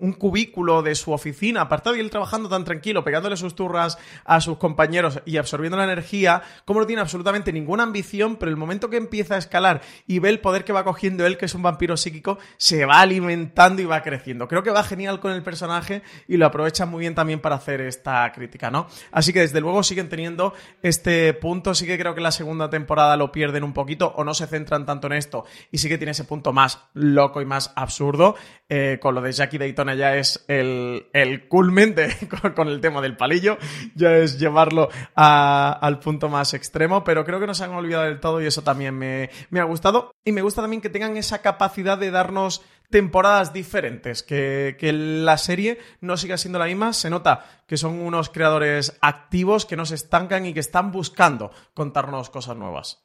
un 0.00 0.12
cubículo 0.18 0.82
de 0.82 0.96
su 0.96 1.12
oficina, 1.12 1.60
apartado 1.60 1.94
y 1.94 2.00
él 2.00 2.10
trabajando 2.10 2.48
tan 2.48 2.64
tranquilo, 2.64 3.04
pegándole 3.04 3.36
sus 3.36 3.54
turras 3.54 3.98
a 4.24 4.40
sus 4.40 4.58
compañeros 4.58 5.20
y 5.26 5.36
absorbiendo 5.36 5.76
la 5.76 5.84
energía, 5.84 6.42
como 6.64 6.80
no 6.80 6.86
tiene 6.86 7.02
absolutamente 7.02 7.52
ninguna 7.52 7.84
ambición, 7.84 8.34
pero 8.34 8.50
el 8.50 8.56
momento 8.56 8.90
que 8.90 8.96
empieza 8.96 9.36
a 9.36 9.38
escalar 9.38 9.80
y 10.08 10.18
ve 10.18 10.30
el 10.30 10.40
poder 10.40 10.64
que 10.64 10.72
va 10.72 10.82
cogiendo 10.82 11.24
él, 11.24 11.38
que 11.38 11.44
es 11.44 11.54
un 11.54 11.62
vampiro 11.62 11.96
psíquico, 11.96 12.38
se 12.56 12.84
va 12.84 13.00
alimentando 13.00 13.80
y 13.80 13.84
va 13.84 14.02
creciendo. 14.02 14.48
Creo 14.48 14.64
que 14.64 14.70
va 14.70 14.82
genial 14.82 15.20
con 15.20 15.30
el 15.30 15.44
personaje 15.44 16.02
y 16.26 16.38
lo 16.38 16.46
aprovecha 16.46 16.84
muy 16.84 17.00
bien 17.00 17.14
también 17.14 17.38
para 17.38 17.54
hacer 17.54 17.80
esta 17.80 18.32
crítica, 18.32 18.72
¿no? 18.72 18.88
Así 19.12 19.32
que 19.32 19.38
desde 19.38 19.60
luego 19.60 19.84
siguen 19.84 20.08
teniendo 20.08 20.52
este 20.82 21.32
punto, 21.34 21.76
sí 21.76 21.86
que 21.86 21.96
creo 21.96 22.16
que 22.16 22.20
la 22.20 22.32
segunda 22.32 22.68
temporada 22.70 23.16
lo 23.16 23.30
pierden 23.30 23.62
un 23.62 23.72
poquito 23.72 24.12
o 24.16 24.24
no 24.24 24.34
se 24.34 24.48
centran 24.48 24.84
tanto 24.84 25.06
en 25.06 25.12
esto 25.12 25.44
y 25.70 25.78
sí 25.78 25.88
que 25.88 25.96
tiene 25.96 26.10
ese 26.10 26.24
punto 26.24 26.52
más 26.52 26.80
loco 26.94 27.40
y 27.40 27.44
más 27.44 27.51
absurdo. 27.74 28.36
Eh, 28.74 28.98
con 29.02 29.14
lo 29.14 29.20
de 29.20 29.32
Jackie 29.32 29.58
Daytona 29.58 29.94
ya 29.94 30.16
es 30.16 30.46
el, 30.48 31.06
el 31.12 31.46
culmen 31.46 31.94
con, 32.54 32.68
el 32.68 32.80
tema 32.80 33.02
del 33.02 33.18
palillo, 33.18 33.58
ya 33.94 34.16
es 34.16 34.38
llevarlo 34.38 34.88
al 35.14 35.98
punto 35.98 36.30
más 36.30 36.54
extremo, 36.54 37.04
pero 37.04 37.22
creo 37.26 37.38
que 37.38 37.46
no 37.46 37.52
se 37.52 37.64
han 37.64 37.72
olvidado 37.72 38.04
del 38.04 38.18
todo 38.18 38.40
y 38.40 38.46
eso 38.46 38.62
también 38.62 38.96
me, 38.96 39.28
ha 39.60 39.64
gustado. 39.64 40.14
Y 40.24 40.32
me 40.32 40.40
gusta 40.40 40.62
también 40.62 40.80
que 40.80 40.88
tengan 40.88 41.18
esa 41.18 41.42
capacidad 41.42 41.98
de 41.98 42.10
darnos 42.10 42.62
temporadas 42.88 43.52
diferentes, 43.52 44.22
que, 44.22 44.76
que, 44.78 44.92
la 44.92 45.36
serie 45.36 45.78
no 46.00 46.16
siga 46.16 46.38
siendo 46.38 46.58
la 46.58 46.64
misma, 46.64 46.94
se 46.94 47.10
nota 47.10 47.44
que 47.66 47.76
son 47.76 48.00
unos 48.00 48.30
creadores 48.30 48.96
activos 49.02 49.66
que 49.66 49.76
no 49.76 49.84
se 49.84 49.96
estancan 49.96 50.46
y 50.46 50.54
que 50.54 50.60
están 50.60 50.92
buscando 50.92 51.50
contarnos 51.74 52.30
cosas 52.30 52.56
nuevas. 52.56 53.04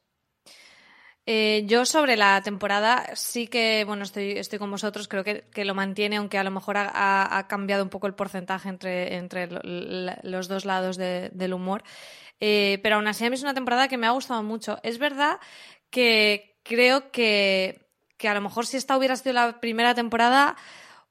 Eh, 1.30 1.64
yo 1.66 1.84
sobre 1.84 2.16
la 2.16 2.40
temporada 2.40 3.10
sí 3.14 3.48
que, 3.48 3.84
bueno, 3.84 4.04
estoy, 4.04 4.30
estoy 4.38 4.58
con 4.58 4.70
vosotros, 4.70 5.08
creo 5.08 5.24
que, 5.24 5.64
lo 5.66 5.74
mantiene, 5.74 6.16
aunque 6.16 6.38
a 6.38 6.42
lo 6.42 6.50
mejor 6.50 6.78
ha, 6.78 7.46
cambiado 7.50 7.84
un 7.84 7.90
poco 7.90 8.06
el 8.06 8.14
porcentaje 8.14 8.70
entre, 8.70 9.16
entre 9.16 9.46
los 10.22 10.48
dos 10.48 10.64
lados 10.64 10.96
del 10.96 11.52
humor. 11.52 11.82
Eh, 12.40 12.80
pero 12.82 12.96
aún 12.96 13.08
así 13.08 13.26
a 13.26 13.28
mí 13.28 13.34
es 13.34 13.42
una 13.42 13.52
temporada 13.52 13.88
que 13.88 13.98
me 13.98 14.06
ha 14.06 14.12
gustado 14.12 14.42
mucho. 14.42 14.78
Es 14.82 14.98
verdad 14.98 15.38
que 15.90 16.56
creo 16.62 17.10
que, 17.10 17.90
que 18.16 18.28
a 18.28 18.32
lo 18.32 18.40
mejor 18.40 18.64
si 18.64 18.78
esta 18.78 18.96
hubiera 18.96 19.14
sido 19.14 19.34
la 19.34 19.60
primera 19.60 19.94
temporada 19.94 20.56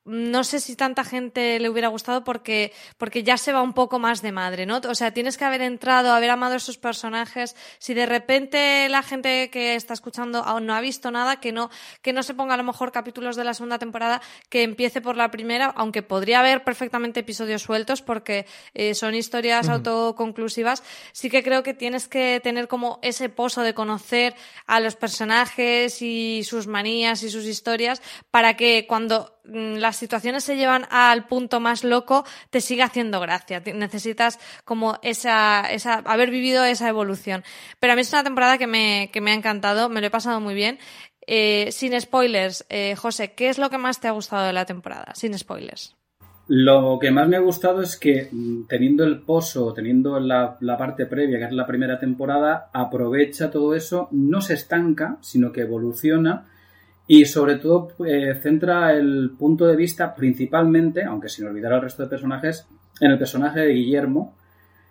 no 0.08 0.46
sé 0.46 0.62
si 0.62 0.76
tanta 0.76 1.04
gente 1.04 1.60
le 1.60 1.70
hubiera 1.70 1.90
gustado 1.90 2.24
porque, 2.24 2.72
porque 2.98 3.24
ya 3.24 3.38
se 3.38 3.52
va 3.52 3.62
un 3.62 3.74
poco 3.74 4.00
más 4.00 4.22
de 4.22 4.32
madre, 4.32 4.66
¿no? 4.66 4.80
O 4.88 4.96
sea, 4.96 5.12
tienes 5.12 5.38
que 5.38 5.44
haber 5.44 5.62
entrado, 5.62 6.14
haber 6.14 6.30
amado 6.30 6.54
a 6.54 6.58
esos 6.58 6.78
personajes. 6.78 7.56
Si 7.78 7.94
de 7.94 8.06
repente 8.06 8.88
la 8.90 9.04
gente 9.04 9.50
que 9.50 9.76
está 9.76 9.94
escuchando 9.94 10.40
aún 10.40 10.66
no 10.66 10.74
ha 10.74 10.82
visto 10.82 11.12
nada, 11.12 11.42
que 11.42 11.52
no, 11.52 11.70
que 12.02 12.14
no 12.14 12.24
se 12.24 12.34
ponga 12.34 12.54
a 12.54 12.58
lo 12.58 12.64
mejor 12.64 12.94
capítulos 12.94 13.36
de 13.36 13.44
la 13.44 13.54
segunda 13.54 13.80
temporada, 13.80 14.22
que 14.50 14.64
empiece 14.64 15.02
por 15.02 15.18
la 15.18 15.30
primera, 15.30 15.74
aunque 15.76 16.04
podría 16.04 16.40
haber 16.40 16.64
perfectamente 16.64 17.20
episodios 17.20 17.62
sueltos 17.62 18.02
porque 18.02 18.46
eh, 18.74 18.96
son 18.96 19.14
historias 19.14 19.68
autoconclusivas, 19.68 20.84
sí 21.12 21.30
que 21.30 21.44
creo 21.44 21.64
que 21.64 21.74
tienes 21.74 22.08
que 22.08 22.40
tener 22.42 22.70
como 22.70 23.00
ese 23.02 23.28
pozo 23.28 23.62
de 23.62 23.74
conocer 23.74 24.36
a 24.66 24.80
los 24.80 24.96
personajes 24.96 26.02
y 26.02 26.44
sus 26.46 26.68
manías 26.68 27.24
y 27.24 27.30
sus 27.30 27.46
historias 27.46 28.02
para 28.32 28.56
que 28.56 28.86
cuando 28.88 29.37
las 29.48 29.96
situaciones 29.96 30.44
se 30.44 30.58
llevan 30.58 30.86
al 30.90 31.28
punto 31.28 31.60
más 31.60 31.84
loco, 31.84 32.26
te 32.50 32.62
sigue 32.62 32.84
haciendo 32.84 33.20
gracia. 33.20 33.62
Necesitas 33.74 34.40
como 34.66 35.00
esa, 35.02 35.62
esa, 35.72 35.96
haber 36.06 36.32
vivido 36.32 36.64
esa 36.64 36.90
evolución. 36.90 37.44
Pero 37.80 37.94
a 37.94 37.96
mí 37.96 38.02
es 38.02 38.12
una 38.14 38.24
temporada 38.24 38.58
que 38.58 38.68
me, 38.68 39.10
que 39.12 39.22
me 39.22 39.32
ha 39.32 39.36
encantado, 39.36 39.90
me 39.90 40.02
lo 40.02 40.08
he 40.08 40.12
pasado 40.12 40.40
muy 40.40 40.54
bien. 40.54 40.80
Eh, 41.30 41.70
sin 41.72 42.00
spoilers, 42.00 42.66
eh, 42.70 42.96
José, 42.96 43.34
¿qué 43.34 43.50
es 43.50 43.58
lo 43.58 43.70
que 43.70 43.78
más 43.78 44.00
te 44.00 44.08
ha 44.08 44.12
gustado 44.12 44.46
de 44.46 44.54
la 44.54 44.66
temporada? 44.66 45.14
Sin 45.14 45.38
spoilers. 45.38 45.98
Lo 46.48 46.98
que 47.00 47.12
más 47.12 47.28
me 47.28 47.36
ha 47.36 47.42
gustado 47.42 47.82
es 47.82 47.98
que 47.98 48.30
mm, 48.32 48.68
teniendo 48.68 49.04
el 49.04 49.20
pozo, 49.20 49.74
teniendo 49.74 50.18
la, 50.22 50.58
parte 50.78 51.06
previa, 51.06 51.38
que 51.38 51.46
es 51.46 51.52
la 51.52 51.68
primera 51.68 52.00
temporada, 52.00 52.70
aprovecha 52.72 53.52
todo 53.52 53.76
eso, 53.76 54.08
no 54.12 54.40
se 54.40 54.54
estanca, 54.54 55.18
sino 55.20 55.52
que 55.52 55.62
evoluciona 55.62 56.46
y 57.08 57.26
sobre 57.26 57.56
todo 57.56 57.90
eh, 58.06 58.36
centra 58.42 58.94
el 58.94 59.32
punto 59.38 59.66
de 59.66 59.76
vista 59.76 60.14
principalmente, 60.14 61.04
aunque 61.04 61.30
sin 61.30 61.48
olvidar 61.48 61.74
al 61.74 61.82
resto 61.82 62.04
de 62.04 62.10
personajes, 62.10 62.68
en 63.00 63.12
el 63.12 63.18
personaje 63.18 63.62
de 63.62 63.74
Guillermo, 63.74 64.36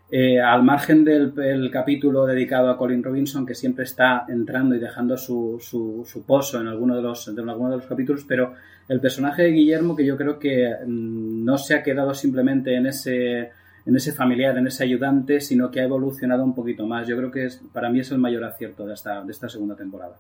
eh, 0.09 0.41
al 0.41 0.63
margen 0.63 1.05
del 1.05 1.69
capítulo 1.73 2.25
dedicado 2.27 2.71
a 2.71 2.79
Colin 2.79 3.03
Robinson, 3.03 3.45
que 3.45 3.57
siempre 3.57 3.85
está 3.85 4.25
entrando 4.29 4.77
y 4.77 4.79
dejando 4.79 5.17
su, 5.17 5.59
su, 5.61 6.25
pozo 6.25 6.61
en 6.61 6.69
alguno 6.69 6.95
de, 6.95 7.03
los, 7.03 7.35
de 7.35 7.43
los 7.43 7.87
capítulos, 7.87 8.25
pero 8.27 8.55
el 8.89 9.01
personaje 9.01 9.43
de 9.43 9.51
Guillermo, 9.51 9.97
que 9.97 10.07
yo 10.07 10.17
creo 10.17 10.39
que 10.39 10.73
mm, 10.87 11.45
no 11.45 11.59
se 11.59 11.75
ha 11.75 11.83
quedado 11.83 12.15
simplemente 12.15 12.77
en 12.77 12.87
ese, 12.87 13.51
en 13.85 13.97
ese 13.97 14.13
familiar, 14.13 14.57
en 14.57 14.69
ese 14.69 14.85
ayudante, 14.85 15.41
sino 15.41 15.73
que 15.73 15.81
ha 15.81 15.85
evolucionado 15.85 16.45
un 16.45 16.55
poquito 16.55 16.87
más. 16.87 17.09
Yo 17.09 17.17
creo 17.17 17.33
que 17.33 17.47
es, 17.47 17.61
para 17.73 17.91
mí 17.91 17.99
es 17.99 18.11
el 18.13 18.19
mayor 18.19 18.45
acierto 18.45 18.87
de 18.87 18.95
esta, 18.95 19.25
de 19.25 19.33
esta 19.33 19.49
segunda 19.49 19.75
temporada. 19.75 20.17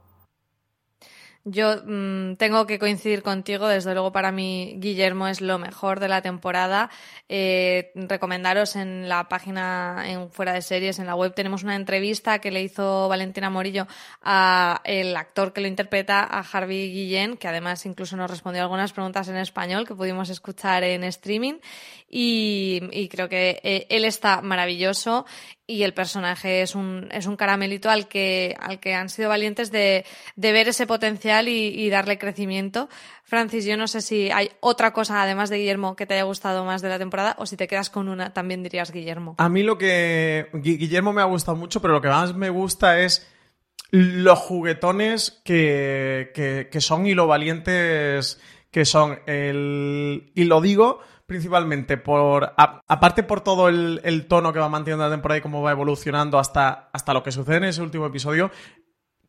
Yo 1.48 1.76
mm, 1.86 2.34
tengo 2.38 2.66
que 2.66 2.80
coincidir 2.80 3.22
contigo, 3.22 3.68
desde 3.68 3.92
luego 3.92 4.10
para 4.10 4.32
mí 4.32 4.74
Guillermo 4.78 5.28
es 5.28 5.40
lo 5.40 5.60
mejor 5.60 6.00
de 6.00 6.08
la 6.08 6.20
temporada. 6.20 6.90
Eh, 7.28 7.92
recomendaros 7.94 8.74
en 8.74 9.08
la 9.08 9.28
página 9.28 10.02
en 10.06 10.28
Fuera 10.28 10.52
de 10.54 10.60
Series, 10.60 10.98
en 10.98 11.06
la 11.06 11.14
web, 11.14 11.34
tenemos 11.34 11.62
una 11.62 11.76
entrevista 11.76 12.40
que 12.40 12.50
le 12.50 12.62
hizo 12.62 13.08
Valentina 13.08 13.48
Morillo 13.48 13.86
a 14.22 14.80
el 14.82 15.16
actor 15.16 15.52
que 15.52 15.60
lo 15.60 15.68
interpreta, 15.68 16.26
a 16.28 16.40
Harvey 16.40 16.90
Guillén, 16.90 17.36
que 17.36 17.46
además 17.46 17.86
incluso 17.86 18.16
nos 18.16 18.28
respondió 18.28 18.62
algunas 18.62 18.92
preguntas 18.92 19.28
en 19.28 19.36
español 19.36 19.86
que 19.86 19.94
pudimos 19.94 20.30
escuchar 20.30 20.82
en 20.82 21.04
streaming. 21.04 21.60
Y, 22.08 23.08
creo 23.08 23.28
que 23.28 23.60
eh, 23.62 23.86
él 23.88 24.04
está 24.04 24.40
maravilloso 24.42 25.26
y 25.66 25.82
el 25.82 25.94
personaje 25.94 26.62
es 26.62 26.74
un, 26.74 27.08
es 27.10 27.26
un 27.26 27.36
caramelito 27.36 27.90
al 27.90 28.06
que, 28.06 28.54
al 28.60 28.78
que 28.78 28.94
han 28.94 29.08
sido 29.08 29.28
valientes 29.28 29.72
de, 29.72 30.04
de 30.36 30.52
ver 30.52 30.68
ese 30.68 30.86
potencial 30.86 31.48
y, 31.48 31.90
darle 31.90 32.18
crecimiento. 32.18 32.88
Francis, 33.24 33.64
yo 33.64 33.76
no 33.76 33.88
sé 33.88 34.00
si 34.00 34.30
hay 34.30 34.50
otra 34.60 34.92
cosa, 34.92 35.22
además 35.22 35.50
de 35.50 35.58
Guillermo, 35.58 35.96
que 35.96 36.06
te 36.06 36.14
haya 36.14 36.22
gustado 36.22 36.64
más 36.64 36.82
de 36.82 36.88
la 36.88 36.98
temporada, 36.98 37.34
o 37.38 37.46
si 37.46 37.56
te 37.56 37.66
quedas 37.66 37.90
con 37.90 38.08
una, 38.08 38.32
también 38.32 38.62
dirías 38.62 38.92
Guillermo. 38.92 39.34
A 39.38 39.48
mí 39.48 39.62
lo 39.62 39.78
que. 39.78 40.48
Guillermo 40.52 41.12
me 41.12 41.22
ha 41.22 41.26
gustado 41.26 41.56
mucho, 41.56 41.80
pero 41.80 41.94
lo 41.94 42.00
que 42.00 42.08
más 42.08 42.34
me 42.34 42.50
gusta 42.50 43.00
es 43.00 43.26
los 43.90 44.38
juguetones 44.38 45.40
que, 45.44 46.30
que, 46.34 46.68
que 46.70 46.80
son 46.80 47.06
y 47.06 47.14
lo 47.14 47.26
valientes 47.26 48.40
que 48.70 48.84
son. 48.84 49.20
El, 49.26 50.30
y 50.34 50.44
lo 50.44 50.60
digo 50.60 51.00
principalmente 51.26 51.96
por, 51.96 52.54
aparte 52.56 53.22
por 53.24 53.40
todo 53.40 53.68
el, 53.68 54.26
tono 54.28 54.52
que 54.52 54.60
va 54.60 54.68
manteniendo 54.68 55.04
la 55.04 55.10
temporada 55.10 55.38
y 55.38 55.42
cómo 55.42 55.60
va 55.60 55.72
evolucionando 55.72 56.38
hasta, 56.38 56.88
hasta 56.92 57.12
lo 57.12 57.22
que 57.22 57.32
sucede 57.32 57.56
en 57.56 57.64
ese 57.64 57.82
último 57.82 58.06
episodio, 58.06 58.50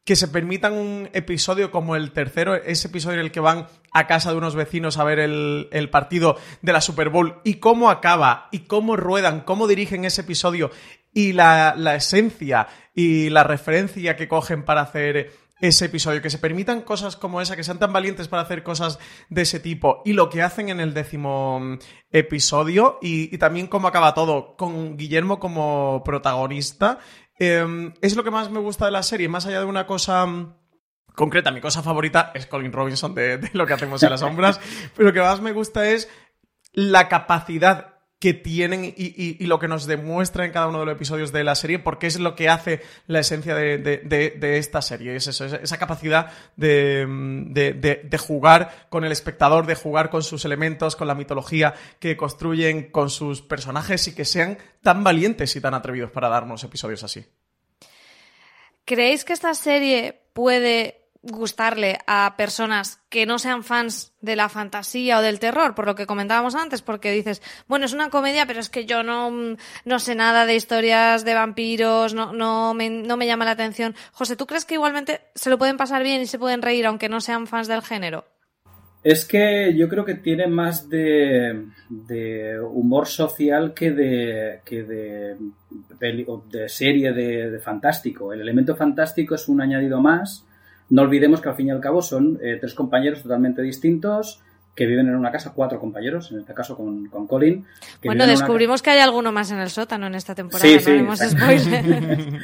que 0.08 0.16
se 0.16 0.30
permitan 0.30 0.74
un 0.74 1.10
episodio 1.12 1.70
como 1.70 1.96
el 1.96 2.14
tercero, 2.14 2.56
ese 2.56 2.88
episodio 2.88 3.20
en 3.20 3.26
el 3.26 3.32
que 3.32 3.42
van 3.42 3.68
a 3.92 4.08
casa 4.08 4.32
de 4.32 4.38
unos 4.38 4.56
vecinos 4.56 4.98
a 4.98 5.04
ver 5.04 5.20
el, 5.20 5.90
partido 5.92 6.38
de 6.62 6.72
la 6.72 6.80
Super 6.80 7.10
Bowl 7.10 7.42
y 7.44 7.56
cómo 7.56 7.90
acaba 7.90 8.48
y 8.52 8.60
cómo 8.60 8.96
ruedan, 8.96 9.42
cómo 9.42 9.68
dirigen 9.68 10.06
ese 10.06 10.22
episodio 10.22 10.72
y 11.14 11.34
la, 11.34 11.74
la 11.76 11.96
esencia 11.96 12.68
y 12.94 13.30
la 13.30 13.44
referencia 13.44 14.16
que 14.16 14.30
cogen 14.30 14.64
para 14.64 14.82
hacer 14.82 15.32
ese 15.60 15.86
episodio, 15.86 16.22
que 16.22 16.30
se 16.30 16.38
permitan 16.38 16.82
cosas 16.82 17.16
como 17.16 17.42
esa, 17.42 17.56
que 17.56 17.64
sean 17.64 17.80
tan 17.80 17.92
valientes 17.92 18.28
para 18.28 18.44
hacer 18.44 18.64
cosas 18.64 19.00
de 19.30 19.42
ese 19.42 19.60
tipo 19.60 20.02
y 20.06 20.14
lo 20.14 20.30
que 20.30 20.42
hacen 20.42 20.70
en 20.70 20.80
el 20.80 20.94
décimo 20.94 21.60
mm, 21.60 21.80
episodio 22.12 23.00
y, 23.02 23.38
también 23.38 23.68
cómo 23.68 23.88
acaba 23.88 24.14
todo 24.14 24.56
con 24.56 24.98
Guillermo 24.98 25.40
como 25.40 26.02
protagonista, 26.04 27.00
em, 27.40 27.94
es 28.02 28.16
lo 28.16 28.24
que 28.24 28.32
más 28.32 28.50
me 28.52 28.60
gusta 28.60 28.86
de 28.86 28.92
la 28.92 29.04
serie, 29.04 29.30
más 29.30 29.46
allá 29.46 29.60
de 29.60 29.66
una 29.66 29.88
cosa 29.88 30.26
mm, 30.26 30.56
concreta, 31.16 31.52
mi 31.52 31.62
cosa 31.62 31.82
favorita 31.82 32.32
es 32.36 32.46
Colin 32.46 32.72
Robinson 32.72 33.16
de, 33.16 33.38
de 33.38 33.50
lo 33.54 33.66
que 33.66 33.74
hacemos 33.74 34.02
en 34.04 34.12
las 34.12 34.20
sombras, 34.20 34.60
pero 34.96 35.10
lo 35.10 35.14
que 35.14 35.22
más 35.22 35.42
me 35.42 35.54
gusta 35.54 35.90
es 35.90 36.10
la 36.72 37.08
capacidad 37.10 37.97
que 38.20 38.34
tienen 38.34 38.96
y, 38.98 39.46
lo 39.46 39.60
que 39.60 39.68
nos 39.68 39.86
demuestra 39.86 40.46
en 40.46 40.52
cada 40.52 40.68
uno 40.68 40.80
de 40.80 40.86
los 40.86 40.96
episodios 40.96 41.32
de 41.32 41.44
la 41.44 41.54
serie, 41.54 41.78
porque 41.78 42.08
es 42.08 42.20
lo 42.20 42.36
que 42.36 42.50
hace 42.50 42.82
la 43.06 43.20
esencia 43.20 43.54
de, 43.54 44.58
esta 44.58 44.82
serie. 44.82 45.16
Es 45.16 45.28
esa 45.28 45.78
capacidad 45.78 46.32
de, 46.56 48.18
jugar 48.20 48.88
con 48.90 49.06
el 49.06 49.12
espectador, 49.12 49.68
de 49.68 49.76
jugar 49.76 50.10
con 50.10 50.24
sus 50.24 50.46
elementos, 50.46 50.96
con 50.96 51.08
la 51.08 51.16
mitología 51.16 51.76
que 52.00 52.18
construyen 52.18 52.90
con 52.90 53.12
sus 53.12 53.44
personajes 53.44 54.08
y 54.08 54.16
que 54.16 54.26
sean 54.26 54.58
tan 54.82 55.04
valientes 55.04 55.56
y 55.56 55.62
tan 55.62 55.76
atrevidos 55.76 56.10
para 56.10 56.30
darnos 56.30 56.64
episodios 56.64 57.04
así. 57.04 57.24
¿Creéis 58.84 59.26
que 59.26 59.34
esta 59.34 59.54
serie 59.54 60.24
puede 60.34 61.07
gustarle 61.32 62.00
a 62.08 62.36
personas 62.38 63.00
que 63.10 63.26
no 63.26 63.40
sean 63.40 63.64
fans 63.64 64.14
de 64.22 64.36
la 64.36 64.50
fantasía 64.50 65.20
o 65.20 65.22
del 65.22 65.40
terror, 65.40 65.76
por 65.76 65.86
lo 65.86 65.96
que 65.96 66.06
comentábamos 66.06 66.56
antes, 66.56 66.82
porque 66.82 67.12
dices, 67.12 67.42
bueno, 67.68 67.86
es 67.86 67.94
una 67.94 68.10
comedia, 68.10 68.46
pero 68.46 68.60
es 68.60 68.70
que 68.70 68.86
yo 68.86 69.04
no, 69.04 69.56
no 69.86 70.00
sé 70.00 70.16
nada 70.16 70.46
de 70.46 70.56
historias 70.56 71.24
de 71.26 71.34
vampiros, 71.34 72.14
no, 72.14 72.34
no, 72.34 72.74
me, 72.74 72.90
no 72.90 73.18
me 73.18 73.28
llama 73.28 73.46
la 73.46 73.52
atención. 73.52 73.96
José, 74.12 74.36
¿tú 74.36 74.48
crees 74.48 74.66
que 74.66 74.76
igualmente 74.76 75.22
se 75.36 75.50
lo 75.50 75.58
pueden 75.58 75.78
pasar 75.78 76.04
bien 76.04 76.22
y 76.22 76.28
se 76.28 76.40
pueden 76.40 76.62
reír 76.62 76.86
aunque 76.86 77.10
no 77.10 77.22
sean 77.22 77.48
fans 77.48 77.68
del 77.68 77.82
género? 77.82 78.26
Es 79.04 79.26
que 79.26 79.74
yo 79.76 79.88
creo 79.88 80.04
que 80.04 80.16
tiene 80.16 80.48
más 80.48 80.90
de, 80.90 81.64
humor 82.70 83.08
social 83.08 83.74
que 83.74 83.92
de, 83.92 84.60
que 84.66 84.84
de, 84.84 86.68
serie 86.68 87.14
de 87.14 87.60
fantástico. 87.60 88.34
El 88.34 88.42
elemento 88.42 88.76
fantástico 88.76 89.36
es 89.36 89.48
un 89.48 89.62
añadido 89.62 90.02
más 90.02 90.47
no 90.90 91.02
olvidemos 91.02 91.42
que 91.42 91.50
al 91.50 91.56
fin 91.56 91.68
y 91.68 91.72
al 91.72 91.80
cabo 91.80 92.02
son 92.02 92.40
eh, 92.42 92.58
tres 92.60 92.74
compañeros 92.74 93.22
totalmente 93.24 93.62
distintos 93.62 94.42
que 94.78 94.86
viven 94.86 95.08
en 95.08 95.16
una 95.16 95.32
casa, 95.32 95.54
cuatro 95.56 95.80
compañeros, 95.80 96.32
en 96.32 96.40
este 96.40 96.54
caso 96.54 96.78
con, 96.78 97.08
con 97.08 97.26
Colin. 97.26 97.66
bueno, 98.06 98.28
descubrimos 98.28 98.84
que 98.84 98.92
hay 98.92 99.00
alguno 99.00 99.32
más 99.32 99.50
en 99.50 99.58
el 99.58 99.70
sótano 99.70 100.06
en 100.06 100.14
esta 100.14 100.36
temporada, 100.36 100.70
sí, 100.80 100.92
no 101.02 101.16
sí, 101.16 101.26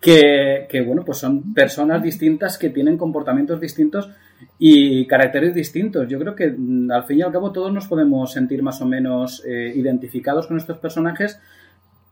que, 0.00 0.68
que, 0.70 0.80
bueno, 0.82 1.04
pues 1.04 1.18
son 1.18 1.52
personas 1.52 2.00
distintas 2.00 2.58
que 2.58 2.70
tienen 2.70 2.96
comportamientos 2.96 3.60
distintos 3.60 4.08
y 4.56 5.04
caracteres 5.08 5.52
distintos. 5.52 6.08
Yo 6.08 6.20
creo 6.20 6.36
que 6.36 6.54
mm, 6.56 6.92
al 6.92 7.04
fin 7.04 7.18
y 7.18 7.22
al 7.22 7.32
cabo 7.32 7.50
todos 7.50 7.72
nos 7.72 7.88
podemos 7.88 8.32
sentir 8.32 8.62
más 8.62 8.80
o 8.80 8.86
menos 8.86 9.42
eh, 9.44 9.72
identificados 9.74 10.46
con 10.46 10.58
estos 10.58 10.78
personajes 10.78 11.40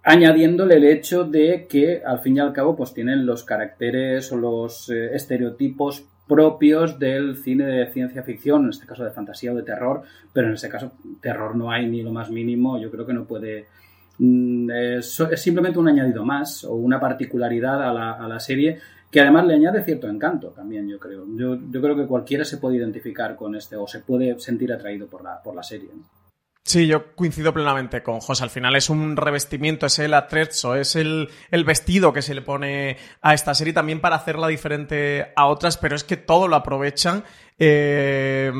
añadiéndole 0.08 0.76
el 0.76 0.84
hecho 0.84 1.24
de 1.24 1.66
que 1.68 2.02
al 2.02 2.20
fin 2.20 2.36
y 2.36 2.40
al 2.40 2.54
cabo 2.54 2.74
pues 2.74 2.94
tienen 2.94 3.26
los 3.26 3.44
caracteres 3.44 4.32
o 4.32 4.38
los 4.38 4.88
eh, 4.88 5.14
estereotipos 5.14 6.02
propios 6.26 6.98
del 6.98 7.36
cine 7.36 7.66
de 7.66 7.92
ciencia 7.92 8.22
ficción, 8.22 8.64
en 8.64 8.70
este 8.70 8.86
caso 8.86 9.04
de 9.04 9.10
fantasía 9.10 9.52
o 9.52 9.54
de 9.54 9.62
terror, 9.64 10.02
pero 10.32 10.48
en 10.48 10.54
este 10.54 10.70
caso 10.70 10.92
terror 11.20 11.54
no 11.54 11.70
hay 11.70 11.86
ni 11.86 12.02
lo 12.02 12.10
más 12.10 12.30
mínimo, 12.30 12.78
yo 12.78 12.90
creo 12.90 13.04
que 13.04 13.12
no 13.12 13.26
puede... 13.26 13.66
Mm, 14.18 14.70
es, 14.70 15.22
simplemente 15.36 15.78
un 15.78 15.88
añadido 15.88 16.24
más 16.24 16.64
o 16.64 16.74
una 16.74 16.98
particularidad 16.98 17.86
a 17.86 17.92
la, 17.92 18.12
a 18.12 18.26
la, 18.26 18.40
serie 18.40 18.78
que 19.10 19.20
además 19.20 19.46
le 19.46 19.54
añade 19.54 19.84
cierto 19.84 20.08
encanto 20.08 20.48
también, 20.48 20.88
yo 20.88 20.98
creo. 20.98 21.26
Yo, 21.36 21.58
yo, 21.70 21.82
creo 21.82 21.96
que 21.96 22.06
cualquiera 22.06 22.44
se 22.44 22.56
puede 22.56 22.76
identificar 22.76 23.36
con 23.36 23.54
este 23.54 23.76
o 23.76 23.86
se 23.86 24.00
puede 24.00 24.38
sentir 24.40 24.72
atraído 24.72 25.06
por 25.06 25.22
la, 25.22 25.42
por 25.42 25.54
la 25.54 25.62
serie. 25.62 25.90
Sí, 26.68 26.86
yo 26.86 27.14
coincido 27.14 27.54
plenamente 27.54 28.02
con 28.02 28.20
José. 28.20 28.44
Al 28.44 28.50
final 28.50 28.76
es 28.76 28.90
un 28.90 29.16
revestimiento, 29.16 29.86
es 29.86 29.98
el 30.00 30.12
atrezzo, 30.12 30.74
es 30.74 30.96
el, 30.96 31.30
vestido 31.64 32.12
que 32.12 32.20
se 32.20 32.34
le 32.34 32.42
pone 32.42 32.98
a 33.22 33.32
esta 33.32 33.54
serie 33.54 33.72
también 33.72 34.02
para 34.02 34.16
hacerla 34.16 34.48
diferente 34.48 35.32
a 35.34 35.46
otras, 35.46 35.78
pero 35.78 35.96
es 35.96 36.04
que 36.04 36.18
todo 36.18 36.46
lo 36.46 36.56
aprovechan. 36.56 37.24
Eh, 37.58 38.52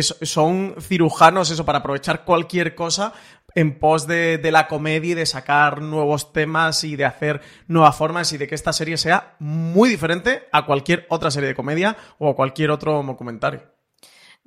son 0.00 0.76
cirujanos, 0.78 1.50
eso, 1.50 1.66
para 1.66 1.78
aprovechar 1.78 2.24
cualquier 2.24 2.76
cosa 2.76 3.12
en 3.56 3.80
pos 3.80 4.06
de, 4.06 4.38
de, 4.38 4.52
la 4.52 4.68
comedia 4.68 5.10
y 5.10 5.14
de 5.14 5.26
sacar 5.26 5.82
nuevos 5.82 6.32
temas 6.32 6.84
y 6.84 6.94
de 6.94 7.04
hacer 7.04 7.40
nuevas 7.66 7.96
formas 7.96 8.32
y 8.32 8.38
de 8.38 8.46
que 8.46 8.54
esta 8.54 8.72
serie 8.72 8.96
sea 8.96 9.34
muy 9.40 9.88
diferente 9.88 10.44
a 10.52 10.66
cualquier 10.66 11.04
otra 11.08 11.32
serie 11.32 11.48
de 11.48 11.56
comedia 11.56 11.96
o 12.18 12.30
a 12.30 12.36
cualquier 12.36 12.70
otro 12.70 13.02
documentario. 13.02 13.75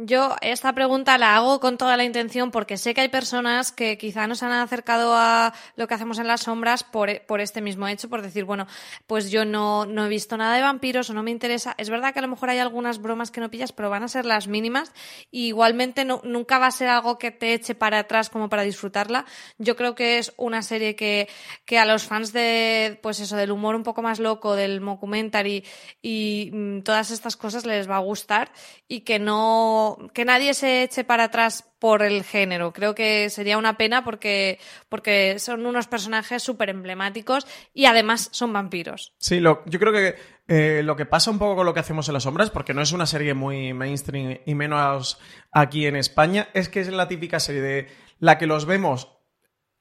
Yo 0.01 0.37
esta 0.39 0.71
pregunta 0.71 1.17
la 1.17 1.35
hago 1.35 1.59
con 1.59 1.77
toda 1.77 1.97
la 1.97 2.05
intención 2.05 2.51
porque 2.51 2.77
sé 2.77 2.93
que 2.93 3.01
hay 3.01 3.09
personas 3.09 3.73
que 3.73 3.97
quizá 3.97 4.27
nos 4.27 4.43
han 4.43 4.53
acercado 4.53 5.13
a 5.13 5.53
lo 5.75 5.89
que 5.89 5.93
hacemos 5.93 6.19
en 6.19 6.27
las 6.27 6.43
sombras 6.43 6.85
por, 6.85 7.25
por 7.25 7.41
este 7.41 7.59
mismo 7.59 7.85
hecho, 7.85 8.07
por 8.07 8.21
decir, 8.21 8.45
bueno, 8.45 8.65
pues 9.07 9.29
yo 9.29 9.43
no, 9.43 9.85
no, 9.85 10.05
he 10.05 10.07
visto 10.07 10.37
nada 10.37 10.55
de 10.55 10.61
vampiros 10.61 11.09
o 11.09 11.13
no 11.13 11.21
me 11.21 11.31
interesa. 11.31 11.75
Es 11.77 11.89
verdad 11.89 12.13
que 12.13 12.19
a 12.19 12.21
lo 12.21 12.29
mejor 12.29 12.49
hay 12.49 12.59
algunas 12.59 13.01
bromas 13.01 13.29
que 13.29 13.41
no 13.41 13.51
pillas, 13.51 13.73
pero 13.73 13.89
van 13.89 14.03
a 14.03 14.07
ser 14.07 14.25
las 14.25 14.47
mínimas. 14.47 14.93
Y 15.31 15.47
igualmente 15.47 16.05
no, 16.05 16.21
nunca 16.23 16.59
va 16.59 16.67
a 16.67 16.71
ser 16.71 16.87
algo 16.87 17.17
que 17.17 17.31
te 17.31 17.53
eche 17.53 17.75
para 17.75 17.99
atrás 17.99 18.29
como 18.29 18.47
para 18.47 18.63
disfrutarla. 18.63 19.25
Yo 19.57 19.75
creo 19.75 19.95
que 19.95 20.17
es 20.17 20.31
una 20.37 20.61
serie 20.61 20.95
que, 20.95 21.27
que 21.65 21.77
a 21.77 21.83
los 21.83 22.05
fans 22.05 22.31
de, 22.31 22.97
pues 23.03 23.19
eso, 23.19 23.35
del 23.35 23.51
humor 23.51 23.75
un 23.75 23.83
poco 23.83 24.01
más 24.01 24.21
loco, 24.21 24.55
del 24.55 24.79
mockumentary 24.79 25.65
y 26.01 26.51
mm, 26.53 26.83
todas 26.83 27.11
estas 27.11 27.35
cosas 27.35 27.65
les 27.65 27.89
va 27.89 27.97
a 27.97 27.99
gustar 27.99 28.53
y 28.87 29.01
que 29.01 29.19
no 29.19 29.88
que 30.13 30.25
nadie 30.25 30.53
se 30.53 30.83
eche 30.83 31.03
para 31.03 31.25
atrás 31.25 31.65
por 31.79 32.03
el 32.03 32.23
género. 32.23 32.73
Creo 32.73 32.93
que 32.93 33.29
sería 33.29 33.57
una 33.57 33.77
pena 33.77 34.03
porque, 34.03 34.59
porque 34.89 35.39
son 35.39 35.65
unos 35.65 35.87
personajes 35.87 36.43
súper 36.43 36.69
emblemáticos 36.69 37.47
y 37.73 37.85
además 37.85 38.29
son 38.31 38.53
vampiros. 38.53 39.13
Sí, 39.17 39.39
lo, 39.39 39.63
yo 39.65 39.79
creo 39.79 39.93
que 39.93 40.15
eh, 40.47 40.81
lo 40.83 40.95
que 40.95 41.05
pasa 41.05 41.31
un 41.31 41.39
poco 41.39 41.57
con 41.57 41.65
lo 41.65 41.73
que 41.73 41.79
hacemos 41.79 42.07
en 42.07 42.13
las 42.13 42.23
sombras, 42.23 42.49
porque 42.49 42.73
no 42.73 42.81
es 42.81 42.91
una 42.91 43.05
serie 43.05 43.33
muy 43.33 43.73
mainstream 43.73 44.39
y 44.45 44.55
menos 44.55 45.19
aquí 45.51 45.85
en 45.85 45.95
España, 45.95 46.49
es 46.53 46.69
que 46.69 46.79
es 46.79 46.89
la 46.89 47.07
típica 47.07 47.39
serie 47.39 47.61
de 47.61 47.87
la 48.19 48.37
que 48.37 48.47
los 48.47 48.65
vemos 48.65 49.18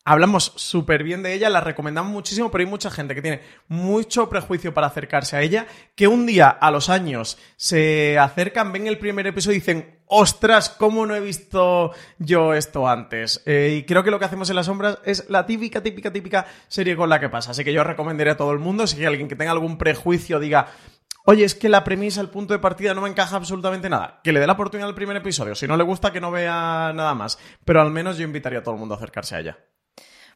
hablamos 0.09 0.53
súper 0.57 1.03
bien 1.03 1.23
de 1.23 1.35
ella, 1.35 1.51
la 1.51 1.61
recomendamos 1.61 2.11
muchísimo, 2.11 2.51
pero 2.51 2.63
hay 2.65 2.71
mucha 2.71 2.91
gente 2.91 3.15
que 3.15 3.21
tiene 3.21 3.43
mucho 3.69 4.31
prejuicio 4.31 4.73
para 4.73 4.87
acercarse 4.87 5.37
a 5.37 5.43
ella, 5.43 5.67
que 5.95 6.09
un 6.09 6.25
día 6.25 6.49
a 6.49 6.71
los 6.71 6.89
años 6.89 7.37
se 7.57 8.19
acercan, 8.19 8.73
ven 8.73 8.87
el 8.87 8.97
primer 8.97 9.27
episodio 9.27 9.57
y 9.57 9.61
dicen, 9.61 9.99
ostras, 10.07 10.71
¿cómo 10.71 11.05
no 11.05 11.15
he 11.15 11.21
visto 11.21 11.93
yo 12.19 12.55
esto 12.55 12.89
antes? 12.89 13.43
Eh, 13.45 13.77
y 13.79 13.83
creo 13.85 14.03
que 14.03 14.11
lo 14.11 14.19
que 14.19 14.25
hacemos 14.25 14.49
en 14.49 14.57
las 14.57 14.65
sombras 14.65 14.99
es 15.05 15.29
la 15.29 15.45
típica, 15.45 15.83
típica, 15.83 16.11
típica 16.11 16.47
serie 16.69 16.97
con 16.97 17.11
la 17.11 17.21
que 17.21 17.29
pasa. 17.29 17.51
Así 17.51 17.63
que 17.63 17.75
yo 17.75 17.85
recomendaría 17.85 18.33
a 18.33 18.37
todo 18.39 18.53
el 18.53 18.59
mundo, 18.61 18.87
si 18.87 18.99
hay 19.01 19.05
alguien 19.05 19.29
que 19.29 19.37
tenga 19.37 19.53
algún 19.53 19.77
prejuicio 19.77 20.41
diga, 20.41 20.69
oye, 21.25 21.45
es 21.45 21.55
que 21.55 21.69
la 21.69 21.85
premisa, 21.85 22.23
el 22.23 22.31
punto 22.31 22.55
de 22.55 22.61
partida 22.61 22.95
no 22.95 23.03
me 23.03 23.11
encaja 23.11 23.37
absolutamente 23.37 23.91
nada. 23.91 24.21
Que 24.25 24.33
le 24.33 24.41
dé 24.41 24.47
la 24.47 24.55
oportunidad 24.55 24.89
al 24.89 24.95
primer 24.95 25.19
episodio. 25.19 25.55
Si 25.55 25.69
no 25.69 25.77
le 25.77 25.85
gusta, 25.85 26.13
que 26.13 26.21
no 26.23 26.31
vea 26.31 26.93
nada 26.95 27.15
más. 27.15 27.39
Pero 27.67 27.83
al 27.83 27.91
menos 27.91 28.17
yo 28.17 28.25
invitaría 28.25 28.61
a 28.61 28.63
todo 28.63 28.73
el 28.73 28.81
mundo 28.81 28.95
a 28.95 28.97
acercarse 28.97 29.37
a 29.37 29.41
ella. 29.41 29.59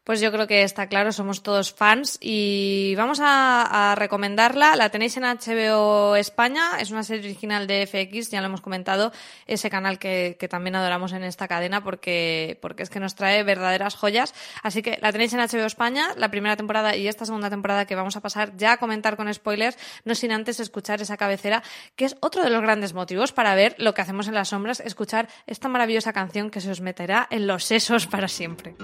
Pues 0.04 0.20
yo 0.20 0.32
creo 0.32 0.48
que 0.48 0.64
está 0.64 0.88
claro, 0.88 1.12
somos 1.12 1.44
todos 1.44 1.72
fans 1.72 2.18
y 2.20 2.92
vamos 2.96 3.20
a, 3.22 3.94
recomendarla. 3.96 4.74
La 4.74 4.88
tenéis 4.88 5.16
en 5.16 5.22
HBO 5.22 6.16
España, 6.16 6.80
es 6.80 6.90
una 6.90 7.04
serie 7.04 7.30
original 7.30 7.68
de 7.68 7.86
FX, 7.86 8.30
ya 8.30 8.40
lo 8.40 8.46
hemos 8.46 8.60
comentado, 8.60 9.12
ese 9.46 9.70
canal 9.70 10.00
que, 10.00 10.36
también 10.50 10.74
adoramos 10.74 11.12
en 11.12 11.22
esta 11.22 11.46
cadena 11.46 11.84
porque, 11.84 12.58
porque 12.60 12.82
es 12.82 12.90
que 12.90 12.98
nos 12.98 13.14
trae 13.14 13.44
verdaderas 13.44 13.94
joyas. 13.94 14.34
Así 14.64 14.82
que 14.82 14.98
la 15.00 15.12
tenéis 15.12 15.34
en 15.34 15.40
HBO 15.40 15.66
España, 15.66 16.08
la 16.16 16.32
primera 16.32 16.56
temporada 16.56 16.96
y 16.96 17.06
esta 17.06 17.24
segunda 17.24 17.48
temporada 17.48 17.86
que 17.86 17.94
vamos 17.94 18.16
a 18.16 18.20
pasar 18.20 18.56
ya 18.56 18.72
a 18.72 18.76
comentar 18.78 19.16
con 19.16 19.32
spoilers, 19.32 19.78
no 20.04 20.16
sin 20.16 20.32
antes 20.32 20.58
escuchar 20.58 21.00
esa 21.00 21.16
cabecera, 21.16 21.62
que 21.94 22.06
es 22.06 22.16
otro 22.18 22.42
de 22.42 22.50
los 22.50 22.60
grandes 22.60 22.92
motivos 22.92 23.30
para 23.30 23.54
ver 23.54 23.76
lo 23.78 23.94
que 23.94 24.00
hacemos 24.00 24.26
en 24.26 24.34
las 24.34 24.48
sombras, 24.48 24.80
escuchar 24.80 25.28
esta 25.46 25.68
maravillosa 25.68 26.12
canción 26.12 26.50
que 26.50 26.60
se 26.60 26.72
os 26.72 26.80
meterá 26.80 27.28
en 27.30 27.46
los 27.46 27.64
sesos 27.64 28.08
para 28.08 28.26
siempre. 28.26 28.74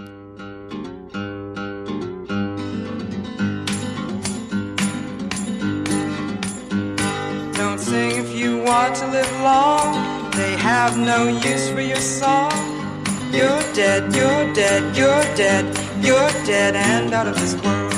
If 7.86 8.34
you 8.34 8.58
want 8.62 8.94
to 8.96 9.06
live 9.06 9.30
long. 9.40 10.30
They 10.32 10.56
have 10.56 10.96
no 10.96 11.28
use 11.28 11.70
for 11.70 11.80
your 11.80 12.00
song. 12.00 12.52
You're 13.32 13.62
dead, 13.74 14.14
you're 14.14 14.52
dead, 14.54 14.96
you're 14.96 15.24
dead, 15.36 15.64
you're 16.04 16.30
dead 16.44 16.74
and 16.76 17.12
out 17.12 17.26
of 17.26 17.34
this 17.34 17.54
world. 17.62 17.94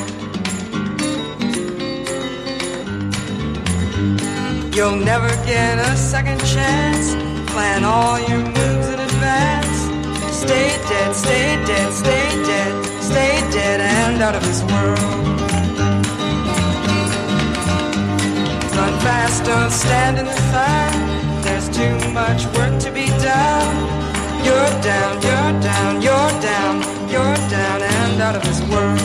You'll 4.74 4.96
never 4.96 5.28
get 5.46 5.78
a 5.78 5.96
second 5.96 6.40
chance. 6.40 7.14
Plan 7.50 7.84
all 7.84 8.18
your 8.20 8.38
moves 8.38 8.88
in 8.88 9.00
advance. 9.00 9.78
Stay 10.36 10.68
dead, 10.88 11.14
stay 11.14 11.64
dead, 11.66 11.92
stay 11.92 12.28
dead, 12.50 13.02
stay 13.02 13.50
dead 13.50 13.80
and 13.80 14.22
out 14.22 14.34
of 14.34 14.42
this 14.42 14.62
world. 14.62 15.39
Fast, 19.04 19.44
don't 19.44 19.70
stand 19.70 20.18
in 20.18 20.26
the 20.26 20.40
fire. 20.52 20.92
There's 21.42 21.68
too 21.68 21.96
much 22.12 22.46
work 22.56 22.78
to 22.80 22.90
be 22.90 23.06
done. 23.22 23.76
You're 24.46 24.72
down, 24.80 25.12
you're 25.26 25.52
down, 25.60 26.02
you're 26.02 26.32
down, 26.40 26.74
you're 27.12 27.40
down 27.56 27.82
and 27.82 28.22
out 28.22 28.36
of 28.36 28.42
this 28.42 28.60
world. 28.70 29.00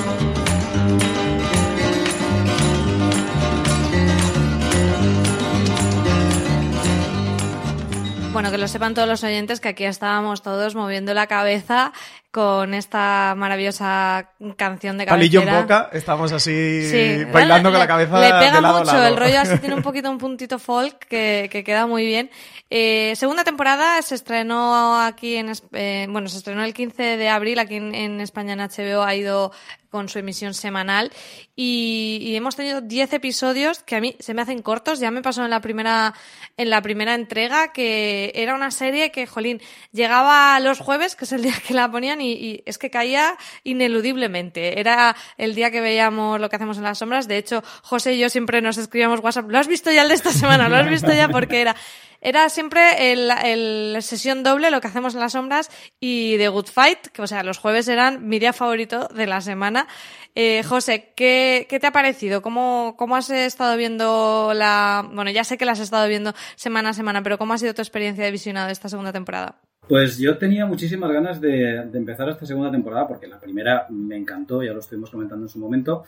Bueno, 8.36 8.52
que 8.52 8.58
lo 8.58 8.68
sepan 8.68 8.94
todos 8.94 9.08
los 9.08 9.24
oyentes 9.24 9.62
que 9.62 9.70
aquí 9.70 9.86
estábamos 9.86 10.42
todos 10.42 10.76
moviendo 10.76 11.14
la 11.14 11.28
cabeza 11.28 11.94
con 12.36 12.74
esta 12.74 13.34
maravillosa 13.38 14.32
canción 14.58 14.98
de 14.98 15.06
Palillo 15.06 15.40
cabecera. 15.40 15.58
en 15.60 15.64
boca, 15.64 15.90
estamos 15.94 16.34
así 16.34 16.52
Sí. 16.90 17.24
bailando 17.32 17.70
con 17.70 17.74
Le- 17.76 17.80
la 17.80 17.88
cabeza 17.88 18.20
Le 18.20 18.28
pega 18.28 18.56
de 18.58 18.62
lado 18.62 18.76
a 18.76 18.80
mucho, 18.82 18.92
lado. 18.92 19.08
el 19.08 19.16
rollo 19.16 19.40
así 19.40 19.58
tiene 19.60 19.76
un 19.76 19.82
poquito 19.90 20.12
un 20.12 20.18
puntito 20.18 20.60
folk 20.60 20.98
que, 21.08 21.48
que 21.50 21.64
queda 21.64 21.88
muy 21.88 22.06
bien. 22.06 22.30
Eh, 22.70 23.14
segunda 23.16 23.46
temporada 23.46 24.02
se 24.02 24.16
estrenó 24.16 25.00
aquí 25.00 25.38
en, 25.38 25.54
eh, 25.72 26.08
bueno, 26.10 26.28
se 26.28 26.38
estrenó 26.40 26.66
el 26.66 26.74
15 26.74 27.16
de 27.16 27.30
abril 27.30 27.58
aquí 27.58 27.76
en, 27.76 27.96
en 27.96 28.20
España 28.20 28.52
en 28.52 28.60
HBO, 28.60 29.04
ha 29.04 29.16
ido 29.16 29.54
con 29.92 30.10
su 30.10 30.20
emisión 30.20 30.54
semanal 30.54 31.10
y, 31.56 32.18
y 32.22 32.36
hemos 32.36 32.58
tenido 32.58 32.82
10 32.82 33.14
episodios 33.14 33.80
que 33.82 33.96
a 33.96 34.02
mí 34.02 34.18
se 34.20 34.34
me 34.34 34.42
hacen 34.42 34.62
cortos, 34.62 35.00
ya 35.00 35.10
me 35.10 35.22
pasó 35.22 35.46
en 35.46 35.50
la 35.52 35.62
primera 35.62 36.14
en 36.58 36.70
la 36.70 36.82
primera 36.82 37.14
entrega 37.16 37.72
que 37.72 38.34
era 38.36 38.56
una 38.56 38.72
serie 38.72 39.10
que, 39.12 39.26
jolín, 39.26 39.62
llegaba 39.94 40.60
los 40.60 40.80
jueves, 40.80 41.16
que 41.16 41.24
es 41.24 41.32
el 41.32 41.44
día 41.44 41.54
que 41.66 41.74
la 41.74 41.90
ponían 41.90 42.20
y, 42.20 42.25
y 42.34 42.64
es 42.66 42.78
que 42.78 42.90
caía 42.90 43.38
ineludiblemente. 43.64 44.80
Era 44.80 45.16
el 45.38 45.56
día 45.56 45.72
que 45.72 45.82
veíamos 45.82 46.40
lo 46.40 46.50
que 46.50 46.56
hacemos 46.56 46.78
en 46.78 46.84
las 46.84 46.98
sombras. 46.98 47.28
De 47.28 47.38
hecho, 47.38 47.64
José 47.84 48.14
y 48.14 48.20
yo 48.20 48.30
siempre 48.30 48.62
nos 48.62 48.78
escribíamos 48.78 49.20
WhatsApp. 49.22 49.50
¿Lo 49.50 49.58
has 49.58 49.68
visto 49.68 49.92
ya 49.92 50.04
el 50.04 50.10
de 50.10 50.16
esta 50.16 50.32
semana? 50.32 50.70
¿Lo 50.70 50.76
has 50.76 50.90
visto 50.90 51.12
ya? 51.12 51.30
Porque 51.30 51.62
era, 51.62 51.76
era 52.22 52.50
siempre 52.50 53.12
el, 53.12 53.32
el 53.44 54.02
sesión 54.02 54.44
doble, 54.44 54.72
lo 54.72 54.82
que 54.82 54.88
hacemos 54.88 55.14
en 55.14 55.20
las 55.20 55.34
sombras, 55.34 55.70
y 56.00 56.38
The 56.38 56.50
Good 56.50 56.68
Fight, 56.68 57.08
que 57.08 57.22
o 57.22 57.28
sea, 57.28 57.44
los 57.44 57.58
jueves 57.58 57.88
eran 57.88 58.28
mi 58.28 58.40
día 58.40 58.54
favorito 58.54 59.08
de 59.10 59.28
la 59.28 59.42
semana. 59.42 59.88
Eh, 60.34 60.64
José, 60.64 61.14
¿qué, 61.16 61.66
¿qué 61.70 61.80
te 61.80 61.88
ha 61.88 61.92
parecido? 61.92 62.42
¿Cómo, 62.42 62.96
¿Cómo 62.98 63.16
has 63.16 63.30
estado 63.30 63.78
viendo 63.78 64.52
la... 64.54 65.08
Bueno, 65.14 65.32
ya 65.32 65.44
sé 65.44 65.58
que 65.58 65.66
la 65.66 65.72
has 65.72 65.80
estado 65.80 66.08
viendo 66.08 66.34
semana 66.56 66.90
a 66.90 66.94
semana, 66.94 67.24
pero 67.24 67.38
¿cómo 67.38 67.54
ha 67.54 67.58
sido 67.58 67.74
tu 67.74 67.82
experiencia 67.82 68.26
de 68.26 68.32
visionado 68.32 68.68
de 68.68 68.74
esta 68.74 68.90
segunda 68.90 69.14
temporada? 69.14 69.62
Pues 69.88 70.18
yo 70.18 70.38
tenía 70.38 70.66
muchísimas 70.66 71.12
ganas 71.12 71.40
de, 71.40 71.76
empezar 71.94 72.28
esta 72.30 72.46
segunda 72.46 72.72
temporada 72.72 73.08
porque 73.08 73.28
la 73.28 73.40
primera 73.40 73.86
me 73.90 74.18
encantó, 74.18 74.64
ya 74.64 74.74
lo 74.74 74.80
estuvimos 74.80 75.12
comentando 75.12 75.46
en 75.46 75.50
su 75.50 75.60
momento. 75.60 76.04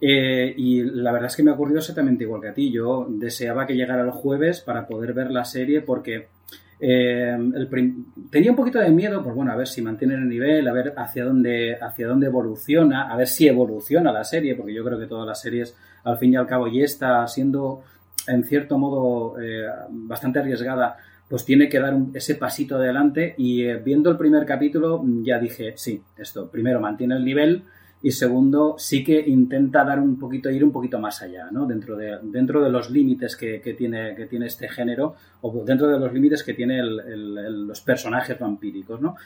Eh, 0.00 0.54
y 0.56 0.82
la 0.82 1.12
verdad 1.12 1.28
es 1.28 1.36
que 1.36 1.42
me 1.42 1.50
ha 1.50 1.54
ocurrido 1.54 1.78
exactamente 1.78 2.24
igual 2.24 2.40
que 2.40 2.48
a 2.48 2.54
ti. 2.54 2.72
Yo 2.72 3.06
deseaba 3.08 3.66
que 3.66 3.74
llegara 3.74 4.02
el 4.02 4.10
jueves 4.10 4.60
para 4.60 4.86
poder 4.86 5.12
ver 5.12 5.30
la 5.30 5.44
serie 5.44 5.82
porque 5.82 6.28
eh, 6.82 7.36
tenía 8.30 8.50
un 8.50 8.56
poquito 8.56 8.78
de 8.78 8.90
miedo, 8.90 9.22
pues 9.22 9.34
bueno, 9.34 9.52
a 9.52 9.56
ver 9.56 9.68
si 9.68 9.82
mantienen 9.82 10.22
el 10.22 10.28
nivel, 10.28 10.66
a 10.66 10.72
ver 10.72 10.94
hacia 10.96 11.24
dónde, 11.24 11.76
hacia 11.80 12.08
dónde 12.08 12.26
evoluciona, 12.26 13.12
a 13.12 13.16
ver 13.16 13.28
si 13.28 13.46
evoluciona 13.46 14.10
la 14.10 14.24
serie, 14.24 14.56
porque 14.56 14.72
yo 14.72 14.82
creo 14.82 14.98
que 14.98 15.06
todas 15.06 15.26
las 15.26 15.40
series, 15.40 15.76
al 16.04 16.16
fin 16.16 16.32
y 16.32 16.36
al 16.36 16.46
cabo, 16.46 16.66
y 16.66 16.82
está 16.82 17.26
siendo 17.28 17.82
en 18.26 18.44
cierto 18.44 18.78
modo 18.78 19.40
eh, 19.40 19.66
bastante 19.90 20.38
arriesgada, 20.38 20.96
pues 21.30 21.44
tiene 21.46 21.68
que 21.70 21.78
dar 21.80 21.94
un- 21.94 22.10
ese 22.14 22.34
pasito 22.34 22.76
adelante 22.76 23.34
y 23.38 23.62
eh, 23.62 23.76
viendo 23.76 24.10
el 24.10 24.18
primer 24.18 24.44
capítulo 24.44 25.02
mm, 25.02 25.24
ya 25.24 25.38
dije, 25.38 25.72
sí, 25.76 26.02
esto, 26.18 26.50
primero 26.50 26.80
mantiene 26.80 27.14
el 27.16 27.24
nivel 27.24 27.62
y 28.02 28.10
segundo 28.12 28.74
sí 28.78 29.04
que 29.04 29.20
intenta 29.20 29.84
dar 29.84 30.00
un 30.00 30.18
poquito, 30.18 30.50
ir 30.50 30.64
un 30.64 30.72
poquito 30.72 30.98
más 30.98 31.22
allá, 31.22 31.48
¿no? 31.52 31.66
Dentro 31.66 31.96
de, 31.96 32.18
dentro 32.22 32.62
de 32.64 32.70
los 32.70 32.90
límites 32.90 33.36
que, 33.36 33.60
que 33.60 33.74
tiene, 33.74 34.14
que 34.16 34.26
tiene 34.26 34.46
este 34.46 34.68
género 34.68 35.14
o 35.42 35.64
dentro 35.64 35.86
de 35.88 35.98
los 36.00 36.12
límites 36.12 36.42
que 36.42 36.54
tiene 36.54 36.80
el- 36.80 36.98
el- 37.00 37.38
el- 37.38 37.66
los 37.68 37.80
personajes 37.82 38.38
vampíricos, 38.38 39.00
¿no? 39.00 39.16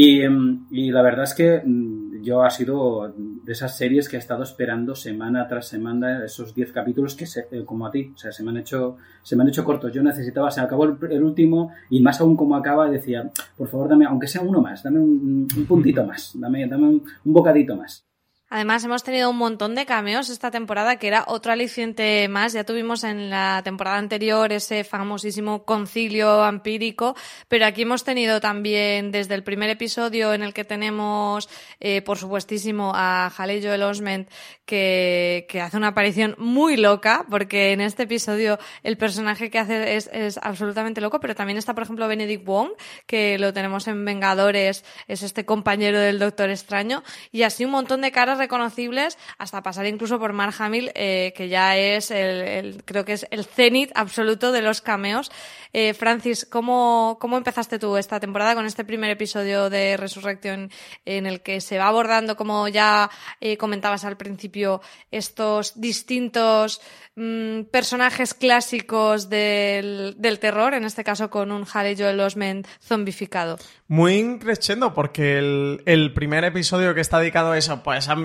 Y, 0.00 0.28
mm, 0.28 0.66
y 0.70 0.90
la 0.92 1.02
verdad 1.02 1.24
es 1.24 1.34
que 1.34 1.60
mm, 1.64 2.22
yo 2.22 2.42
ha 2.44 2.50
sido 2.50 3.12
de 3.16 3.52
esas 3.52 3.76
series 3.76 4.08
que 4.08 4.16
he 4.16 4.18
estado 4.20 4.42
esperando 4.44 4.94
semana 4.94 5.48
tras 5.48 5.66
semana 5.68 6.24
esos 6.24 6.54
10 6.54 6.70
capítulos 6.72 7.16
que 7.16 7.26
se- 7.26 7.48
eh, 7.50 7.64
como 7.64 7.86
a 7.86 7.90
ti, 7.90 8.12
o 8.14 8.18
sea, 8.18 8.30
se 8.30 8.42
me 8.44 8.50
han 8.50 8.58
hecho 8.58 8.96
se 9.22 9.34
me 9.36 9.42
han 9.42 9.48
hecho 9.48 9.64
cortos. 9.64 9.92
Yo 9.92 10.02
necesitaba, 10.02 10.50
se 10.50 10.60
acabó 10.60 10.84
el, 10.84 10.96
el 11.10 11.22
último 11.24 11.72
y 11.90 12.00
más 12.00 12.20
aún 12.20 12.36
como 12.36 12.54
acaba 12.56 12.88
decía, 12.88 13.30
por 13.56 13.68
favor, 13.68 13.88
dame 13.88 14.06
aunque 14.06 14.28
sea 14.28 14.42
uno 14.42 14.60
más, 14.60 14.82
dame 14.84 15.00
un, 15.00 15.48
un 15.56 15.66
puntito 15.66 16.04
más, 16.10 16.32
dame 16.34 16.66
dame 16.68 16.86
un, 16.88 17.02
un 17.24 17.32
bocadito 17.32 17.76
más. 17.76 18.04
Además, 18.50 18.82
hemos 18.82 19.04
tenido 19.04 19.28
un 19.28 19.36
montón 19.36 19.74
de 19.74 19.84
cameos 19.84 20.30
esta 20.30 20.50
temporada, 20.50 20.96
que 20.96 21.06
era 21.06 21.24
otro 21.26 21.52
aliciente 21.52 22.26
más. 22.28 22.54
Ya 22.54 22.64
tuvimos 22.64 23.04
en 23.04 23.28
la 23.28 23.60
temporada 23.62 23.98
anterior 23.98 24.50
ese 24.52 24.84
famosísimo 24.84 25.64
concilio 25.64 26.38
vampírico, 26.38 27.14
pero 27.48 27.66
aquí 27.66 27.82
hemos 27.82 28.04
tenido 28.04 28.40
también 28.40 29.12
desde 29.12 29.34
el 29.34 29.42
primer 29.42 29.68
episodio 29.68 30.32
en 30.32 30.42
el 30.42 30.54
que 30.54 30.64
tenemos, 30.64 31.50
eh, 31.78 32.00
por 32.00 32.16
supuestísimo, 32.16 32.92
a 32.94 33.26
Haley 33.36 33.62
Joel 33.62 33.82
Osment, 33.82 34.30
que, 34.64 35.46
que 35.50 35.60
hace 35.60 35.76
una 35.76 35.88
aparición 35.88 36.34
muy 36.38 36.78
loca, 36.78 37.26
porque 37.28 37.72
en 37.72 37.82
este 37.82 38.04
episodio 38.04 38.58
el 38.82 38.96
personaje 38.96 39.50
que 39.50 39.58
hace 39.58 39.96
es, 39.96 40.08
es 40.10 40.38
absolutamente 40.42 41.02
loco, 41.02 41.20
pero 41.20 41.34
también 41.34 41.58
está, 41.58 41.74
por 41.74 41.82
ejemplo, 41.82 42.08
Benedict 42.08 42.46
Wong, 42.46 42.70
que 43.06 43.36
lo 43.36 43.52
tenemos 43.52 43.88
en 43.88 44.02
Vengadores, 44.06 44.86
es 45.06 45.22
este 45.22 45.44
compañero 45.44 46.00
del 46.00 46.18
Doctor 46.18 46.48
Extraño, 46.48 47.02
y 47.30 47.42
así 47.42 47.66
un 47.66 47.72
montón 47.72 48.00
de 48.00 48.10
caras 48.10 48.37
reconocibles, 48.38 49.18
hasta 49.36 49.62
pasar 49.62 49.86
incluso 49.86 50.18
por 50.18 50.32
Mark 50.32 50.54
Hamill, 50.58 50.90
eh, 50.94 51.32
que 51.36 51.48
ya 51.48 51.76
es 51.76 52.10
el, 52.10 52.82
creo 52.84 53.04
que 53.04 53.12
es 53.12 53.26
el 53.30 53.44
cenit 53.44 53.90
absoluto 53.94 54.52
de 54.52 54.62
los 54.62 54.80
cameos. 54.80 55.30
Eh, 55.72 55.92
Francis, 55.92 56.46
¿cómo, 56.46 57.18
¿cómo 57.20 57.36
empezaste 57.36 57.78
tú 57.78 57.96
esta 57.96 58.20
temporada 58.20 58.54
con 58.54 58.64
este 58.64 58.84
primer 58.84 59.10
episodio 59.10 59.68
de 59.68 59.96
Resurrección 59.96 60.70
en 61.04 61.26
el 61.26 61.42
que 61.42 61.60
se 61.60 61.78
va 61.78 61.88
abordando, 61.88 62.36
como 62.36 62.68
ya 62.68 63.10
eh, 63.40 63.56
comentabas 63.56 64.04
al 64.04 64.16
principio, 64.16 64.80
estos 65.10 65.78
distintos 65.80 66.80
mm, 67.18 67.70
personajes 67.70 68.34
clásicos 68.34 69.28
del, 69.28 70.14
del 70.18 70.38
terror, 70.38 70.74
en 70.74 70.84
este 70.84 71.04
caso 71.04 71.30
con 71.30 71.52
un 71.52 71.66
Haley 71.70 71.96
Joel 71.96 72.20
Osment 72.20 72.66
zombificado? 72.80 73.58
Muy 73.88 74.38
crescendo 74.38 74.94
porque 74.94 75.38
el, 75.38 75.82
el 75.86 76.14
primer 76.14 76.44
episodio 76.44 76.94
que 76.94 77.00
está 77.00 77.18
dedicado 77.18 77.52
a 77.52 77.58
eso, 77.58 77.82
pues 77.82 78.08
a 78.08 78.16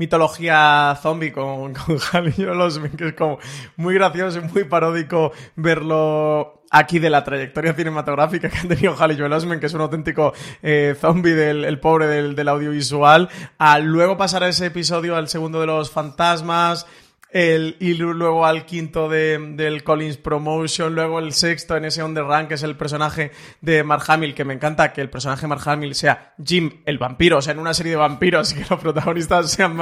mitología 0.00 0.98
zombie 1.00 1.30
con, 1.30 1.74
con 1.86 1.98
Haley 2.12 2.32
Joel 2.36 2.60
Osment, 2.60 2.96
que 2.96 3.08
es 3.08 3.14
como 3.14 3.38
muy 3.76 3.94
gracioso 3.94 4.38
y 4.38 4.42
muy 4.42 4.64
paródico 4.64 5.30
verlo 5.56 6.64
aquí 6.70 6.98
de 6.98 7.10
la 7.10 7.22
trayectoria 7.22 7.74
cinematográfica 7.74 8.48
que 8.48 8.58
ha 8.58 8.68
tenido 8.68 8.96
Haley 8.98 9.18
Joel 9.18 9.60
que 9.60 9.66
es 9.66 9.74
un 9.74 9.82
auténtico 9.82 10.32
eh, 10.62 10.96
zombie 10.98 11.34
del 11.34 11.64
el 11.64 11.80
pobre 11.80 12.06
del, 12.06 12.34
del 12.34 12.48
audiovisual, 12.48 13.28
a 13.58 13.78
luego 13.78 14.16
pasar 14.16 14.42
a 14.42 14.48
ese 14.48 14.66
episodio 14.66 15.16
al 15.16 15.28
segundo 15.28 15.60
de 15.60 15.66
los 15.66 15.90
fantasmas, 15.90 16.86
el, 17.32 17.76
y 17.80 17.94
lu- 17.94 18.14
luego 18.14 18.44
al 18.46 18.66
quinto 18.66 19.08
de, 19.08 19.38
del 19.56 19.82
Collins 19.84 20.16
Promotion, 20.16 20.94
luego 20.94 21.18
el 21.18 21.32
sexto 21.32 21.76
en 21.76 21.84
ese 21.84 22.02
On 22.02 22.14
The 22.14 22.22
Run, 22.22 22.48
que 22.48 22.54
es 22.54 22.62
el 22.62 22.76
personaje 22.76 23.30
de 23.60 23.82
Mark 23.84 24.02
Hamill, 24.08 24.34
que 24.34 24.44
me 24.44 24.54
encanta 24.54 24.92
que 24.92 25.00
el 25.00 25.10
personaje 25.10 25.42
de 25.42 25.48
Mark 25.48 25.62
Hamill 25.66 25.94
sea 25.94 26.34
Jim, 26.44 26.80
el 26.86 26.98
vampiro, 26.98 27.38
o 27.38 27.42
sea, 27.42 27.52
en 27.52 27.58
una 27.58 27.74
serie 27.74 27.92
de 27.92 27.96
vampiros, 27.98 28.52
que 28.54 28.64
los 28.68 28.80
protagonistas 28.80 29.50
sean, 29.50 29.78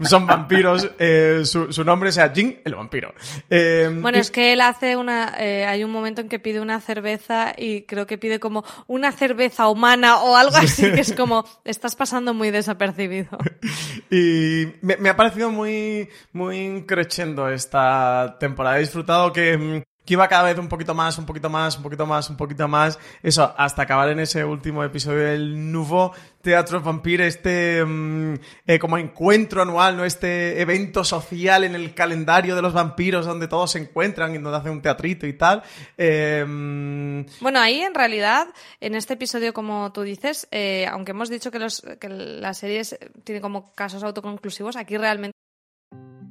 son 0.00 0.26
vampiros, 0.26 0.90
eh, 0.98 1.42
su, 1.44 1.72
su 1.72 1.84
nombre 1.84 2.12
sea 2.12 2.30
Jim, 2.34 2.54
el 2.64 2.74
vampiro. 2.74 3.14
Eh, 3.50 3.88
Bueno, 4.00 4.18
y- 4.18 4.20
es 4.20 4.30
que 4.30 4.52
él 4.52 4.60
hace 4.60 4.96
una. 4.96 5.34
eh, 5.38 5.64
hay 5.66 5.84
un 5.84 5.90
momento 5.90 6.20
en 6.20 6.28
que 6.28 6.38
pide 6.38 6.60
una 6.60 6.80
cerveza 6.80 7.52
y 7.56 7.82
creo 7.82 8.06
que 8.06 8.18
pide 8.18 8.38
como 8.40 8.64
una 8.86 9.12
cerveza 9.12 9.68
humana 9.68 10.18
o 10.22 10.36
algo 10.36 10.56
así, 10.58 10.82
que 10.92 11.00
es 11.00 11.12
como. 11.12 11.44
Estás 11.64 11.96
pasando 11.96 12.34
muy 12.34 12.50
desapercibido. 12.50 13.36
Y 14.10 14.66
me, 14.82 14.96
me 14.98 15.08
ha 15.08 15.16
parecido 15.16 15.50
muy, 15.50 16.08
muy 16.32 16.82
crescendo 16.92 17.48
esta 17.48 18.36
temporada. 18.38 18.76
He 18.76 18.80
disfrutado 18.80 19.32
que, 19.32 19.56
mm, 19.56 19.82
que 20.04 20.14
iba 20.14 20.26
cada 20.26 20.42
vez 20.42 20.58
un 20.58 20.68
poquito 20.68 20.94
más, 20.94 21.16
un 21.16 21.26
poquito 21.26 21.48
más, 21.48 21.76
un 21.76 21.82
poquito 21.84 22.06
más, 22.06 22.28
un 22.28 22.36
poquito 22.36 22.66
más. 22.66 22.98
Eso, 23.22 23.54
hasta 23.56 23.82
acabar 23.82 24.08
en 24.08 24.18
ese 24.18 24.44
último 24.44 24.82
episodio 24.82 25.20
del 25.26 25.70
Nouveau 25.70 26.10
Teatro 26.40 26.80
Vampire, 26.80 27.28
este 27.28 27.84
mm, 27.84 28.34
eh, 28.66 28.78
como 28.80 28.98
encuentro 28.98 29.62
anual, 29.62 29.96
¿no? 29.96 30.04
Este 30.04 30.60
evento 30.60 31.04
social 31.04 31.62
en 31.62 31.76
el 31.76 31.94
calendario 31.94 32.56
de 32.56 32.62
los 32.62 32.72
vampiros 32.72 33.26
donde 33.26 33.46
todos 33.46 33.70
se 33.70 33.78
encuentran 33.78 34.34
y 34.34 34.38
donde 34.38 34.58
hacen 34.58 34.72
un 34.72 34.82
teatrito 34.82 35.24
y 35.24 35.34
tal. 35.34 35.62
Eh, 35.96 36.44
mm, 36.44 37.26
Bueno, 37.40 37.60
ahí 37.60 37.80
en 37.80 37.94
realidad, 37.94 38.48
en 38.80 38.96
este 38.96 39.14
episodio, 39.14 39.52
como 39.54 39.92
tú 39.92 40.02
dices, 40.02 40.48
eh, 40.50 40.84
aunque 40.90 41.12
hemos 41.12 41.28
dicho 41.30 41.52
que, 41.52 41.60
los, 41.60 41.80
que 42.00 42.08
la 42.08 42.54
serie 42.54 42.80
es- 42.80 42.98
tiene 43.22 43.40
como 43.40 43.72
casos 43.74 44.02
autoconclusivos, 44.02 44.74
aquí 44.74 44.96
realmente 44.98 45.36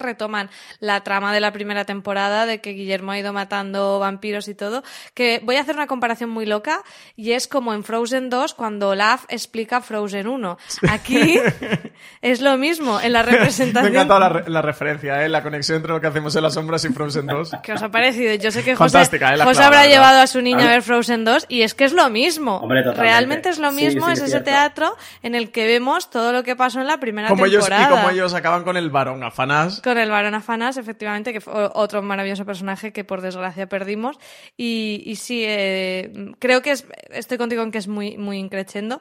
Retoman 0.00 0.50
la 0.80 1.02
trama 1.02 1.32
de 1.32 1.40
la 1.40 1.52
primera 1.52 1.84
temporada 1.84 2.46
de 2.46 2.60
que 2.60 2.70
Guillermo 2.70 3.12
ha 3.12 3.18
ido 3.18 3.32
matando 3.32 3.98
vampiros 3.98 4.48
y 4.48 4.54
todo, 4.54 4.82
que 5.14 5.40
voy 5.42 5.56
a 5.56 5.60
hacer 5.60 5.74
una 5.74 5.86
comparación 5.86 6.30
muy 6.30 6.46
loca 6.46 6.82
y 7.16 7.32
es 7.32 7.46
como 7.46 7.74
en 7.74 7.84
Frozen 7.84 8.30
2 8.30 8.54
cuando 8.54 8.90
Olaf 8.90 9.24
explica 9.28 9.80
Frozen 9.80 10.26
1. 10.26 10.58
Aquí 10.90 11.38
es 12.22 12.40
lo 12.40 12.56
mismo 12.56 13.00
en 13.00 13.12
la 13.12 13.22
representación. 13.22 13.92
Me 13.92 13.98
ha 13.98 14.02
encantado 14.02 14.42
la, 14.48 14.62
referencia, 14.62 15.24
¿eh? 15.24 15.28
la 15.28 15.42
conexión 15.42 15.76
entre 15.76 15.92
lo 15.92 16.00
que 16.00 16.06
hacemos 16.06 16.34
en 16.36 16.42
las 16.42 16.54
sombras 16.54 16.84
y 16.84 16.88
Frozen 16.88 17.26
2. 17.26 17.52
¿Qué 17.62 17.72
os 17.72 17.82
ha 17.82 17.90
parecido? 17.90 18.34
Yo 18.34 18.50
sé 18.50 18.62
que 18.62 18.74
José, 18.74 19.02
¿eh? 19.02 19.44
José 19.44 19.62
habrá 19.62 19.86
llevado 19.86 20.20
a 20.20 20.26
su 20.26 20.40
niña 20.40 20.64
a 20.64 20.68
ver 20.68 20.82
Frozen 20.82 21.24
2 21.24 21.46
y 21.48 21.62
es 21.62 21.74
que 21.74 21.84
es 21.84 21.92
lo 21.92 22.08
mismo. 22.10 22.66
Realmente 22.96 23.48
es 23.48 23.58
lo 23.58 23.72
mismo, 23.72 24.08
es 24.08 24.20
ese 24.20 24.40
teatro 24.40 24.96
en 25.22 25.34
el 25.34 25.50
que 25.50 25.66
vemos 25.66 26.10
todo 26.10 26.32
lo 26.32 26.42
que 26.42 26.56
pasó 26.56 26.80
en 26.80 26.86
la 26.86 26.98
primera 26.98 27.28
como 27.28 27.44
temporada. 27.44 27.86
Ellos, 27.86 27.90
y 27.90 27.96
como 27.96 28.10
ellos 28.10 28.34
acaban 28.34 28.64
con 28.64 28.76
el 28.76 28.90
varón 28.90 29.22
afanás 29.22 29.81
con 29.82 29.98
el 29.98 30.10
varón 30.10 30.34
Afanas, 30.34 30.76
efectivamente, 30.76 31.32
que 31.32 31.40
fue 31.40 31.52
otro 31.74 32.02
maravilloso 32.02 32.44
personaje 32.46 32.92
que 32.92 33.04
por 33.04 33.20
desgracia 33.20 33.68
perdimos. 33.68 34.18
Y, 34.56 35.14
sí, 35.16 35.44
eh, 35.46 36.32
creo 36.38 36.62
que 36.62 36.72
es, 36.72 36.86
estoy 37.10 37.38
contigo 37.38 37.62
en 37.62 37.70
que 37.70 37.78
es 37.78 37.88
muy, 37.88 38.16
muy 38.16 38.38
increchendo. 38.38 39.00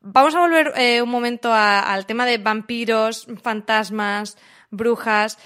Vamos 0.00 0.34
a 0.34 0.40
volver 0.40 0.72
eh, 0.76 1.00
un 1.00 1.10
momento 1.10 1.52
al 1.52 2.06
tema 2.06 2.26
de 2.26 2.38
vampiros, 2.38 3.26
fantasmas, 3.42 4.36
brujas. 4.70 5.38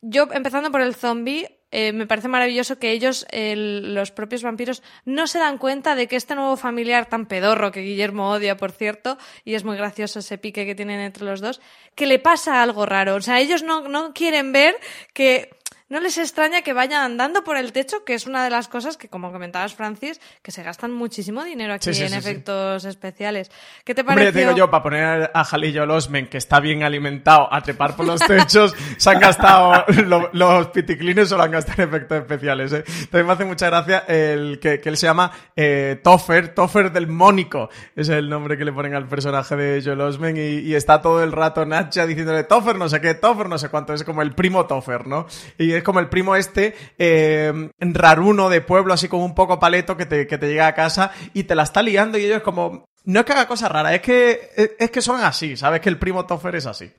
Yo, 0.00 0.28
empezando 0.32 0.70
por 0.70 0.80
el 0.80 0.94
zombie, 0.94 1.59
eh, 1.70 1.92
me 1.92 2.06
parece 2.06 2.28
maravilloso 2.28 2.78
que 2.78 2.90
ellos, 2.90 3.26
los 3.32 4.10
propios 4.10 4.42
vampiros, 4.42 4.82
no 5.04 5.26
se 5.26 5.38
dan 5.38 5.58
cuenta 5.58 5.94
de 5.94 6.06
que 6.08 6.16
este 6.16 6.34
nuevo 6.34 6.56
familiar 6.56 7.06
tan 7.06 7.26
pedorro, 7.26 7.70
que 7.72 7.80
Guillermo 7.80 8.30
odia, 8.30 8.56
por 8.56 8.72
cierto, 8.72 9.18
y 9.44 9.54
es 9.54 9.64
muy 9.64 9.76
gracioso 9.76 10.18
ese 10.18 10.38
pique 10.38 10.66
que 10.66 10.74
tienen 10.74 11.00
entre 11.00 11.24
los 11.24 11.40
dos, 11.40 11.60
que 11.94 12.06
le 12.06 12.18
pasa 12.18 12.62
algo 12.62 12.86
raro. 12.86 13.14
O 13.14 13.20
sea, 13.20 13.40
ellos 13.40 13.62
no, 13.62 13.88
no 13.88 14.12
quieren 14.12 14.52
ver 14.52 14.76
que 15.12 15.50
no 15.90 15.98
les 15.98 16.16
extraña 16.18 16.62
que 16.62 16.72
vayan 16.72 17.02
andando 17.02 17.42
por 17.42 17.56
el 17.56 17.72
techo, 17.72 18.04
que 18.04 18.14
es 18.14 18.26
una 18.26 18.44
de 18.44 18.50
las 18.50 18.68
cosas 18.68 18.96
que, 18.96 19.08
como 19.08 19.32
comentabas, 19.32 19.74
Francis, 19.74 20.20
que 20.40 20.52
se 20.52 20.62
gastan 20.62 20.92
muchísimo 20.92 21.42
dinero 21.42 21.74
aquí 21.74 21.90
en 21.90 22.14
efectos 22.14 22.84
especiales. 22.84 23.50
¿Qué 23.84 23.92
te 23.92 24.04
parece? 24.04 24.28
Hombre, 24.28 24.40
digo 24.40 24.56
yo, 24.56 24.70
para 24.70 24.82
poner 24.84 25.30
a 25.34 25.44
Jalillo 25.44 25.84
Losmen, 25.86 26.28
que 26.28 26.38
está 26.38 26.60
bien 26.60 26.84
alimentado, 26.84 27.52
a 27.52 27.60
trepar 27.60 27.96
por 27.96 28.06
los 28.06 28.20
techos, 28.20 28.72
se 28.96 29.10
han 29.10 29.18
gastado 29.18 29.84
los 30.32 30.68
piticlines 30.68 31.32
o 31.32 31.36
lo 31.36 31.42
han 31.42 31.50
gastado 31.50 31.82
en 31.82 31.88
efectos 31.88 32.18
especiales. 32.20 32.72
¿eh? 32.72 32.84
También 33.10 33.26
me 33.26 33.32
hace 33.32 33.44
mucha 33.44 33.66
gracia 33.66 34.04
el 34.06 34.60
que, 34.60 34.80
él 34.84 34.96
se 34.96 35.06
llama 35.08 35.32
eh, 35.56 35.98
Toffer, 36.04 36.54
Toffer 36.54 36.92
del 36.92 37.08
Mónico, 37.08 37.68
es 37.96 38.08
el 38.10 38.28
nombre 38.28 38.56
que 38.56 38.64
le 38.64 38.72
ponen 38.72 38.94
al 38.94 39.08
personaje 39.08 39.56
de 39.56 39.82
Joel 39.82 40.00
Osment, 40.02 40.38
y, 40.38 40.72
está 40.72 41.02
todo 41.02 41.22
el 41.24 41.32
rato 41.32 41.66
Nacha 41.66 42.06
diciéndole 42.06 42.44
Toffer 42.44 42.76
no 42.76 42.88
sé 42.88 43.00
qué, 43.00 43.14
Toffer 43.14 43.48
no 43.48 43.58
sé 43.58 43.70
cuánto, 43.70 43.92
es 43.92 44.04
como 44.04 44.22
el 44.22 44.36
primo 44.36 44.66
Toffer, 44.66 45.08
¿no? 45.08 45.26
Y 45.58 45.79
es 45.80 45.84
como 45.84 46.00
el 46.00 46.08
primo 46.08 46.36
este 46.36 46.74
eh, 46.98 47.70
raruno 47.78 48.48
de 48.48 48.60
pueblo, 48.60 48.94
así 48.94 49.08
como 49.08 49.24
un 49.24 49.34
poco 49.34 49.58
paleto, 49.58 49.96
que 49.96 50.06
te, 50.06 50.26
que 50.26 50.38
te 50.38 50.48
llega 50.48 50.66
a 50.66 50.74
casa 50.74 51.12
y 51.34 51.44
te 51.44 51.54
la 51.54 51.64
está 51.64 51.82
liando 51.82 52.18
y 52.18 52.24
ellos 52.24 52.42
como... 52.42 52.84
No 53.04 53.20
es 53.20 53.26
que 53.26 53.32
haga 53.32 53.48
cosas 53.48 53.72
raras, 53.72 53.94
es 53.94 54.02
que, 54.02 54.76
es, 54.78 54.90
que 54.90 55.00
son 55.00 55.20
así, 55.20 55.56
¿sabes? 55.56 55.80
Que 55.80 55.88
el 55.88 55.98
primo 55.98 56.26
Toffer 56.26 56.54
es 56.54 56.66
así. 56.66 56.92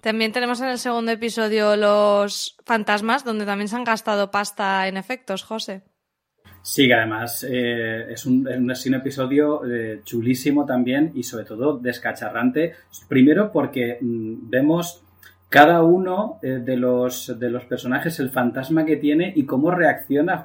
También 0.00 0.30
tenemos 0.30 0.60
en 0.60 0.68
el 0.68 0.78
segundo 0.78 1.10
episodio 1.10 1.76
los 1.76 2.56
fantasmas, 2.64 3.24
donde 3.24 3.44
también 3.44 3.66
se 3.66 3.74
han 3.74 3.82
gastado 3.82 4.30
pasta 4.30 4.86
en 4.86 4.96
efectos, 4.96 5.42
José. 5.42 5.82
Sí, 6.62 6.86
que 6.86 6.94
además 6.94 7.44
eh, 7.48 8.06
es, 8.10 8.26
un, 8.26 8.70
es, 8.70 8.86
un, 8.86 8.94
episodio 8.94 9.62
eh, 9.64 10.00
chulísimo 10.04 10.66
también 10.66 11.12
y 11.14 11.22
sobre 11.22 11.44
todo 11.44 11.78
descacharrante. 11.78 12.74
Primero 13.08 13.52
porque 13.52 13.98
mm, 14.00 14.50
vemos 14.50 15.02
cada 15.48 15.82
uno 15.82 16.38
eh, 16.42 16.60
de, 16.64 16.76
los, 16.76 17.38
de 17.38 17.50
los 17.50 17.64
personajes, 17.64 18.18
el 18.18 18.30
fantasma 18.30 18.84
que 18.84 18.96
tiene 18.96 19.32
y 19.34 19.44
cómo 19.44 19.70
reacciona 19.70 20.42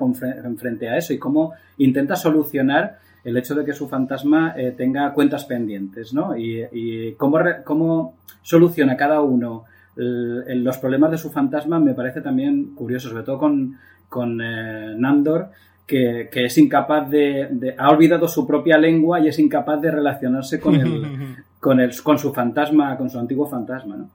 frente 0.57 0.89
a 0.89 0.97
eso 0.97 1.13
y 1.13 1.17
cómo 1.17 1.53
intenta 1.77 2.15
solucionar 2.15 2.99
el 3.23 3.37
hecho 3.37 3.55
de 3.55 3.65
que 3.65 3.73
su 3.73 3.87
fantasma 3.87 4.53
eh, 4.57 4.73
tenga 4.75 5.13
cuentas 5.13 5.45
pendientes, 5.45 6.13
¿no? 6.13 6.35
Y, 6.37 7.13
cómo, 7.17 7.39
cómo, 7.63 8.15
soluciona 8.41 8.97
cada 8.97 9.21
uno 9.21 9.65
los 9.95 10.77
problemas 10.77 11.11
de 11.11 11.17
su 11.17 11.29
fantasma 11.29 11.79
me 11.79 11.93
parece 11.93 12.21
también 12.21 12.73
curioso, 12.73 13.09
sobre 13.09 13.23
todo 13.23 13.37
con, 13.37 13.77
con 14.07 14.41
eh, 14.41 14.95
Nandor, 14.97 15.49
que, 15.85 16.29
es 16.33 16.57
incapaz 16.57 17.09
de, 17.09 17.75
ha 17.77 17.89
olvidado 17.89 18.27
su 18.27 18.47
propia 18.47 18.77
lengua 18.77 19.19
y 19.19 19.27
es 19.27 19.37
incapaz 19.39 19.81
de 19.81 19.91
relacionarse 19.91 20.59
con 20.59 20.75
el, 20.75 21.35
con 21.59 21.79
el, 21.79 21.91
con 22.01 22.17
su 22.17 22.33
fantasma, 22.33 22.97
con 22.97 23.09
su 23.09 23.19
antiguo 23.19 23.47
fantasma, 23.47 23.97
¿no? 23.97 24.09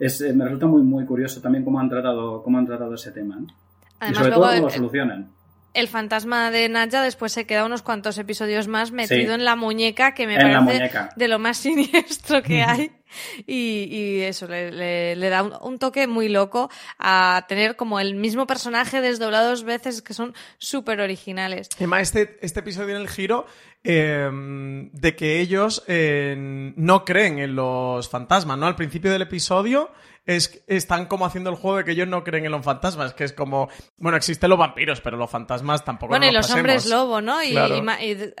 Es, 0.00 0.20
eh, 0.22 0.32
me 0.32 0.44
resulta 0.44 0.66
muy, 0.66 0.82
muy 0.82 1.04
curioso 1.04 1.40
también 1.40 1.62
cómo 1.62 1.78
han 1.78 1.88
tratado, 1.88 2.42
cómo 2.42 2.58
han 2.58 2.66
tratado 2.66 2.94
ese 2.94 3.12
tema. 3.12 3.38
y 3.40 4.14
sobre 4.14 4.32
todo 4.32 4.48
cómo 4.48 4.62
lo 4.62 4.70
solucionan. 4.70 5.28
El 5.72 5.86
fantasma 5.86 6.50
de 6.50 6.68
Nadja 6.68 7.02
después 7.02 7.30
se 7.30 7.46
queda 7.46 7.64
unos 7.64 7.82
cuantos 7.82 8.18
episodios 8.18 8.66
más 8.66 8.90
metido 8.90 9.34
en 9.34 9.44
la 9.44 9.54
muñeca, 9.54 10.14
que 10.14 10.26
me 10.26 10.36
parece 10.36 10.90
de 11.14 11.28
lo 11.28 11.38
más 11.38 11.58
siniestro 11.58 12.42
que 12.42 12.62
hay. 12.64 12.90
Y, 13.46 14.20
eso, 14.20 14.46
le, 14.46 15.28
da 15.28 15.42
un, 15.42 15.78
toque 15.78 16.06
muy 16.06 16.28
loco 16.28 16.70
a 16.98 17.44
tener 17.48 17.76
como 17.76 18.00
el 18.00 18.14
mismo 18.14 18.46
personaje 18.46 19.00
desdoblado 19.00 19.50
dos 19.50 19.64
veces 19.64 20.02
que 20.02 20.14
son 20.14 20.34
súper 20.58 21.00
originales. 21.00 21.68
Además, 21.76 22.02
este, 22.02 22.38
este 22.42 22.60
episodio 22.60 22.96
en 22.96 23.02
el 23.02 23.08
giro 23.08 23.46
em, 23.82 24.90
de 24.92 25.16
que 25.16 25.40
ellos 25.40 25.82
eh, 25.86 26.34
no 26.76 27.04
creen 27.04 27.38
en 27.38 27.56
los 27.56 28.08
fantasmas, 28.08 28.58
¿no? 28.58 28.66
Al 28.66 28.76
principio 28.76 29.10
del 29.10 29.22
episodio 29.22 29.90
es, 30.26 30.62
están 30.66 31.06
como 31.06 31.26
haciendo 31.26 31.50
el 31.50 31.56
juego 31.56 31.78
de 31.78 31.84
que 31.84 31.92
ellos 31.92 32.06
no 32.06 32.22
creen 32.24 32.44
en 32.44 32.52
los 32.52 32.64
fantasmas, 32.64 33.14
que 33.14 33.24
es 33.24 33.32
como, 33.32 33.68
bueno, 33.96 34.16
existen 34.16 34.50
los 34.50 34.58
vampiros, 34.58 35.00
pero 35.00 35.16
los 35.16 35.30
fantasmas 35.30 35.84
tampoco. 35.84 36.10
Bueno, 36.10 36.26
y 36.26 36.32
los 36.32 36.50
hombres 36.50 36.86
lobo, 36.86 37.20
¿no? 37.20 37.42
Y, 37.42 37.54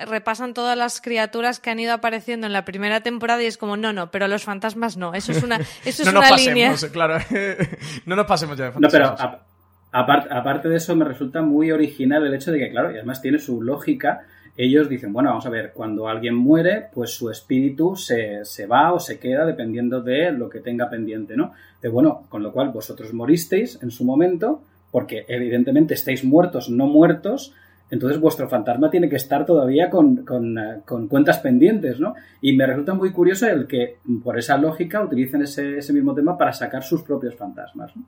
repasan 0.06 0.54
todas 0.54 0.76
las 0.76 1.00
criaturas 1.00 1.60
que 1.60 1.70
han 1.70 1.80
ido 1.80 1.92
apareciendo 1.92 2.46
en 2.46 2.52
la 2.52 2.64
primera 2.64 3.00
temporada 3.00 3.42
y 3.42 3.46
es 3.46 3.58
como, 3.58 3.76
no, 3.76 3.92
no, 3.92 4.10
pero 4.10 4.28
los 4.28 4.44
fantasmas 4.44 4.96
no. 4.96 5.14
Eso 5.14 5.32
es 5.32 5.42
una, 5.42 5.56
eso 5.84 6.02
es 6.02 6.12
no 6.12 6.20
una 6.20 6.30
nos 6.30 6.46
línea. 6.46 6.70
Pasemos, 6.70 6.92
claro, 6.92 7.18
no 8.06 8.16
nos 8.16 8.26
pasemos 8.26 8.56
ya 8.56 8.66
de 8.66 8.72
fantasmas. 8.72 9.10
No, 9.20 10.06
pero 10.06 10.30
aparte 10.38 10.68
de 10.68 10.76
eso, 10.76 10.94
me 10.94 11.04
resulta 11.04 11.42
muy 11.42 11.72
original 11.72 12.26
el 12.26 12.34
hecho 12.34 12.52
de 12.52 12.58
que, 12.58 12.70
claro, 12.70 12.92
y 12.92 12.96
además 12.96 13.20
tiene 13.20 13.38
su 13.38 13.62
lógica 13.62 14.20
ellos 14.56 14.88
dicen, 14.88 15.12
bueno, 15.12 15.30
vamos 15.30 15.46
a 15.46 15.50
ver, 15.50 15.72
cuando 15.72 16.08
alguien 16.08 16.34
muere, 16.34 16.88
pues 16.92 17.10
su 17.10 17.30
espíritu 17.30 17.96
se, 17.96 18.44
se, 18.44 18.66
va 18.66 18.92
o 18.92 19.00
se 19.00 19.18
queda 19.18 19.46
dependiendo 19.46 20.02
de 20.02 20.32
lo 20.32 20.48
que 20.48 20.60
tenga 20.60 20.90
pendiente, 20.90 21.36
¿no? 21.36 21.52
De 21.80 21.88
bueno, 21.88 22.24
con 22.28 22.42
lo 22.42 22.52
cual 22.52 22.70
vosotros 22.70 23.12
moristeis 23.12 23.78
en 23.82 23.90
su 23.90 24.04
momento, 24.04 24.62
porque 24.90 25.24
evidentemente 25.28 25.94
estáis 25.94 26.24
muertos, 26.24 26.68
no 26.68 26.86
muertos, 26.86 27.54
entonces 27.90 28.20
vuestro 28.20 28.48
fantasma 28.48 28.90
tiene 28.90 29.08
que 29.08 29.16
estar 29.16 29.44
todavía 29.44 29.90
con, 29.90 30.24
con, 30.24 30.58
eh, 30.58 30.80
con, 30.84 31.08
cuentas 31.08 31.38
pendientes, 31.38 31.98
¿no? 31.98 32.14
Y 32.40 32.54
me 32.54 32.66
resulta 32.66 32.94
muy 32.94 33.10
curioso 33.10 33.46
el 33.48 33.66
que, 33.66 33.96
por 34.22 34.38
esa 34.38 34.56
lógica, 34.56 35.02
utilicen 35.02 35.42
ese, 35.42 35.78
ese 35.78 35.92
mismo 35.92 36.14
tema 36.14 36.38
para 36.38 36.52
sacar 36.52 36.82
sus 36.82 37.02
propios 37.02 37.34
fantasmas. 37.34 37.96
¿no? 37.96 38.04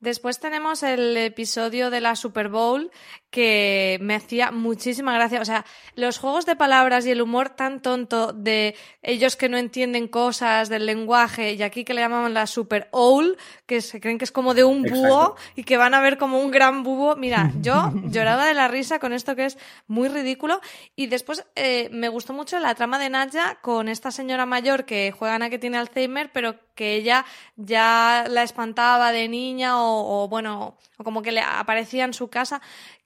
Después 0.00 0.40
tenemos 0.40 0.82
el 0.82 1.14
episodio 1.18 1.90
de 1.90 2.00
la 2.00 2.16
Super 2.16 2.48
Bowl 2.48 2.90
que 3.28 3.98
me 4.00 4.14
hacía 4.14 4.50
muchísima 4.50 5.12
gracia. 5.12 5.42
O 5.42 5.44
sea, 5.44 5.66
los 5.94 6.18
juegos 6.18 6.46
de 6.46 6.56
palabras 6.56 7.04
y 7.04 7.10
el 7.10 7.20
humor 7.20 7.50
tan 7.50 7.80
tonto 7.80 8.32
de 8.32 8.74
ellos 9.02 9.36
que 9.36 9.50
no 9.50 9.58
entienden 9.58 10.08
cosas 10.08 10.70
del 10.70 10.86
lenguaje 10.86 11.52
y 11.52 11.62
aquí 11.62 11.84
que 11.84 11.92
le 11.92 12.00
llamaban 12.00 12.32
la 12.32 12.46
Super 12.46 12.88
Owl, 12.92 13.36
que 13.66 13.82
se 13.82 14.00
creen 14.00 14.16
que 14.16 14.24
es 14.24 14.32
como 14.32 14.54
de 14.54 14.64
un 14.64 14.84
búho 14.84 15.36
y 15.54 15.64
que 15.64 15.76
van 15.76 15.92
a 15.92 16.00
ver 16.00 16.16
como 16.16 16.40
un 16.40 16.50
gran 16.50 16.82
búho. 16.82 17.14
Mira, 17.16 17.52
yo 17.60 17.92
lloraba 18.04 18.46
de 18.46 18.54
la 18.54 18.68
risa 18.68 19.00
con 19.00 19.12
esto 19.12 19.36
que 19.36 19.44
es 19.44 19.58
muy 19.86 20.08
ridículo. 20.08 20.62
Y 20.96 21.08
después 21.08 21.44
eh, 21.56 21.90
me 21.92 22.08
gustó 22.08 22.32
mucho 22.32 22.58
la 22.58 22.74
trama 22.74 22.98
de 22.98 23.10
Nadja 23.10 23.58
con 23.60 23.88
esta 23.88 24.10
señora 24.10 24.46
mayor 24.46 24.86
que 24.86 25.12
juegan 25.12 25.42
a 25.42 25.50
que 25.50 25.58
tiene 25.58 25.76
Alzheimer, 25.76 26.30
pero 26.32 26.56
que 26.80 26.94
ella 26.94 27.26
ya 27.56 28.24
la 28.26 28.42
espantaba 28.42 29.12
de 29.12 29.28
niña 29.28 29.72
o, 29.76 30.28
bueno, 30.28 30.78
o 30.96 31.04
como 31.04 31.20
que 31.20 31.30
le 31.30 31.42
aparecía 31.42 32.04
en 32.06 32.14
su 32.14 32.28
casa. 32.28 32.62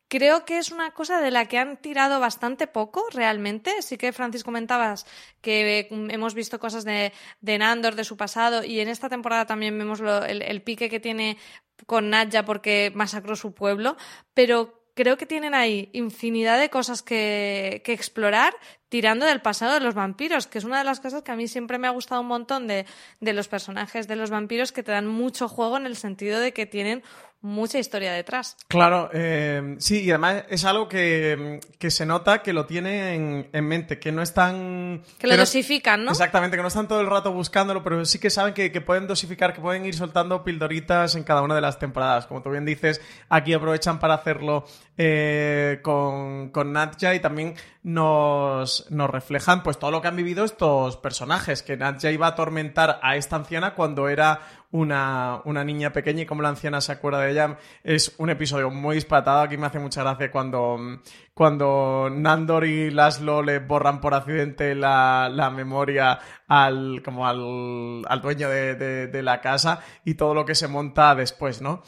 Creo 0.07 0.45
que 0.45 0.59
es 0.59 0.71
una 0.71 0.93
cosa 0.93 1.21
de 1.21 1.33
la 1.33 1.47
que 1.47 1.59
han 1.59 1.77
tirado 1.79 2.21
bastante 2.21 2.69
poco 2.69 3.05
realmente. 3.11 3.83
Sí 3.83 3.99
que, 3.99 4.13
Francis, 4.13 4.45
comentabas 4.45 5.07
que 5.41 5.89
hemos 5.91 6.35
visto 6.35 6.61
cosas 6.61 6.85
de, 6.85 7.13
de 7.41 7.59
Nandor, 7.59 7.97
de 7.97 8.05
su 8.05 8.17
pasado, 8.17 8.63
y 8.63 8.79
en 8.79 8.87
esta 8.87 9.09
temporada 9.09 9.45
también 9.45 9.77
vemos 9.77 10.01
el, 10.01 10.63
pique 10.63 10.89
que 10.89 11.01
tiene 11.01 11.37
con 11.85 12.11
Nadja 12.11 12.45
porque 12.45 12.93
masacró 12.95 13.35
su 13.35 13.55
pueblo, 13.55 13.97
pero 14.35 14.85
creo 14.95 15.17
que 15.17 15.27
tienen 15.27 15.53
ahí 15.53 15.91
infinidad 15.95 16.61
de 16.61 16.71
cosas 16.71 17.03
que, 17.03 17.83
que, 17.85 17.93
explorar 17.93 18.55
tirando 18.95 19.27
del 19.27 19.41
pasado 19.41 19.75
de 19.75 19.81
los 19.81 19.97
vampiros, 19.97 20.47
que 20.47 20.59
es 20.59 20.63
una 20.63 20.79
de 20.79 20.85
las 20.85 21.01
cosas 21.01 21.25
que 21.25 21.33
a 21.33 21.35
mí 21.35 21.49
siempre 21.49 21.79
me 21.79 21.89
ha 21.89 21.91
gustado 21.91 22.21
un 22.21 22.29
montón 22.29 22.69
de, 22.69 22.87
de 23.19 23.33
los 23.33 23.49
personajes 23.49 24.07
de 24.07 24.15
los 24.15 24.31
vampiros 24.31 24.71
que 24.71 24.85
te 24.85 24.93
dan 24.93 25.09
mucho 25.09 25.49
juego 25.49 25.77
en 25.77 25.87
el 25.87 25.97
sentido 25.97 26.39
de 26.39 26.53
que 26.53 26.65
tienen 26.65 27.03
mucha 27.45 27.79
historia 27.79 28.15
detrás. 28.15 28.57
Claro, 28.69 29.11
eh, 29.13 29.77
sí, 29.79 30.03
y 30.03 30.11
además 30.11 30.45
es 30.49 30.65
algo 30.65 30.89
que, 30.89 31.61
que 31.79 31.91
se 31.91 32.07
nota 32.07 32.43
que 32.43 32.55
lo 32.55 32.65
tiene 32.65 33.15
en, 33.15 33.51
en, 33.53 33.69
mente, 33.69 33.99
que 33.99 34.13
no 34.13 34.23
están... 34.23 35.03
Que 35.19 35.27
lo 35.27 35.37
dosifican, 35.37 36.05
¿no? 36.05 36.13
Exactamente, 36.13 36.57
que 36.57 36.63
no 36.63 36.69
están 36.69 36.89
todo 36.89 37.03
el 37.03 37.07
rato 37.07 37.33
buscándolo, 37.33 37.85
pero 37.85 38.03
sí 38.07 38.19
que 38.19 38.31
saben 38.31 38.55
que, 38.55 38.73
que, 38.73 38.81
pueden 38.81 39.07
dosificar, 39.07 39.53
que 39.53 39.61
pueden 39.61 39.85
ir 39.85 39.95
soltando 39.95 40.43
pildoritas 40.43 41.17
en 41.17 41.23
cada 41.23 41.43
una 41.43 41.55
de 41.55 41.61
las 41.61 41.79
temporadas. 41.79 42.27
Como 42.27 42.41
tú 42.41 42.49
bien 42.49 42.65
dices, 42.65 43.03
aquí 43.29 43.53
aprovechan 43.53 43.99
para 43.99 44.15
hacerlo 44.15 44.65
eh, 44.97 45.81
con, 45.83 46.49
con 46.49 46.73
Natja 46.73 47.15
y 47.15 47.21
también 47.21 47.57
nos, 47.83 48.91
nos 48.91 49.11
reflejan 49.11 49.63
pues 49.63 49.79
todo 49.79 49.91
lo 49.91 50.01
que 50.01 50.09
han 50.09 50.17
vivido 50.17 50.47
estos 50.47 50.97
personajes, 50.97 51.63
que 51.63 51.77
Natja 51.77 52.11
iba 52.11 52.27
a 52.27 52.31
atormentar 52.31 53.01
a 53.03 53.17
esta 53.17 53.37
anciana 53.37 53.75
cuando 53.75 54.09
era 54.09 54.41
una, 54.75 55.41
una, 55.45 55.63
niña 55.63 55.93
pequeña 55.93 56.23
y 56.23 56.27
como 56.27 56.43
la 56.43 56.49
anciana 56.49 56.81
se 56.81 56.91
acuerda 56.91 57.21
de 57.21 57.31
ella. 57.31 57.59
Es 57.85 58.17
un 58.19 58.29
episodio 58.29 58.71
muy 58.71 58.97
dispatado. 58.97 59.43
Aquí 59.43 59.57
me 59.57 59.67
hace 59.67 59.79
mucha 59.79 60.03
gracia 60.03 60.33
cuando, 60.33 60.77
cuando 61.33 62.11
Nandor 62.11 62.67
y 62.67 62.91
Laszlo 62.91 63.41
le 63.41 63.61
borran 63.61 64.01
por 64.01 64.15
accidente 64.15 64.75
la, 64.75 65.31
la 65.33 65.51
memoria 65.51 66.19
al, 66.49 67.03
como 67.05 67.25
al, 67.25 68.03
al 68.09 68.21
dueño 68.21 68.49
de, 68.49 68.75
de, 69.07 69.23
la 69.23 69.41
casa 69.41 69.79
y 70.05 70.15
todo 70.15 70.35
lo 70.35 70.45
que 70.45 70.57
se 70.57 70.67
monta 70.67 71.15
después, 71.15 71.63
¿no? 71.63 71.85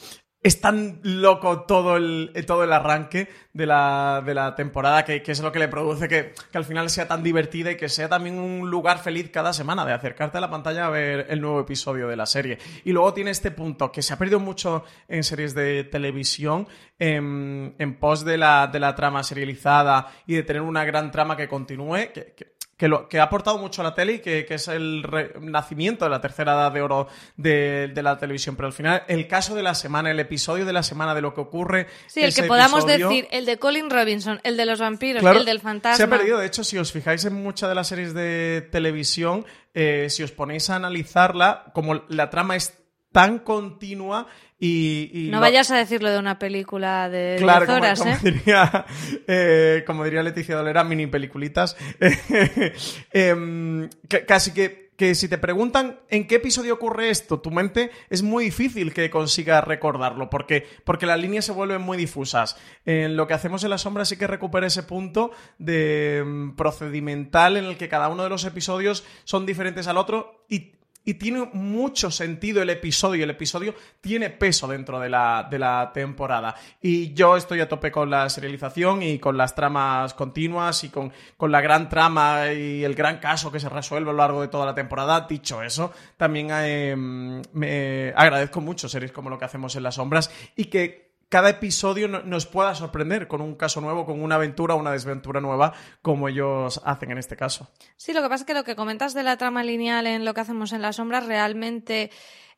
Es 0.46 0.60
tan 0.60 1.00
loco 1.02 1.62
todo 1.62 1.96
el, 1.96 2.30
todo 2.46 2.62
el 2.62 2.72
arranque 2.72 3.28
de 3.52 3.66
la, 3.66 4.22
de 4.24 4.32
la 4.32 4.54
temporada 4.54 5.04
que, 5.04 5.20
es 5.26 5.40
lo 5.40 5.50
que 5.50 5.58
le 5.58 5.66
produce 5.66 6.06
que, 6.06 6.34
que, 6.52 6.58
al 6.58 6.64
final 6.64 6.88
sea 6.88 7.08
tan 7.08 7.24
divertida 7.24 7.72
y 7.72 7.76
que 7.76 7.88
sea 7.88 8.08
también 8.08 8.38
un 8.38 8.70
lugar 8.70 9.00
feliz 9.00 9.28
cada 9.32 9.52
semana 9.52 9.84
de 9.84 9.92
acercarte 9.92 10.38
a 10.38 10.40
la 10.40 10.48
pantalla 10.48 10.86
a 10.86 10.90
ver 10.90 11.26
el 11.30 11.40
nuevo 11.40 11.58
episodio 11.58 12.06
de 12.06 12.14
la 12.14 12.26
serie. 12.26 12.58
Y 12.84 12.92
luego 12.92 13.12
tiene 13.12 13.32
este 13.32 13.50
punto 13.50 13.90
que 13.90 14.02
se 14.02 14.14
ha 14.14 14.18
perdido 14.18 14.38
mucho 14.38 14.84
en 15.08 15.24
series 15.24 15.52
de 15.52 15.82
televisión 15.82 16.68
en, 16.96 17.74
en 17.80 17.98
pos 17.98 18.24
de 18.24 18.38
la, 18.38 18.68
de 18.68 18.78
la 18.78 18.94
trama 18.94 19.24
serializada 19.24 20.12
y 20.28 20.34
de 20.34 20.44
tener 20.44 20.62
una 20.62 20.84
gran 20.84 21.10
trama 21.10 21.36
que 21.36 21.48
continúe. 21.48 22.12
Que, 22.14 22.55
que, 22.76 22.88
lo, 22.88 23.08
que 23.08 23.18
ha 23.18 23.24
aportado 23.24 23.58
mucho 23.58 23.80
a 23.80 23.84
la 23.84 23.94
tele 23.94 24.14
y 24.14 24.18
que, 24.20 24.44
que 24.44 24.54
es 24.54 24.68
el 24.68 25.02
re, 25.02 25.32
nacimiento 25.40 26.04
de 26.04 26.10
la 26.10 26.20
tercera 26.20 26.52
edad 26.52 26.72
de 26.72 26.82
oro 26.82 27.08
de, 27.36 27.90
de, 27.94 28.02
la 28.02 28.18
televisión. 28.18 28.56
Pero 28.56 28.66
al 28.66 28.72
final, 28.72 29.02
el 29.08 29.26
caso 29.26 29.54
de 29.54 29.62
la 29.62 29.74
semana, 29.74 30.10
el 30.10 30.20
episodio 30.20 30.66
de 30.66 30.72
la 30.72 30.82
semana 30.82 31.14
de 31.14 31.22
lo 31.22 31.34
que 31.34 31.40
ocurre. 31.40 31.86
Sí, 32.06 32.22
el 32.22 32.34
que 32.34 32.42
podamos 32.42 32.84
episodio, 32.84 33.08
decir, 33.08 33.28
el 33.30 33.46
de 33.46 33.58
Colin 33.58 33.90
Robinson, 33.90 34.40
el 34.42 34.56
de 34.56 34.66
los 34.66 34.78
vampiros, 34.78 35.20
claro, 35.20 35.40
el 35.40 35.46
del 35.46 35.60
fantasma. 35.60 35.96
Se 35.96 36.02
ha 36.02 36.08
perdido. 36.08 36.38
De 36.38 36.46
hecho, 36.46 36.64
si 36.64 36.76
os 36.76 36.92
fijáis 36.92 37.24
en 37.24 37.34
muchas 37.34 37.68
de 37.68 37.74
las 37.74 37.88
series 37.88 38.12
de 38.12 38.68
televisión, 38.70 39.46
eh, 39.72 40.08
si 40.10 40.22
os 40.22 40.32
ponéis 40.32 40.68
a 40.68 40.76
analizarla, 40.76 41.66
como 41.72 42.02
la 42.08 42.28
trama 42.28 42.56
es 42.56 42.74
tan 43.12 43.38
continua 43.38 44.26
y, 44.58 45.10
y 45.12 45.30
no 45.30 45.36
lo... 45.36 45.42
vayas 45.42 45.70
a 45.70 45.76
decirlo 45.76 46.10
de 46.10 46.18
una 46.18 46.38
película 46.38 47.10
de 47.10 47.36
claro, 47.38 47.66
10 47.66 47.76
horas, 47.76 47.98
como, 47.98 48.16
como 48.16 48.28
¿eh? 48.28 48.32
Diría, 48.32 48.86
eh, 49.26 49.84
como 49.86 50.04
diría 50.04 50.22
Leticia 50.22 50.56
Dolera, 50.56 50.84
mini 50.84 51.06
peliculitas. 51.06 51.76
eh, 53.12 53.88
casi 54.26 54.54
que, 54.54 54.92
que 54.96 55.14
si 55.14 55.28
te 55.28 55.36
preguntan 55.36 56.00
en 56.08 56.26
qué 56.26 56.36
episodio 56.36 56.74
ocurre 56.74 57.10
esto, 57.10 57.40
tu 57.40 57.50
mente 57.50 57.90
es 58.08 58.22
muy 58.22 58.46
difícil 58.46 58.94
que 58.94 59.10
consigas 59.10 59.62
recordarlo, 59.62 60.30
porque, 60.30 60.66
porque 60.84 61.04
las 61.04 61.20
líneas 61.20 61.44
se 61.44 61.52
vuelven 61.52 61.82
muy 61.82 61.98
difusas. 61.98 62.56
En 62.86 63.16
lo 63.16 63.26
que 63.26 63.34
hacemos 63.34 63.62
en 63.62 63.70
la 63.70 63.78
sombra 63.78 64.06
sí 64.06 64.16
que 64.16 64.26
recupera 64.26 64.66
ese 64.66 64.82
punto 64.82 65.32
de 65.58 66.22
um, 66.24 66.56
procedimental 66.56 67.58
en 67.58 67.66
el 67.66 67.76
que 67.76 67.90
cada 67.90 68.08
uno 68.08 68.22
de 68.22 68.30
los 68.30 68.44
episodios 68.44 69.04
son 69.24 69.44
diferentes 69.44 69.86
al 69.86 69.98
otro 69.98 70.46
y 70.48 70.75
y 71.06 71.14
tiene 71.14 71.48
mucho 71.52 72.10
sentido 72.10 72.60
el 72.60 72.68
episodio. 72.68 73.24
El 73.24 73.30
episodio 73.30 73.74
tiene 74.00 74.28
peso 74.28 74.66
dentro 74.66 74.98
de 74.98 75.08
la, 75.08 75.46
de 75.48 75.58
la 75.58 75.92
temporada. 75.94 76.56
Y 76.82 77.14
yo 77.14 77.36
estoy 77.36 77.60
a 77.60 77.68
tope 77.68 77.92
con 77.92 78.10
la 78.10 78.28
serialización 78.28 79.04
y 79.04 79.20
con 79.20 79.36
las 79.36 79.54
tramas 79.54 80.14
continuas 80.14 80.82
y 80.82 80.88
con, 80.88 81.12
con 81.36 81.52
la 81.52 81.60
gran 81.60 81.88
trama 81.88 82.52
y 82.52 82.82
el 82.82 82.96
gran 82.96 83.18
caso 83.18 83.52
que 83.52 83.60
se 83.60 83.68
resuelve 83.68 84.10
a 84.10 84.12
lo 84.12 84.18
largo 84.18 84.42
de 84.42 84.48
toda 84.48 84.66
la 84.66 84.74
temporada. 84.74 85.26
Dicho 85.28 85.62
eso, 85.62 85.92
también 86.16 86.48
eh, 86.50 86.96
me 86.96 88.12
agradezco 88.16 88.60
mucho 88.60 88.88
series 88.88 89.12
como 89.12 89.30
lo 89.30 89.38
que 89.38 89.44
hacemos 89.44 89.76
en 89.76 89.84
las 89.84 89.94
sombras 89.94 90.30
y 90.56 90.64
que 90.64 91.05
cada 91.28 91.50
episodio 91.50 92.08
nos 92.08 92.46
pueda 92.46 92.74
sorprender 92.74 93.26
con 93.26 93.40
un 93.40 93.56
caso 93.56 93.80
nuevo, 93.80 94.06
con 94.06 94.22
una 94.22 94.36
aventura 94.36 94.74
o 94.74 94.78
una 94.78 94.92
desventura 94.92 95.40
nueva, 95.40 95.72
como 96.02 96.28
ellos 96.28 96.80
hacen 96.84 97.10
en 97.10 97.18
este 97.18 97.36
caso. 97.36 97.70
Sí, 97.96 98.12
lo 98.12 98.22
que 98.22 98.28
pasa 98.28 98.42
es 98.42 98.46
que 98.46 98.54
lo 98.54 98.64
que 98.64 98.76
comentas 98.76 99.14
de 99.14 99.22
la 99.22 99.36
trama 99.36 99.64
lineal 99.64 100.06
en 100.06 100.24
lo 100.24 100.34
que 100.34 100.40
hacemos 100.40 100.72
en 100.72 100.82
las 100.82 100.96
sombras 100.96 101.26
realmente. 101.26 102.10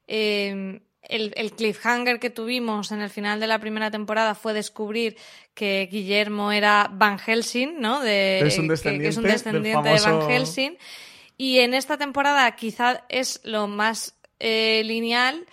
Eh, 0.07 0.81
el, 1.03 1.33
el, 1.37 1.53
cliffhanger 1.53 2.19
que 2.19 2.29
tuvimos 2.29 2.93
en 2.93 3.01
el 3.01 3.09
final 3.09 3.41
de 3.41 3.47
la 3.47 3.59
primera 3.59 3.91
temporada 3.91 4.35
fue 4.35 4.53
descubrir 4.53 5.17
que 5.55 5.89
Guillermo 5.91 6.53
era 6.53 6.91
Van 6.93 7.19
Helsing, 7.19 7.81
¿no? 7.81 8.01
De, 8.01 8.41
es 8.41 8.59
un 8.59 8.69
descendiente, 8.69 9.05
que, 9.05 9.09
es 9.09 9.17
un 9.17 9.23
descendiente 9.25 9.73
famoso... 9.73 10.11
de 10.11 10.17
Van 10.17 10.31
Helsing. 10.31 10.79
Y 11.37 11.61
en 11.61 11.73
esta 11.73 11.97
temporada 11.97 12.51
quizá 12.57 13.05
es 13.09 13.41
lo 13.45 13.69
más 13.69 14.19
eh, 14.39 14.83
lineal 14.85 15.47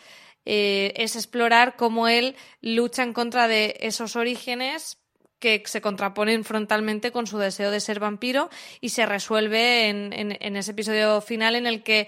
eh, 0.46 0.94
es 0.96 1.16
explorar 1.16 1.76
cómo 1.76 2.08
él 2.08 2.36
lucha 2.62 3.04
en 3.04 3.14
contra 3.14 3.48
de 3.48 3.78
esos 3.80 4.16
orígenes 4.16 5.00
que 5.40 5.64
se 5.66 5.82
contraponen 5.82 6.44
frontalmente 6.44 7.12
con 7.12 7.28
su 7.28 7.38
deseo 7.38 7.72
de 7.72 7.80
ser 7.80 8.00
vampiro 8.00 8.50
y 8.82 8.90
se 8.90 9.06
resuelve 9.06 9.90
en, 9.90 10.12
en, 10.14 10.56
ese 10.56 10.72
episodio 10.72 11.22
final 11.22 11.56
en 11.56 11.68
el 11.68 11.84
que, 11.84 12.08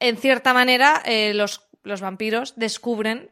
en 0.00 0.16
cierta 0.16 0.52
manera, 0.52 1.02
eh, 1.06 1.32
los, 1.34 1.62
los 1.82 2.00
vampiros 2.00 2.54
descubren 2.56 3.30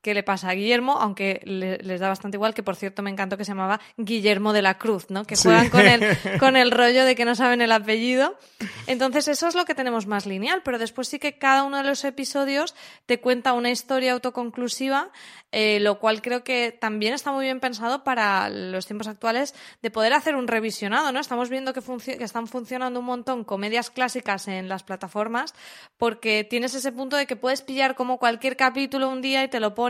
qué 0.00 0.14
le 0.14 0.22
pasa 0.22 0.50
a 0.50 0.54
Guillermo, 0.54 0.98
aunque 1.00 1.40
le, 1.44 1.78
les 1.78 2.00
da 2.00 2.08
bastante 2.08 2.36
igual, 2.36 2.54
que 2.54 2.62
por 2.62 2.76
cierto 2.76 3.02
me 3.02 3.10
encantó 3.10 3.36
que 3.36 3.44
se 3.44 3.50
llamaba 3.50 3.80
Guillermo 3.96 4.52
de 4.52 4.62
la 4.62 4.78
Cruz, 4.78 5.10
¿no? 5.10 5.24
Que 5.24 5.36
juegan 5.36 5.64
sí. 5.64 5.70
con, 5.70 5.86
el, 5.86 6.16
con 6.40 6.56
el 6.56 6.70
rollo 6.70 7.04
de 7.04 7.14
que 7.16 7.24
no 7.24 7.34
saben 7.34 7.60
el 7.60 7.72
apellido. 7.72 8.38
Entonces 8.86 9.26
eso 9.28 9.48
es 9.48 9.54
lo 9.54 9.64
que 9.64 9.74
tenemos 9.74 10.06
más 10.06 10.26
lineal, 10.26 10.62
pero 10.64 10.78
después 10.78 11.08
sí 11.08 11.18
que 11.18 11.38
cada 11.38 11.64
uno 11.64 11.78
de 11.78 11.84
los 11.84 12.04
episodios 12.04 12.74
te 13.06 13.20
cuenta 13.20 13.52
una 13.52 13.70
historia 13.70 14.12
autoconclusiva, 14.12 15.10
eh, 15.50 15.80
lo 15.80 15.98
cual 15.98 16.22
creo 16.22 16.44
que 16.44 16.76
también 16.78 17.14
está 17.14 17.32
muy 17.32 17.44
bien 17.44 17.58
pensado 17.58 18.04
para 18.04 18.48
los 18.50 18.86
tiempos 18.86 19.08
actuales 19.08 19.54
de 19.82 19.90
poder 19.90 20.12
hacer 20.12 20.36
un 20.36 20.46
revisionado, 20.46 21.10
¿no? 21.10 21.20
Estamos 21.20 21.48
viendo 21.48 21.72
que, 21.72 21.80
que 21.80 22.24
están 22.24 22.46
funcionando 22.46 23.00
un 23.00 23.06
montón 23.06 23.44
comedias 23.44 23.90
clásicas 23.90 24.46
en 24.46 24.68
las 24.68 24.84
plataformas 24.84 25.54
porque 25.96 26.44
tienes 26.44 26.74
ese 26.74 26.92
punto 26.92 27.16
de 27.16 27.26
que 27.26 27.34
puedes 27.34 27.62
pillar 27.62 27.94
como 27.94 28.18
cualquier 28.18 28.56
capítulo 28.56 29.08
un 29.08 29.22
día 29.22 29.42
y 29.42 29.48
te 29.48 29.58
lo 29.58 29.74
pones 29.74 29.87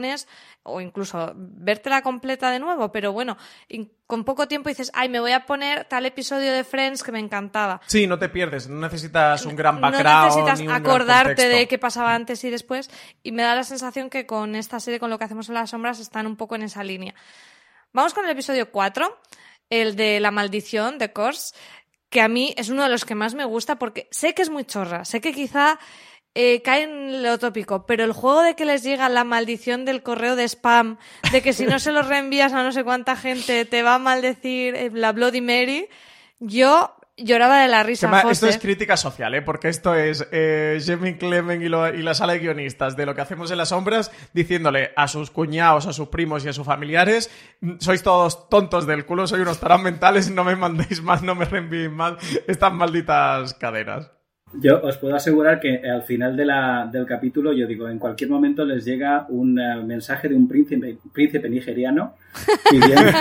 o 0.63 0.81
incluso 0.81 1.33
vértela 1.35 2.03
completa 2.03 2.51
de 2.51 2.59
nuevo, 2.59 2.93
pero 2.93 3.13
bueno, 3.13 3.37
con 4.07 4.25
poco 4.25 4.49
tiempo 4.49 4.69
dices, 4.69 4.91
ay, 4.95 5.09
me 5.09 5.21
voy 5.21 5.33
a 5.33 5.47
poner 5.47 5.85
tal 5.85 6.07
episodio 6.07 6.53
de 6.53 6.65
Friends 6.65 7.03
que 7.03 7.13
me 7.13 7.19
encantaba. 7.19 7.81
Sí, 7.87 8.07
no 8.07 8.19
te 8.19 8.29
pierdes, 8.29 8.69
no 8.69 8.81
necesitas 8.81 9.45
un 9.47 9.57
gran 9.57 9.81
background. 9.81 10.09
No 10.09 10.25
necesitas 10.25 10.61
ni 10.61 10.67
un 10.67 10.73
acordarte 10.73 11.49
de 11.49 11.69
qué 11.69 11.79
pasaba 11.79 12.15
antes 12.15 12.43
y 12.45 12.51
después, 12.51 12.91
y 13.23 13.33
me 13.33 13.43
da 13.43 13.55
la 13.55 13.65
sensación 13.65 14.11
que 14.11 14.27
con 14.27 14.55
esta 14.55 14.81
serie, 14.81 15.01
con 15.01 15.11
lo 15.11 15.19
que 15.19 15.25
hacemos 15.25 15.49
en 15.49 15.55
las 15.55 15.71
sombras, 15.71 16.01
están 16.01 16.27
un 16.27 16.37
poco 16.37 16.55
en 16.55 16.63
esa 16.63 16.85
línea. 16.85 17.15
Vamos 17.93 18.15
con 18.15 18.25
el 18.25 18.31
episodio 18.31 18.71
4, 18.71 19.19
el 19.71 19.97
de 19.97 20.21
la 20.21 20.31
maldición 20.31 20.99
de 20.99 21.13
Kors, 21.13 21.55
que 22.11 22.21
a 22.21 22.29
mí 22.29 22.55
es 22.57 22.69
uno 22.71 22.83
de 22.83 22.89
los 22.89 23.05
que 23.05 23.15
más 23.15 23.35
me 23.35 23.45
gusta 23.45 23.79
porque 23.79 24.09
sé 24.11 24.35
que 24.35 24.43
es 24.43 24.51
muy 24.51 24.65
chorra, 24.65 25.05
sé 25.05 25.21
que 25.21 25.33
quizá 25.33 25.79
eh, 26.41 26.63
cae 26.63 26.85
en 26.85 27.25
lo 27.25 27.37
tópico, 27.37 27.85
pero 27.85 28.05
el 28.05 28.13
juego 28.13 28.43
de 28.43 28.55
que 28.55 28.65
les 28.65 28.85
llega 28.85 29.09
la 29.09 29.25
maldición 29.25 29.85
del 29.85 30.05
correo 30.05 30.37
de 30.37 30.45
spam, 30.45 30.97
de 31.33 31.43
que 31.43 31.53
si 31.53 31.67
no 31.67 31.81
se 31.81 31.91
los 31.91 32.07
reenvías 32.07 32.53
a 32.53 32.63
no 32.63 32.71
sé 32.71 32.85
cuánta 32.85 33.17
gente 33.17 33.65
te 33.65 33.83
va 33.83 33.97
a 33.97 33.99
maldecir 33.99 34.77
eh, 34.77 34.91
la 34.95 35.11
Bloody 35.11 35.41
Mary, 35.41 35.89
yo 36.39 36.95
lloraba 37.17 37.61
de 37.61 37.67
la 37.67 37.83
risa. 37.83 38.23
Esto 38.31 38.47
es 38.47 38.59
crítica 38.59 38.97
social, 38.97 39.35
¿eh? 39.35 39.43
porque 39.43 39.67
esto 39.67 39.97
es 39.97 40.29
eh, 40.31 40.81
Jamie 40.87 41.19
Clement 41.19 41.61
y, 41.61 41.69
lo, 41.69 41.93
y, 41.93 42.03
la 42.03 42.15
sala 42.15 42.35
de 42.35 42.39
guionistas 42.39 42.97
de 42.97 43.05
lo 43.05 43.17
que 43.17 43.21
hacemos 43.21 43.51
en 43.51 43.59
las 43.59 43.71
sombras, 43.71 44.13
diciéndole 44.33 44.93
a 44.95 45.09
sus 45.09 45.33
cuñados, 45.33 45.89
a 45.89 45.93
sus 45.93 46.07
primos 46.07 46.45
y 46.45 46.51
a 46.51 46.53
sus 46.53 46.65
familiares, 46.65 47.33
sois 47.81 48.05
todos 48.05 48.49
tontos 48.49 48.87
del 48.87 49.07
culo, 49.07 49.27
sois 49.27 49.43
unos 49.43 49.59
tarán 49.59 49.83
mentales, 49.83 50.31
no 50.31 50.45
me 50.45 50.55
mandéis 50.55 51.03
más, 51.03 51.21
no 51.21 51.35
me 51.35 51.47
reenvíen 51.47 51.95
más 51.95 52.15
estas 52.47 52.73
malditas 52.73 53.55
cadenas. 53.55 54.13
Yo 54.55 54.81
os 54.83 54.97
puedo 54.97 55.15
asegurar 55.15 55.61
que 55.61 55.89
al 55.89 56.03
final 56.03 56.37
de 56.37 56.47
la, 56.47 56.89
del 56.91 57.05
capítulo, 57.05 57.53
yo 57.53 57.67
digo, 57.67 57.89
en 57.89 57.99
cualquier 57.99 58.31
momento 58.31 58.65
les 58.65 58.85
llega 58.85 59.27
un 59.29 59.59
uh, 59.59 59.85
mensaje 59.85 60.29
de 60.29 60.35
un 60.35 60.49
príncipe, 60.49 60.97
príncipe 61.13 61.51
nigeriano 61.51 62.15
pidiendo 62.71 63.13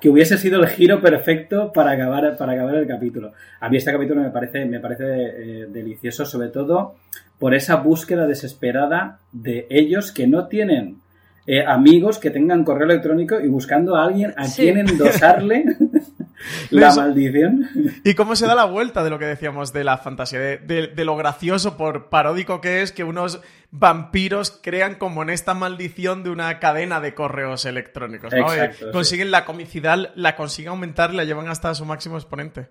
que 0.00 0.08
hubiese 0.08 0.38
sido 0.38 0.60
el 0.60 0.68
giro 0.68 1.00
perfecto 1.00 1.72
para 1.72 1.92
acabar, 1.92 2.36
para 2.38 2.52
acabar 2.52 2.76
el 2.76 2.86
capítulo. 2.86 3.32
A 3.60 3.68
mí 3.68 3.76
este 3.76 3.92
capítulo 3.92 4.22
me 4.22 4.30
parece, 4.30 4.64
me 4.64 4.80
parece 4.80 5.04
eh, 5.04 5.66
delicioso, 5.68 6.24
sobre 6.24 6.48
todo 6.48 6.94
por 7.38 7.54
esa 7.54 7.76
búsqueda 7.76 8.26
desesperada 8.26 9.18
de 9.32 9.66
ellos 9.70 10.10
que 10.12 10.26
no 10.26 10.46
tienen 10.46 10.98
eh, 11.46 11.64
amigos 11.66 12.18
que 12.18 12.30
tengan 12.30 12.64
correo 12.64 12.84
electrónico 12.84 13.40
y 13.40 13.48
buscando 13.48 13.96
a 13.96 14.04
alguien 14.04 14.34
a 14.36 14.44
sí. 14.44 14.62
quien 14.62 14.78
endosarle 14.78 15.64
La 16.70 16.94
maldición. 16.94 17.68
Y 18.04 18.14
cómo 18.14 18.34
se 18.36 18.46
da 18.46 18.54
la 18.54 18.64
vuelta 18.64 19.04
de 19.04 19.10
lo 19.10 19.18
que 19.18 19.26
decíamos 19.26 19.72
de 19.72 19.84
la 19.84 19.98
fantasía, 19.98 20.38
de, 20.40 20.58
de- 20.58 20.86
de 20.88 21.04
lo 21.04 21.16
gracioso 21.16 21.76
por 21.76 22.08
paródico 22.08 22.60
que 22.60 22.82
es 22.82 22.92
que 22.92 23.04
unos 23.04 23.40
vampiros 23.70 24.50
crean 24.62 24.96
como 24.96 25.22
en 25.22 25.30
esta 25.30 25.54
maldición 25.54 26.22
de 26.24 26.30
una 26.30 26.58
cadena 26.58 27.00
de 27.00 27.14
correos 27.14 27.64
electrónicos, 27.66 28.32
¿no? 28.32 28.38
Exacto, 28.52 28.84
Eh, 28.84 28.88
sí. 28.88 28.92
consiguen 28.92 29.30
la 29.30 29.44
comicidad, 29.44 30.10
la 30.14 30.36
consiguen 30.36 30.70
aumentar 30.70 31.12
y 31.12 31.16
la 31.16 31.24
llevan 31.24 31.48
hasta 31.48 31.74
su 31.74 31.84
máximo 31.84 32.16
exponente. 32.16 32.68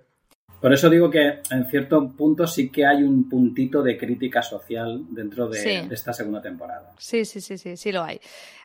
Por 0.61 0.74
eso 0.74 0.89
digo 0.89 1.09
que 1.09 1.39
en 1.51 1.65
cierto 1.70 2.05
punto 2.17 2.45
sí 2.45 2.70
que 2.70 2.86
hay 2.86 3.01
un 3.01 3.30
puntito 3.30 3.82
de 3.82 3.97
crítica 3.97 4.41
social 4.41 5.03
dentro 5.09 5.47
de, 5.47 5.57
Sí. 5.57 5.88
de 5.88 5.95
esta 5.95 6.11
segunda 6.11 6.41
temporada. 6.41 6.91
Sí, 6.97 7.24
sí, 7.24 7.39
sí, 7.39 7.57
sí, 7.57 7.78
sí 7.78 7.93
lo 7.93 8.03
hay. 8.03 8.20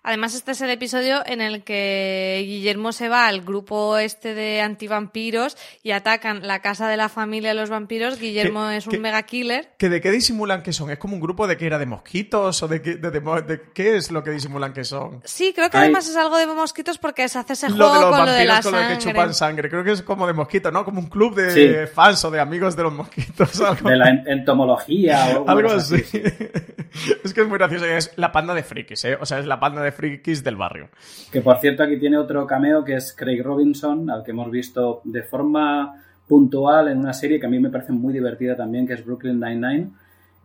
Además, 0.04 0.34
este 0.34 0.52
es 0.52 0.60
el 0.60 0.70
episodio 0.70 1.22
en 1.26 1.40
el 1.40 1.64
que 1.64 2.42
Guillermo 2.46 2.92
se 2.92 3.08
va 3.08 3.26
al 3.26 3.40
grupo 3.40 3.96
este 3.98 4.34
de 4.34 4.60
antivampiros 4.60 5.56
y 5.82 5.92
atacan 5.92 6.46
la 6.46 6.60
casa 6.60 6.88
de 6.88 6.96
la 6.98 7.08
familia 7.08 7.48
de 7.50 7.54
los 7.56 7.70
vampiros. 7.70 8.20
Guillermo 8.20 8.68
¿Qué- 8.68 8.76
es 8.76 8.86
un 8.86 8.90
qué- 8.92 8.98
mega 8.98 9.22
killer. 9.22 9.70
¿Que 9.78 9.88
¿De 9.88 10.00
qué 10.00 10.10
disimulan 10.10 10.62
que 10.62 10.72
son? 10.74 10.90
¿Es 10.90 10.98
como 10.98 11.14
un 11.14 11.20
grupo 11.20 11.46
de 11.46 11.56
que 11.56 11.66
era 11.66 11.78
de 11.78 11.86
mosquitos 11.86 12.62
o 12.62 12.68
de 12.68 12.82
qué, 12.82 12.96
de, 12.96 13.10
de 13.10 13.20
de 13.20 13.62
qué 13.74 13.96
es 13.96 14.10
lo 14.10 14.22
que 14.22 14.30
disimulan 14.30 14.72
que 14.74 14.84
son? 14.84 15.22
Sí, 15.24 15.52
creo 15.54 15.70
que 15.70 15.78
Hay- 15.78 15.84
además 15.84 16.08
es 16.08 16.16
algo 16.16 16.36
de 16.36 16.46
mosquitos 16.46 16.98
porque 16.98 17.26
se 17.28 17.38
hace 17.38 17.54
ese 17.54 17.70
Lo 17.70 17.76
juego 17.88 17.94
de 17.94 18.00
los 18.02 18.10
con 18.16 18.26
lo 18.26 18.32
de 18.32 18.44
la 18.44 18.52
vampiros 18.54 18.64
con 18.64 18.72
lo 18.72 18.78
de 18.78 18.94
que 18.94 19.00
sangre. 19.00 19.12
chupan 19.20 19.34
sangre. 19.34 19.70
Creo 19.70 19.84
que 19.84 19.92
es 19.92 20.02
como 20.02 20.26
de 20.26 20.32
mosquitos, 20.34 20.72
¿no? 20.72 20.84
Como 20.84 21.00
un 21.00 21.08
club 21.08 21.34
de 21.34 21.86
Sí. 21.86 21.92
fans 21.94 22.22
o 22.26 22.30
de 22.30 22.40
amigos 22.40 22.76
de 22.76 22.82
los 22.82 22.92
mosquitos. 22.92 23.58
Algo, 23.62 23.88
De 23.88 23.96
la 23.96 24.10
en- 24.10 24.28
entomología 24.28 25.38
o 25.38 25.48
algo 25.48 25.70
así. 25.70 25.98
sí. 26.00 26.22
es 27.24 27.32
que 27.34 27.40
es 27.40 27.48
muy 27.48 27.56
gracioso. 27.58 27.86
Es 27.86 28.12
la 28.16 28.30
panda 28.32 28.54
de 28.54 28.62
frikis, 28.62 29.04
¿eh? 29.06 29.16
O 29.20 29.26
sea, 29.26 29.38
es 29.38 29.46
la 29.46 29.58
panda 29.58 29.82
de 29.82 29.92
frikis 29.94 30.42
del 30.44 30.56
barrio. 30.56 30.88
Que 31.32 31.40
por 31.40 31.58
cierto 31.58 31.82
aquí 31.82 31.98
tiene 31.98 32.18
otro 32.18 32.46
cameo 32.46 32.84
que 32.84 32.96
es 32.96 33.14
Craig 33.16 33.42
Robinson, 33.42 34.10
al 34.10 34.22
que 34.24 34.32
hemos 34.32 34.50
visto 34.50 35.00
de 35.04 35.22
forma 35.22 36.02
puntual 36.28 36.88
en 36.88 36.98
una 36.98 37.12
serie 37.12 37.38
que 37.40 37.46
a 37.46 37.50
mí 37.50 37.58
me 37.60 37.70
parece 37.70 37.92
muy 37.92 38.12
divertida 38.12 38.56
también, 38.56 38.86
que 38.86 38.94
es 38.94 39.04
Brooklyn 39.04 39.38
Nine-Nine, 39.40 39.90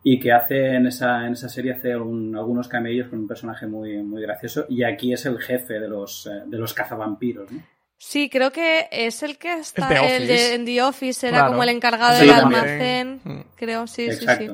y 0.03 0.19
que 0.19 0.31
hace 0.31 0.75
en 0.75 0.87
esa, 0.87 1.25
en 1.27 1.33
esa 1.33 1.49
serie 1.49 1.73
hace 1.73 1.95
un- 1.97 2.35
algunos 2.35 2.67
camellos 2.67 3.07
con 3.09 3.19
un 3.19 3.27
personaje 3.27 3.67
muy, 3.67 4.01
muy 4.03 4.21
gracioso, 4.21 4.65
y 4.69 4.83
aquí 4.83 5.11
es 5.13 5.25
el 5.25 5.37
jefe 5.39 5.79
de 5.79 5.87
los, 5.89 6.25
eh, 6.27 6.43
de 6.45 6.57
los 6.57 6.73
cazavampiros. 6.73 7.51
¿no? 7.51 7.61
Sí, 7.97 8.29
creo 8.29 8.51
que 8.51 8.87
es 8.91 9.23
el 9.23 9.37
que 9.37 9.53
está 9.59 9.89
The 9.89 10.15
el 10.17 10.27
de, 10.27 10.33
Office. 10.33 10.55
en 10.55 10.65
The 10.65 10.81
Office, 10.83 11.27
era 11.27 11.37
Claro. 11.39 11.51
como 11.51 11.63
el 11.63 11.69
encargado 11.69 12.15
Sí, 12.17 12.25
del 12.25 12.33
almacén. 12.35 13.19
Creo, 13.57 13.87
sí, 13.87 14.09
sí, 14.13 14.25
sí. 14.37 14.49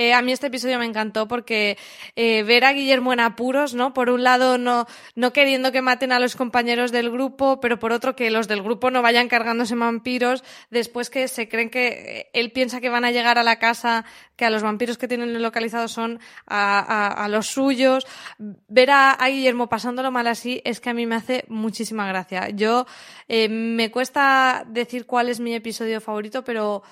Eh, 0.00 0.14
a 0.14 0.22
mí 0.22 0.30
este 0.30 0.46
episodio 0.46 0.78
me 0.78 0.84
encantó 0.86 1.26
porque 1.26 1.76
eh, 2.14 2.44
ver 2.44 2.64
a 2.64 2.72
Guillermo 2.72 3.12
en 3.12 3.18
apuros, 3.18 3.74
¿no? 3.74 3.92
Por 3.92 4.10
un 4.10 4.22
lado, 4.22 4.56
no, 4.56 4.86
no 5.16 5.32
queriendo 5.32 5.72
que 5.72 5.82
maten 5.82 6.12
a 6.12 6.20
los 6.20 6.36
compañeros 6.36 6.92
del 6.92 7.10
grupo, 7.10 7.58
pero 7.60 7.80
por 7.80 7.90
otro, 7.90 8.14
que 8.14 8.30
los 8.30 8.46
del 8.46 8.62
grupo 8.62 8.92
no 8.92 9.02
vayan 9.02 9.26
cargándose 9.28 9.74
vampiros. 9.74 10.44
Después 10.70 11.10
que 11.10 11.26
se 11.26 11.48
creen 11.48 11.68
que 11.68 11.88
eh, 11.88 12.30
él 12.32 12.52
piensa 12.52 12.80
que 12.80 12.90
van 12.90 13.04
a 13.04 13.10
llegar 13.10 13.38
a 13.38 13.42
la 13.42 13.58
casa, 13.58 14.04
que 14.36 14.44
a 14.44 14.50
los 14.50 14.62
vampiros 14.62 14.98
que 14.98 15.08
tienen 15.08 15.42
localizados 15.42 15.90
son 15.90 16.20
a, 16.46 17.24
a- 17.24 17.28
los 17.28 17.48
suyos. 17.48 18.06
Ver 18.38 18.90
a, 18.92 19.10
a 19.14 19.28
Guillermo 19.28 19.68
pasándolo 19.68 20.12
mal 20.12 20.28
así 20.28 20.62
es 20.64 20.78
que 20.80 20.90
a 20.90 20.94
mí 20.94 21.06
me 21.06 21.16
hace 21.16 21.44
muchísima 21.48 22.06
gracia. 22.06 22.50
Yo 22.50 22.86
me 23.28 23.90
cuesta 23.90 24.64
decir 24.68 25.06
cuál 25.06 25.28
es 25.28 25.40
mi 25.40 25.54
episodio 25.54 26.00
favorito, 26.00 26.44
pero 26.44 26.84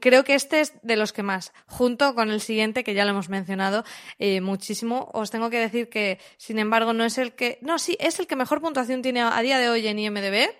Creo 0.00 0.24
que 0.24 0.34
este 0.34 0.60
es 0.60 0.74
de 0.82 0.96
los 0.96 1.12
que 1.12 1.22
más, 1.22 1.52
junto 1.66 2.14
con 2.14 2.30
el 2.30 2.40
siguiente 2.40 2.84
que 2.84 2.92
ya 2.94 3.04
lo 3.04 3.10
hemos 3.12 3.28
mencionado 3.30 3.82
eh, 4.18 4.40
muchísimo. 4.40 5.10
Os 5.14 5.30
tengo 5.30 5.48
que 5.48 5.58
decir 5.58 5.88
que, 5.88 6.18
sin 6.36 6.58
embargo, 6.58 6.92
no 6.92 7.04
es 7.04 7.16
el 7.18 7.32
que, 7.32 7.58
no, 7.62 7.78
sí, 7.78 7.96
es 7.98 8.18
el 8.18 8.26
que 8.26 8.36
mejor 8.36 8.60
puntuación 8.60 9.00
tiene 9.00 9.22
a 9.22 9.40
día 9.40 9.58
de 9.58 9.70
hoy 9.70 9.86
en 9.86 9.98
IMDb, 9.98 10.50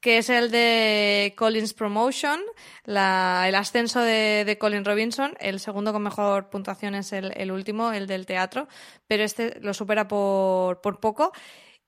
que 0.00 0.18
es 0.18 0.30
el 0.30 0.50
de 0.50 1.34
Collins 1.36 1.74
Promotion, 1.74 2.40
la- 2.84 3.44
el 3.46 3.54
ascenso 3.56 4.00
de, 4.00 4.44
de 4.46 4.56
Colin 4.58 4.84
Robinson. 4.84 5.34
El 5.38 5.60
segundo 5.60 5.92
con 5.92 6.02
mejor 6.02 6.48
puntuación 6.48 6.94
es 6.94 7.12
el, 7.12 7.32
el 7.36 7.52
último, 7.52 7.92
el 7.92 8.06
del 8.06 8.24
teatro, 8.24 8.68
pero 9.06 9.22
este 9.22 9.60
lo 9.60 9.74
supera 9.74 10.08
por, 10.08 10.80
por 10.80 10.98
poco. 10.98 11.32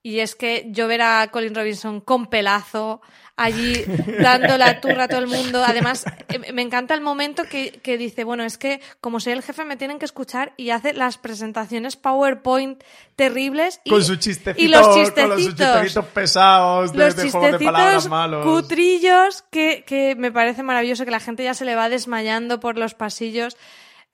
Y 0.08 0.20
es 0.20 0.34
que 0.34 0.68
yo 0.70 0.88
ver 0.88 1.02
a 1.02 1.28
Colin 1.30 1.54
Robinson 1.54 2.00
con 2.00 2.28
pelazo 2.28 3.02
allí 3.36 3.84
dando 4.22 4.56
la 4.56 4.80
turra 4.80 5.04
a 5.04 5.08
todo 5.08 5.18
el 5.20 5.26
mundo. 5.26 5.62
Además, 5.62 6.06
eh, 6.30 6.50
me 6.50 6.62
encanta 6.62 6.94
el 6.94 7.02
momento 7.02 7.44
que, 7.44 7.72
que 7.82 7.98
dice, 7.98 8.24
bueno, 8.24 8.42
es 8.42 8.56
que 8.56 8.80
como 9.02 9.20
soy 9.20 9.34
el 9.34 9.42
jefe 9.42 9.66
me 9.66 9.76
tienen 9.76 9.98
que 9.98 10.06
escuchar 10.06 10.54
y 10.56 10.70
hace 10.70 10.94
las 10.94 11.18
presentaciones 11.18 11.96
PowerPoint 11.96 12.82
terribles. 13.16 13.82
Y, 13.84 13.90
Con 13.90 14.02
su 14.02 14.16
chistecito, 14.16 14.64
y 14.64 14.68
los 14.68 14.80
con 14.80 14.98
los 14.98 15.08
chistecitos. 15.08 15.66
chistecitos 15.66 16.04
pesados 16.06 16.92
de, 16.92 16.98
los 16.98 17.14
de 17.14 17.24
de 17.24 17.30
palabras 17.30 17.58
chistecitos 17.58 18.08
malos. 18.08 18.46
cutrillos 18.46 19.44
que, 19.50 19.84
que 19.86 20.14
me 20.14 20.32
parece 20.32 20.62
maravilloso 20.62 21.04
que 21.04 21.10
la 21.10 21.20
gente 21.20 21.44
ya 21.44 21.52
se 21.52 21.66
le 21.66 21.74
va 21.74 21.90
desmayando 21.90 22.60
por 22.60 22.78
los 22.78 22.94
pasillos. 22.94 23.58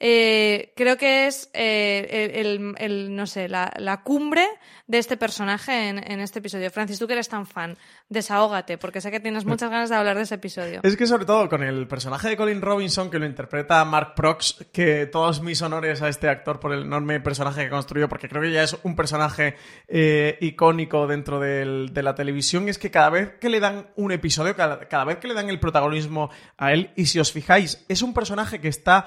Eh, 0.07 0.75
creo 0.77 0.99
que 0.99 1.27
es 1.27 1.49
eh, 1.55 2.43
el, 2.79 3.17
no 3.17 3.27
sé, 3.27 3.49
la, 3.49 4.03
cumbre 4.05 4.47
de 4.87 4.99
este 4.99 5.17
personaje 5.17 5.89
en, 5.89 6.21
este 6.21 6.41
episodio. 6.41 6.71
Francis, 6.71 6.99
tú 6.99 7.07
que 7.07 7.15
eres 7.15 7.31
tan 7.31 7.47
fan, 7.47 7.79
desahógate, 8.11 8.77
porque 8.77 9.01
sé 9.01 9.11
que 9.11 9.19
tienes 9.19 9.47
muchas 9.47 9.71
ganas 9.71 9.89
de 9.89 9.97
hablar 9.97 10.17
de 10.17 10.25
ese 10.25 10.35
episodio. 10.35 10.81
Es 10.83 10.99
que 10.99 11.07
sobre 11.07 11.25
todo 11.25 11.49
con 11.49 11.63
el 11.63 11.89
personaje 11.89 12.29
de 12.29 12.37
Colin 12.37 12.61
Robinson, 12.61 13.11
que 13.11 13.19
lo 13.19 13.25
interpreta 13.25 13.83
Mark 13.87 14.13
Prox, 14.15 14.67
que 14.75 15.07
todos 15.07 15.41
mis 15.41 15.63
honores 15.63 16.03
a 16.03 16.11
este 16.11 16.29
actor 16.29 16.61
por 16.61 16.75
el 16.75 16.83
enorme 16.83 17.19
personaje 17.21 17.65
que 17.65 17.71
construyó, 17.71 18.07
porque 18.07 18.29
creo 18.29 18.43
que 18.43 18.53
ya 18.53 18.63
es 18.63 18.77
un 18.83 18.95
personaje 18.97 19.57
eh, 19.89 20.37
icónico 20.43 21.07
dentro 21.07 21.41
de 21.41 22.03
la 22.03 22.15
televisión, 22.15 22.69
es 22.69 22.77
que 22.77 22.91
cada 22.91 23.09
vez 23.09 23.39
que 23.41 23.49
le 23.49 23.59
dan 23.59 23.87
un 23.97 24.13
episodio, 24.13 24.55
cada 24.55 25.05
vez 25.07 25.17
que 25.17 25.29
le 25.29 25.35
dan 25.35 25.49
el 25.49 25.61
protagonismo 25.61 26.29
a 26.59 26.75
él, 26.75 26.91
y 26.95 27.07
si 27.07 27.19
os 27.21 27.33
fijáis, 27.33 27.87
es 27.89 28.03
un 28.03 28.13
personaje 28.13 28.61
que 28.61 28.69
está 28.69 29.07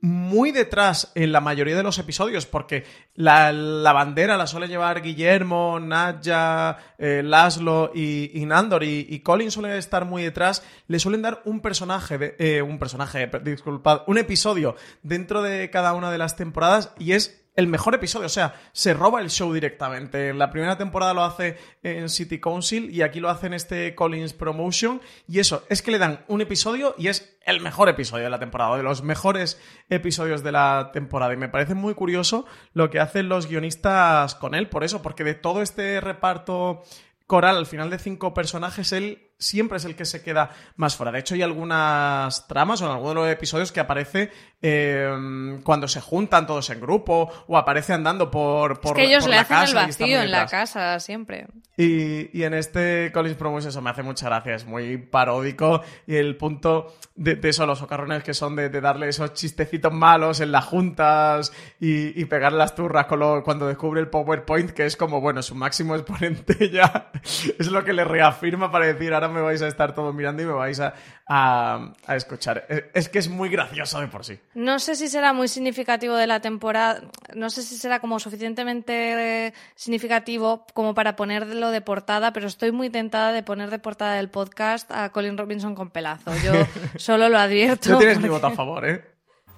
muy 0.00 0.52
detrás 0.52 1.10
en 1.14 1.32
la 1.32 1.40
mayoría 1.40 1.76
de 1.76 1.82
los 1.82 1.98
episodios, 1.98 2.46
porque 2.46 2.84
la, 3.14 3.52
la 3.52 3.92
bandera 3.92 4.36
la 4.36 4.46
suele 4.46 4.68
llevar 4.68 5.02
Guillermo, 5.02 5.80
Nadja, 5.80 6.78
eh, 6.98 7.22
Laszlo 7.24 7.90
y, 7.94 8.30
y 8.34 8.46
Nandor, 8.46 8.84
y, 8.84 9.06
y 9.08 9.20
Colin 9.20 9.50
suele 9.50 9.76
estar 9.76 10.04
muy 10.04 10.22
detrás. 10.22 10.62
Le 10.86 10.98
suelen 10.98 11.22
dar 11.22 11.42
un 11.44 11.60
personaje, 11.60 12.16
de- 12.18 12.36
eh, 12.38 12.62
un 12.62 12.78
personaje, 12.78 13.26
per- 13.28 13.42
disculpad, 13.42 14.02
un 14.06 14.18
episodio 14.18 14.76
dentro 15.02 15.42
de 15.42 15.68
cada 15.70 15.92
una 15.94 16.10
de 16.12 16.18
las 16.18 16.36
temporadas, 16.36 16.92
y 16.98 17.12
es 17.12 17.44
el 17.58 17.66
mejor 17.66 17.92
episodio, 17.96 18.26
o 18.26 18.30
sea, 18.30 18.54
se 18.70 18.94
roba 18.94 19.20
el 19.20 19.30
show 19.30 19.52
directamente. 19.52 20.28
En 20.28 20.38
la 20.38 20.52
primera 20.52 20.78
temporada 20.78 21.12
lo 21.12 21.24
hace 21.24 21.58
en 21.82 22.08
City 22.08 22.38
Council 22.38 22.88
y 22.88 23.02
aquí 23.02 23.18
lo 23.18 23.28
hace 23.30 23.48
en 23.48 23.52
este 23.52 23.96
Collins 23.96 24.32
Promotion. 24.32 25.00
Y 25.26 25.40
eso, 25.40 25.64
es 25.68 25.82
que 25.82 25.90
le 25.90 25.98
dan 25.98 26.24
un 26.28 26.40
episodio 26.40 26.94
y 26.96 27.08
es 27.08 27.36
el 27.44 27.60
mejor 27.60 27.88
episodio 27.88 28.22
de 28.22 28.30
la 28.30 28.38
temporada, 28.38 28.76
de 28.76 28.84
los 28.84 29.02
mejores 29.02 29.60
episodios 29.90 30.44
de 30.44 30.52
la 30.52 30.90
temporada. 30.92 31.34
Y 31.34 31.36
me 31.36 31.48
parece 31.48 31.74
muy 31.74 31.94
curioso 31.94 32.46
lo 32.74 32.90
que 32.90 33.00
hacen 33.00 33.28
los 33.28 33.48
guionistas 33.48 34.36
con 34.36 34.54
él, 34.54 34.68
por 34.68 34.84
eso, 34.84 35.02
porque 35.02 35.24
de 35.24 35.34
todo 35.34 35.60
este 35.60 36.00
reparto 36.00 36.84
coral 37.26 37.56
al 37.56 37.66
final 37.66 37.90
de 37.90 37.98
cinco 37.98 38.34
personajes, 38.34 38.92
él 38.92 39.27
siempre 39.38 39.76
es 39.78 39.84
el 39.84 39.94
que 39.94 40.04
se 40.04 40.22
queda 40.22 40.50
más 40.76 40.96
fuera. 40.96 41.12
De 41.12 41.20
hecho, 41.20 41.34
hay 41.34 41.42
algunas 41.42 42.46
tramas 42.48 42.82
o 42.82 42.86
en 42.86 42.92
algunos 42.92 43.14
de 43.14 43.20
los 43.20 43.30
episodios 43.30 43.70
que 43.72 43.80
aparece 43.80 44.30
eh, 44.60 45.58
cuando 45.62 45.86
se 45.88 46.00
juntan 46.00 46.46
todos 46.46 46.68
en 46.70 46.80
grupo 46.80 47.30
o 47.46 47.56
aparece 47.56 47.92
andando 47.92 48.30
por, 48.30 48.80
por 48.80 48.98
es 48.98 49.06
que 49.06 49.08
ellos 49.08 49.24
por 49.24 49.30
le 49.30 49.36
la 49.36 49.42
hacen 49.42 49.56
el 49.56 49.62
casa 49.64 49.74
muy 49.80 49.86
vacío 49.86 50.06
en 50.22 50.30
la 50.30 50.46
casa 50.46 51.00
siempre. 51.00 51.46
Y, 51.76 52.36
y 52.36 52.42
en 52.42 52.54
este 52.54 53.12
Collins 53.14 53.36
Promotion 53.36 53.68
eso 53.68 53.80
me 53.80 53.90
hace 53.90 54.02
mucha 54.02 54.26
gracia, 54.26 54.56
es 54.56 54.66
muy 54.66 54.96
paródico 54.96 55.82
y 56.08 56.16
el 56.16 56.36
punto 56.36 56.96
de, 57.14 57.36
de 57.36 57.48
eso, 57.50 57.64
los 57.66 57.78
socarrones 57.78 58.24
que 58.24 58.34
son 58.34 58.56
de, 58.56 58.68
de 58.68 58.80
darle 58.80 59.08
esos 59.08 59.32
chistecitos 59.34 59.92
malos 59.92 60.40
en 60.40 60.50
las 60.50 60.64
juntas 60.64 61.52
y, 61.78 62.20
y 62.20 62.24
pegar 62.24 62.52
las 62.52 62.74
turras 62.74 63.06
con 63.06 63.20
lo- 63.20 63.44
cuando 63.44 63.68
descubre 63.68 64.00
el 64.00 64.08
PowerPoint, 64.08 64.70
que 64.72 64.86
es 64.86 64.96
como, 64.96 65.20
bueno, 65.20 65.40
su 65.42 65.54
máximo 65.54 65.94
exponente 65.94 66.68
ya 66.72 67.12
es 67.58 67.68
lo 67.68 67.84
que 67.84 67.92
le 67.92 68.02
reafirma 68.04 68.72
para 68.72 68.86
decir, 68.86 69.14
ahora 69.14 69.27
me 69.28 69.40
vais 69.40 69.60
a 69.62 69.68
estar 69.68 69.94
todos 69.94 70.14
mirando 70.14 70.42
y 70.42 70.46
me 70.46 70.52
vais 70.52 70.80
a, 70.80 70.94
a, 71.26 71.92
a 72.06 72.16
escuchar. 72.16 72.64
Es, 72.68 72.84
es 72.94 73.08
que 73.08 73.18
es 73.18 73.28
muy 73.28 73.48
gracioso 73.48 74.00
de 74.00 74.08
por 74.08 74.24
sí. 74.24 74.38
No 74.54 74.78
sé 74.78 74.94
si 74.94 75.08
será 75.08 75.32
muy 75.32 75.48
significativo 75.48 76.14
de 76.16 76.26
la 76.26 76.40
temporada, 76.40 77.00
no 77.34 77.50
sé 77.50 77.62
si 77.62 77.76
será 77.76 78.00
como 78.00 78.18
suficientemente 78.18 79.52
significativo 79.74 80.66
como 80.74 80.94
para 80.94 81.16
ponerlo 81.16 81.70
de 81.70 81.80
portada, 81.80 82.32
pero 82.32 82.46
estoy 82.46 82.72
muy 82.72 82.90
tentada 82.90 83.32
de 83.32 83.42
poner 83.42 83.70
de 83.70 83.78
portada 83.78 84.14
del 84.14 84.28
podcast 84.28 84.90
a 84.90 85.10
Colin 85.10 85.38
Robinson 85.38 85.74
con 85.74 85.90
pelazo. 85.90 86.32
Yo 86.44 86.52
solo 86.96 87.28
lo 87.28 87.38
advierto. 87.38 87.90
No 87.90 87.98
tienes 87.98 88.18
mi 88.18 88.22
porque- 88.28 88.32
voto 88.34 88.46
a 88.48 88.50
favor, 88.52 88.88
¿eh? 88.88 89.04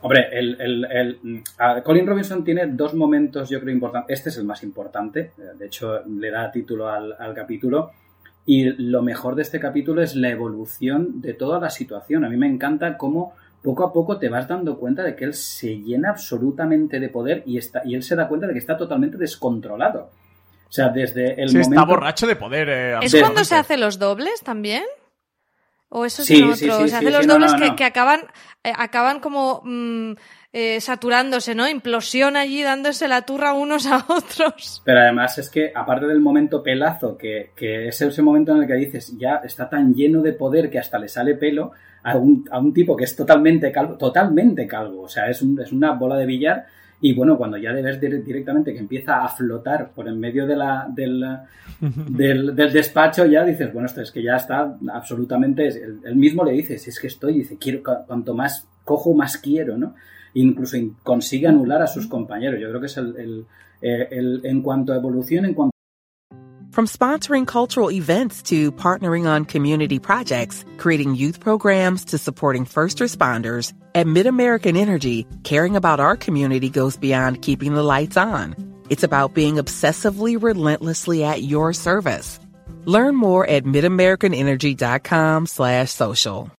Hombre, 0.02 0.28
el, 0.32 0.58
el- 0.58 0.84
el- 0.90 1.44
a 1.58 1.82
Colin 1.82 2.06
Robinson 2.06 2.42
tiene 2.42 2.66
dos 2.68 2.94
momentos, 2.94 3.50
yo 3.50 3.60
creo, 3.60 3.74
importantes. 3.74 4.18
Este 4.18 4.30
es 4.30 4.38
el 4.38 4.44
más 4.44 4.62
importante, 4.62 5.32
eh, 5.36 5.42
de 5.58 5.66
hecho, 5.66 6.00
le 6.06 6.30
da 6.30 6.50
título 6.50 6.88
al, 6.88 7.14
al 7.18 7.34
capítulo. 7.34 7.90
Y 8.46 8.64
lo 8.82 9.02
mejor 9.02 9.34
de 9.34 9.42
este 9.42 9.60
capítulo 9.60 10.02
es 10.02 10.16
la 10.16 10.30
evolución 10.30 11.20
de 11.20 11.34
toda 11.34 11.60
la 11.60 11.70
situación. 11.70 12.24
A 12.24 12.28
mí 12.28 12.36
me 12.36 12.46
encanta 12.48 12.96
cómo 12.96 13.34
poco 13.62 13.84
a 13.84 13.92
poco 13.92 14.18
te 14.18 14.28
vas 14.28 14.48
dando 14.48 14.78
cuenta 14.78 15.02
de 15.02 15.14
que 15.14 15.24
él 15.26 15.34
se 15.34 15.76
llena 15.80 16.10
absolutamente 16.10 16.98
de 16.98 17.08
poder 17.10 17.42
y, 17.46 17.58
está, 17.58 17.82
y 17.84 17.94
él 17.94 18.02
se 18.02 18.16
da 18.16 18.26
cuenta 18.26 18.46
de 18.46 18.54
que 18.54 18.58
está 18.58 18.76
totalmente 18.76 19.18
descontrolado. 19.18 20.10
O 20.68 20.72
sea, 20.72 20.88
desde 20.88 21.40
el 21.42 21.48
Sí, 21.50 21.56
momento... 21.58 21.74
está 21.80 21.84
borracho 21.84 22.26
de 22.26 22.36
poder. 22.36 22.68
eh, 22.70 22.98
¿Es 23.02 23.14
cuando 23.14 23.44
se 23.44 23.56
hace 23.56 23.76
los 23.76 23.98
dobles 23.98 24.40
también? 24.42 24.84
O 25.90 26.04
eso 26.04 26.22
es 26.22 26.30
otro. 26.42 26.56
se 26.88 26.94
hacen 26.96 27.12
los 27.12 27.26
dobles 27.26 27.52
que, 27.76 27.84
acaban, 27.84 28.20
eh, 28.62 28.72
acaban 28.76 29.18
como 29.20 29.60
mm, 29.64 30.12
eh, 30.52 30.80
saturándose, 30.80 31.54
¿no? 31.54 31.68
Implosión 31.68 32.36
allí 32.36 32.62
dándose 32.62 33.06
la 33.06 33.22
turra 33.22 33.52
unos 33.52 33.86
a 33.86 34.04
otros. 34.08 34.82
Pero 34.84 35.00
además 35.00 35.38
es 35.38 35.48
que, 35.48 35.72
aparte 35.74 36.06
del 36.06 36.20
momento 36.20 36.62
pelazo, 36.62 37.16
que, 37.16 37.50
que 37.54 37.88
es 37.88 38.00
ese 38.00 38.22
momento 38.22 38.52
en 38.52 38.62
el 38.62 38.66
que 38.66 38.74
dices, 38.74 39.16
ya 39.16 39.36
está 39.44 39.68
tan 39.68 39.94
lleno 39.94 40.22
de 40.22 40.32
poder 40.32 40.70
que 40.70 40.78
hasta 40.78 40.98
le 40.98 41.08
sale 41.08 41.34
pelo 41.36 41.72
a 42.02 42.16
un, 42.16 42.48
a 42.50 42.58
un 42.58 42.72
tipo 42.72 42.96
que 42.96 43.04
es 43.04 43.14
totalmente 43.14 43.70
calvo, 43.70 43.96
totalmente 43.96 44.66
calvo. 44.66 45.02
O 45.02 45.08
sea, 45.08 45.28
es, 45.28 45.40
un, 45.42 45.60
es 45.60 45.70
una 45.72 45.92
bola 45.92 46.16
de 46.16 46.26
billar 46.26 46.66
y 47.02 47.14
bueno, 47.14 47.38
cuando 47.38 47.56
ya 47.56 47.72
debes 47.72 47.98
directamente 48.00 48.74
que 48.74 48.78
empieza 48.78 49.24
a 49.24 49.28
flotar 49.28 49.90
por 49.92 50.06
en 50.06 50.20
medio 50.20 50.46
de 50.46 50.56
la, 50.56 50.86
del, 50.90 52.54
del, 52.54 52.72
despacho, 52.72 53.24
ya 53.24 53.44
dices, 53.44 53.72
bueno, 53.72 53.86
esto 53.86 54.02
es 54.02 54.10
que 54.10 54.22
ya 54.22 54.36
está 54.36 54.76
absolutamente. 54.92 55.68
Él 55.68 56.16
mismo 56.16 56.44
le 56.44 56.52
dice, 56.52 56.78
si 56.78 56.90
es 56.90 57.00
que 57.00 57.06
estoy, 57.06 57.34
dice, 57.34 57.56
quiero, 57.58 57.82
cuanto 57.82 58.34
más 58.34 58.66
cojo, 58.84 59.14
más 59.14 59.38
quiero, 59.38 59.78
¿no? 59.78 59.94
Incluso 60.34 60.76
consigue 61.02 61.48
anular 61.48 61.82
a 61.82 61.86
sus 61.86 62.06
compañeros. 62.06 62.60
Yo 62.60 62.68
creo 62.68 62.80
que 62.80 62.86
es 62.86 62.96
el, 62.96 63.16
el, 63.16 63.46
eh, 63.82 64.08
el 64.10 64.40
en 64.44 64.62
cuanto 64.62 64.92
a 64.92 64.96
evolución, 64.96 65.44
en 65.44 65.54
cuanto 65.54 65.70
From 66.70 66.86
sponsoring 66.86 67.46
cultural 67.48 67.90
events 67.90 68.42
to 68.44 68.70
partnering 68.70 69.26
on 69.26 69.44
community 69.44 69.98
projects, 69.98 70.64
creating 70.78 71.16
youth 71.16 71.40
programs 71.40 72.04
to 72.06 72.18
supporting 72.18 72.64
first 72.64 72.98
responders, 72.98 73.72
at 73.96 74.06
MidAmerican 74.06 74.76
Energy, 74.76 75.26
caring 75.42 75.74
about 75.74 75.98
our 75.98 76.16
community 76.16 76.70
goes 76.70 76.96
beyond 76.96 77.42
keeping 77.42 77.74
the 77.74 77.82
lights 77.82 78.16
on. 78.16 78.54
It's 78.88 79.02
about 79.02 79.34
being 79.34 79.56
obsessively 79.56 80.40
relentlessly 80.40 81.24
at 81.24 81.42
your 81.42 81.72
service. 81.72 82.38
Learn 82.84 83.16
more 83.16 83.44
at 83.46 83.64
midamericanenergy.com 83.64 85.46
slash 85.46 85.90
social. 85.90 86.52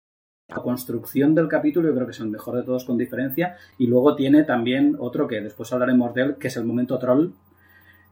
La 0.51 0.61
construcción 0.61 1.33
del 1.33 1.47
capítulo 1.47 1.87
yo 1.87 1.95
creo 1.95 2.05
que 2.05 2.11
es 2.11 2.19
el 2.19 2.27
mejor 2.27 2.57
de 2.57 2.63
todos 2.63 2.83
con 2.83 2.97
diferencia 2.97 3.55
y 3.77 3.87
luego 3.87 4.15
tiene 4.15 4.43
también 4.43 4.95
otro 4.99 5.27
que 5.27 5.39
después 5.41 5.71
hablaremos 5.71 6.13
de 6.13 6.21
él, 6.21 6.35
que 6.35 6.49
es 6.49 6.57
el 6.57 6.65
momento 6.65 6.97
troll, 6.99 7.31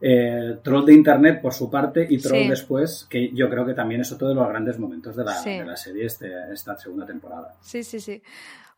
Eh, 0.02 0.56
troll 0.62 0.86
de 0.86 0.94
Internet 0.94 1.42
por 1.42 1.52
su 1.52 1.68
parte 1.68 2.06
y 2.08 2.16
Troll 2.16 2.48
después, 2.48 3.06
que 3.10 3.30
yo 3.34 3.50
creo 3.50 3.66
que 3.66 3.74
también 3.74 4.00
es 4.00 4.10
otro 4.10 4.28
de 4.28 4.34
los 4.34 4.48
grandes 4.48 4.78
momentos 4.78 5.14
de 5.14 5.24
la, 5.24 5.42
de 5.42 5.62
la 5.66 5.76
serie 5.76 6.06
este, 6.06 6.32
esta 6.54 6.74
segunda 6.78 7.04
temporada. 7.04 7.54
Sí, 7.60 7.82
sí, 7.82 8.00
sí. 8.00 8.22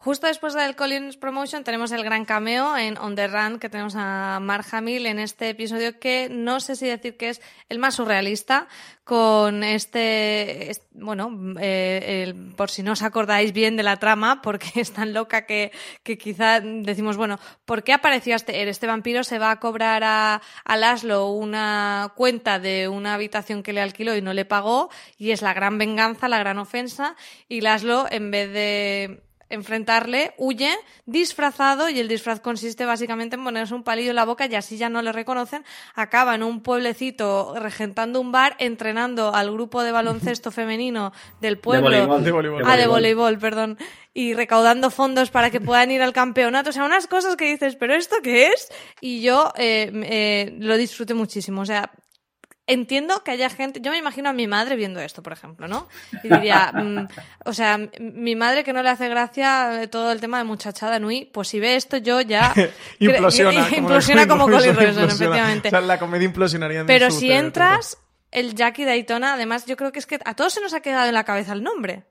Justo 0.04 0.26
después 0.26 0.52
del 0.54 0.74
Collins 0.74 1.16
Promotion 1.16 1.62
tenemos 1.62 1.92
el 1.92 2.02
gran 2.02 2.24
cameo 2.24 2.76
en 2.76 2.98
On 2.98 3.14
the 3.14 3.28
Run 3.28 3.60
que 3.60 3.68
tenemos 3.68 3.94
a 3.96 4.40
Mark 4.40 4.66
Hamill 4.72 5.06
en 5.06 5.20
este 5.20 5.50
episodio 5.50 6.00
que 6.00 6.26
no 6.28 6.58
sé 6.58 6.74
si 6.74 6.88
decir 6.88 7.16
que 7.16 7.28
es 7.28 7.40
el 7.68 7.78
más 7.78 7.94
surrealista 7.94 8.66
con 9.04 9.62
este, 9.62 10.72
bueno, 10.90 11.54
eh, 11.60 12.34
por 12.56 12.68
si 12.68 12.82
no 12.82 12.92
os 12.92 13.02
acordáis 13.02 13.52
bien 13.52 13.76
de 13.76 13.84
la 13.84 13.98
trama 13.98 14.42
porque 14.42 14.72
es 14.80 14.92
tan 14.92 15.12
loca 15.12 15.46
que, 15.46 15.70
que 16.02 16.18
quizá 16.18 16.58
decimos, 16.58 17.16
bueno, 17.16 17.38
¿por 17.64 17.84
qué 17.84 17.92
apareció 17.92 18.34
este, 18.34 18.68
este 18.68 18.88
vampiro? 18.88 19.22
Se 19.22 19.38
va 19.38 19.52
a 19.52 19.60
cobrar 19.60 20.02
a, 20.02 20.42
a 20.64 20.76
Laszlo 20.76 21.28
una 21.28 22.12
cuenta 22.16 22.58
de 22.58 22.88
una 22.88 23.14
habitación 23.14 23.62
que 23.62 23.72
le 23.72 23.80
alquiló 23.80 24.16
y 24.16 24.22
no 24.22 24.32
le 24.32 24.46
pagó 24.46 24.90
y 25.16 25.30
es 25.30 25.42
la 25.42 25.54
gran 25.54 25.78
venganza, 25.78 26.26
la 26.26 26.40
gran 26.40 26.58
ofensa 26.58 27.14
y 27.48 27.60
Laszlo 27.60 28.06
en 28.10 28.32
vez 28.32 28.52
de 28.52 29.22
enfrentarle, 29.52 30.34
huye 30.38 30.70
disfrazado 31.06 31.88
y 31.88 32.00
el 32.00 32.08
disfraz 32.08 32.40
consiste 32.40 32.84
básicamente 32.84 33.36
en 33.36 33.44
ponerse 33.44 33.74
un 33.74 33.82
palillo 33.82 34.10
en 34.10 34.16
la 34.16 34.24
boca 34.24 34.46
y 34.46 34.54
así 34.54 34.76
ya 34.76 34.88
no 34.88 35.02
le 35.02 35.12
reconocen. 35.12 35.64
Acaba 35.94 36.34
en 36.34 36.42
un 36.42 36.62
pueblecito 36.62 37.54
regentando 37.56 38.20
un 38.20 38.32
bar, 38.32 38.56
entrenando 38.58 39.34
al 39.34 39.52
grupo 39.52 39.82
de 39.82 39.92
baloncesto 39.92 40.50
femenino 40.50 41.12
del 41.40 41.58
pueblo. 41.58 41.90
De 41.90 42.00
voleibol, 42.00 42.24
de 42.24 42.32
voleibol. 42.32 42.62
Ah, 42.66 42.76
de 42.76 42.86
voleibol, 42.86 43.38
perdón. 43.38 43.78
Y 44.14 44.34
recaudando 44.34 44.90
fondos 44.90 45.30
para 45.30 45.50
que 45.50 45.60
puedan 45.60 45.90
ir 45.90 46.02
al 46.02 46.12
campeonato. 46.12 46.70
O 46.70 46.72
sea, 46.72 46.84
unas 46.84 47.06
cosas 47.06 47.36
que 47.36 47.46
dices, 47.46 47.76
¿pero 47.76 47.94
esto 47.94 48.16
qué 48.22 48.48
es? 48.48 48.70
Y 49.00 49.22
yo 49.22 49.52
eh, 49.56 49.90
eh, 50.04 50.54
lo 50.58 50.76
disfruté 50.76 51.14
muchísimo. 51.14 51.62
O 51.62 51.66
sea, 51.66 51.90
entiendo 52.66 53.22
que 53.24 53.32
haya 53.32 53.50
gente, 53.50 53.80
yo 53.80 53.90
me 53.90 53.98
imagino 53.98 54.28
a 54.28 54.32
mi 54.32 54.46
madre 54.46 54.76
viendo 54.76 55.00
esto, 55.00 55.22
por 55.22 55.32
ejemplo, 55.32 55.68
¿no? 55.68 55.88
Y 56.22 56.28
diría, 56.28 56.72
mm, 56.74 57.08
o 57.44 57.52
sea, 57.52 57.78
mi 57.98 58.36
madre 58.36 58.64
que 58.64 58.72
no 58.72 58.82
le 58.82 58.90
hace 58.90 59.08
gracia 59.08 59.88
todo 59.90 60.12
el 60.12 60.20
tema 60.20 60.38
de 60.38 60.44
muchachada 60.44 60.98
Nui, 60.98 61.24
pues 61.32 61.48
si 61.48 61.60
ve 61.60 61.76
esto 61.76 61.96
yo 61.96 62.20
ya... 62.20 62.52
implosiona. 62.98 63.64
como 63.64 63.76
implosiona 63.76 64.28
como 64.28 64.48
Colin 64.48 64.76
efectivamente. 64.78 65.68
O 65.68 65.70
sea, 65.70 65.80
la 65.80 65.98
comedia 65.98 66.26
implosionaría 66.26 66.84
Pero 66.86 67.10
si 67.10 67.30
entras, 67.32 67.98
el 68.30 68.54
Jackie 68.54 68.84
Daytona, 68.84 69.34
además 69.34 69.66
yo 69.66 69.76
creo 69.76 69.92
que 69.92 69.98
es 69.98 70.06
que 70.06 70.18
a 70.24 70.34
todos 70.34 70.54
se 70.54 70.60
nos 70.60 70.74
ha 70.74 70.80
quedado 70.80 71.08
en 71.08 71.14
la 71.14 71.24
cabeza 71.24 71.52
el 71.52 71.62
nombre. 71.62 72.04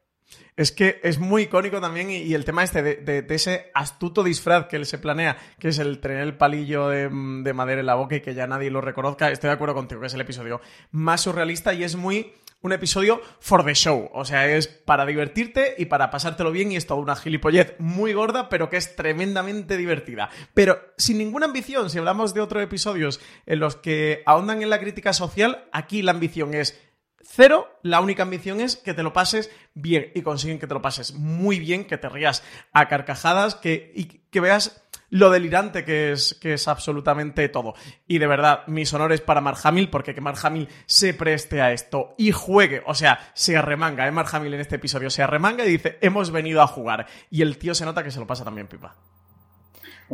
Es 0.56 0.72
que 0.72 1.00
es 1.04 1.18
muy 1.18 1.44
icónico 1.44 1.80
también 1.80 2.12
y, 2.12 2.34
el 2.34 2.46
tema 2.46 2.64
este 2.64 2.84
de, 2.84 3.26
ese 3.30 3.72
astuto 3.74 4.24
disfraz 4.24 4.68
que 4.68 4.76
él 4.76 4.86
se 4.86 4.98
planea, 4.98 5.38
que 5.60 5.70
es 5.70 5.80
el 5.80 6.00
tener 6.00 6.20
el 6.20 6.36
palillo 6.36 6.90
de, 6.90 7.10
madera 7.10 7.80
en 7.80 7.86
la 7.86 7.96
boca 7.96 8.16
y 8.16 8.22
que 8.22 8.34
ya 8.34 8.48
nadie 8.48 8.70
lo 8.70 8.82
reconozca, 8.82 9.32
estoy 9.32 9.48
de 9.48 9.54
acuerdo 9.54 9.76
contigo, 9.76 10.02
que 10.02 10.08
es 10.08 10.14
el 10.14 10.22
episodio 10.22 10.62
más 10.92 11.22
surrealista 11.22 11.74
y 11.74 11.84
es 11.84 11.96
muy 11.96 12.34
un 12.62 12.74
episodio 12.74 13.22
for 13.40 13.66
the 13.66 13.74
show. 13.74 14.10
O 14.14 14.24
sea, 14.24 14.48
es 14.48 14.68
para 14.68 15.06
divertirte 15.06 15.76
y 15.78 15.86
para 15.86 16.12
pasártelo 16.12 16.52
bien 16.52 16.72
y 16.72 16.76
es 16.76 16.86
toda 16.86 17.00
una 17.00 17.16
gilipollez 17.16 17.76
muy 17.80 18.14
gorda, 18.14 18.50
pero 18.50 18.70
que 18.70 18.78
es 18.78 18.96
tremendamente 18.96 19.78
divertida. 19.78 20.30
Pero 20.54 20.80
sin 20.98 21.18
ninguna 21.18 21.48
ambición, 21.48 21.90
si 21.90 21.98
hablamos 21.98 22.34
de 22.34 22.42
otros 22.42 22.64
episodios 22.64 23.20
en 23.46 23.60
los 23.60 23.76
que 23.76 24.22
ahondan 24.26 24.62
en 24.62 24.70
la 24.70 24.80
crítica 24.80 25.14
social, 25.14 25.66
aquí 25.72 26.02
la 26.02 26.12
ambición 26.12 26.54
es 26.54 26.80
Cero, 27.24 27.80
la 27.84 28.01
única 28.01 28.24
ambición 28.24 28.61
es 28.61 28.76
que 28.76 28.93
te 28.93 29.03
lo 29.03 29.13
pases 29.13 29.49
bien 29.74 30.11
y 30.15 30.22
consiguen 30.22 30.59
que 30.59 30.67
te 30.67 30.74
lo 30.74 30.82
pases 30.82 31.13
muy 31.13 31.59
bien, 31.59 31.86
que 31.86 31.97
te 31.97 32.09
rías 32.09 32.43
a 32.74 32.88
carcajadas 32.88 33.55
que, 33.55 33.91
y 33.95 34.05
que 34.05 34.39
veas 34.39 34.84
lo 35.11 35.30
delirante 35.30 35.84
que 35.86 36.13
es, 36.13 36.34
que 36.41 36.53
es 36.53 36.67
absolutamente 36.67 37.47
todo. 37.49 37.76
Y 38.07 38.17
de 38.17 38.28
verdad, 38.28 38.65
mis 38.67 38.91
honores 38.93 39.22
para 39.22 39.41
Mark 39.41 39.59
Hamill, 39.63 39.89
porque 39.89 40.15
que 40.15 40.22
Mark 40.22 40.39
Hamill 40.41 40.69
se 40.86 41.13
preste 41.13 41.61
a 41.61 41.72
esto 41.72 42.15
y 42.17 42.32
juegue, 42.32 42.82
o 42.86 42.95
sea, 42.95 43.32
se 43.34 43.57
arremanga, 43.57 44.07
¿eh? 44.07 44.11
Mark 44.11 44.30
Hamill 44.32 44.53
en 44.55 44.61
este 44.61 44.78
episodio 44.78 45.09
se 45.09 45.22
arremanga 45.22 45.65
y 45.65 45.72
dice, 45.72 45.97
hemos 46.01 46.32
venido 46.32 46.61
a 46.61 46.67
jugar. 46.67 47.07
Y 47.30 47.41
el 47.41 47.57
tío 47.57 47.76
se 47.76 47.86
nota 47.86 48.03
que 48.03 48.11
se 48.11 48.19
lo 48.19 48.28
pasa 48.28 48.45
también 48.45 48.67
pipa. 48.67 48.95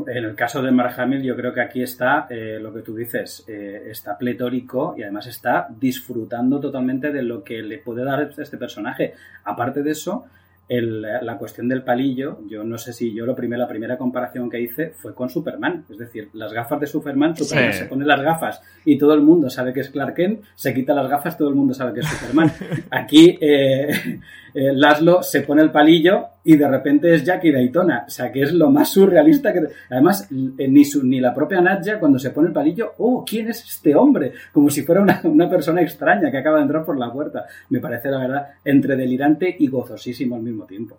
En 0.05 0.23
el 0.23 0.35
caso 0.35 0.61
de 0.61 0.71
Mark 0.71 0.93
Hamill, 0.99 1.23
yo 1.23 1.35
creo 1.35 1.53
que 1.53 1.61
aquí 1.61 1.81
está 1.81 2.27
eh, 2.29 2.59
lo 2.61 2.73
que 2.73 2.81
tú 2.81 2.95
dices, 2.95 3.43
eh, 3.47 3.87
está 3.89 4.17
pletórico 4.17 4.93
y 4.97 5.03
además 5.03 5.27
está 5.27 5.67
disfrutando 5.69 6.59
totalmente 6.59 7.11
de 7.11 7.23
lo 7.23 7.43
que 7.43 7.61
le 7.63 7.79
puede 7.79 8.03
dar 8.03 8.29
este 8.37 8.57
personaje. 8.57 9.13
Aparte 9.43 9.81
de 9.81 9.91
eso, 9.91 10.25
la 10.69 11.37
cuestión 11.37 11.69
del 11.69 11.81
palillo, 11.81 12.39
yo 12.49 12.63
no 12.63 12.77
sé 12.77 12.91
si 12.91 13.13
yo 13.13 13.25
lo 13.25 13.35
primero, 13.35 13.61
la 13.61 13.69
primera 13.69 13.97
comparación 13.97 14.49
que 14.49 14.59
hice 14.59 14.89
fue 14.89 15.15
con 15.15 15.29
Superman. 15.29 15.85
Es 15.89 15.97
decir, 15.97 16.29
las 16.33 16.51
gafas 16.51 16.79
de 16.81 16.87
Superman, 16.87 17.37
Superman 17.37 17.73
se 17.73 17.85
pone 17.85 18.05
las 18.05 18.21
gafas 18.21 18.61
y 18.83 18.97
todo 18.97 19.13
el 19.13 19.21
mundo 19.21 19.49
sabe 19.49 19.73
que 19.73 19.79
es 19.79 19.89
Clark 19.89 20.15
Kent, 20.15 20.43
se 20.55 20.73
quita 20.73 20.93
las 20.93 21.09
gafas, 21.09 21.37
todo 21.37 21.49
el 21.49 21.55
mundo 21.55 21.73
sabe 21.73 21.93
que 21.93 22.01
es 22.01 22.07
Superman. 22.07 22.51
Aquí 22.91 23.37
eh, 23.39 24.19
eh, 24.57 24.73
Laszlo 24.73 25.21
se 25.21 25.41
pone 25.41 25.61
el 25.61 25.69
palillo 25.69 26.29
y 26.43 26.57
de 26.57 26.67
repente 26.67 27.13
es 27.13 27.23
Jackie 27.23 27.51
Daytona. 27.51 28.05
O 28.07 28.09
sea, 28.09 28.31
que 28.31 28.41
es 28.41 28.51
lo 28.51 28.71
más 28.71 28.89
surrealista 28.89 29.53
que... 29.53 29.61
Además, 29.91 30.27
eh, 30.31 30.67
ni, 30.67 30.81
ni 31.03 31.19
la 31.19 31.31
propia 31.31 31.61
Nadja, 31.61 31.99
cuando 31.99 32.17
se 32.17 32.31
pone 32.31 32.47
el 32.47 32.53
palillo, 32.53 32.93
oh, 32.97 33.23
¿quién 33.23 33.49
es 33.49 33.63
este 33.63 33.93
hombre? 33.93 34.33
Como 34.51 34.71
si 34.71 34.81
fuera 34.81 35.01
una, 35.01 35.21
una 35.25 35.47
persona 35.47 35.83
extraña 35.83 36.31
que 36.31 36.39
acaba 36.39 36.57
de 36.57 36.63
entrar 36.63 36.83
por 36.83 36.97
la 36.97 37.13
puerta. 37.13 37.45
Me 37.69 37.79
parece, 37.79 38.09
la 38.09 38.17
verdad, 38.17 38.47
entre 38.65 38.95
delirante 38.95 39.55
y 39.59 39.67
gozosísimo 39.67 40.35
al 40.35 40.41
mismo 40.41 40.65
tiempo. 40.65 40.97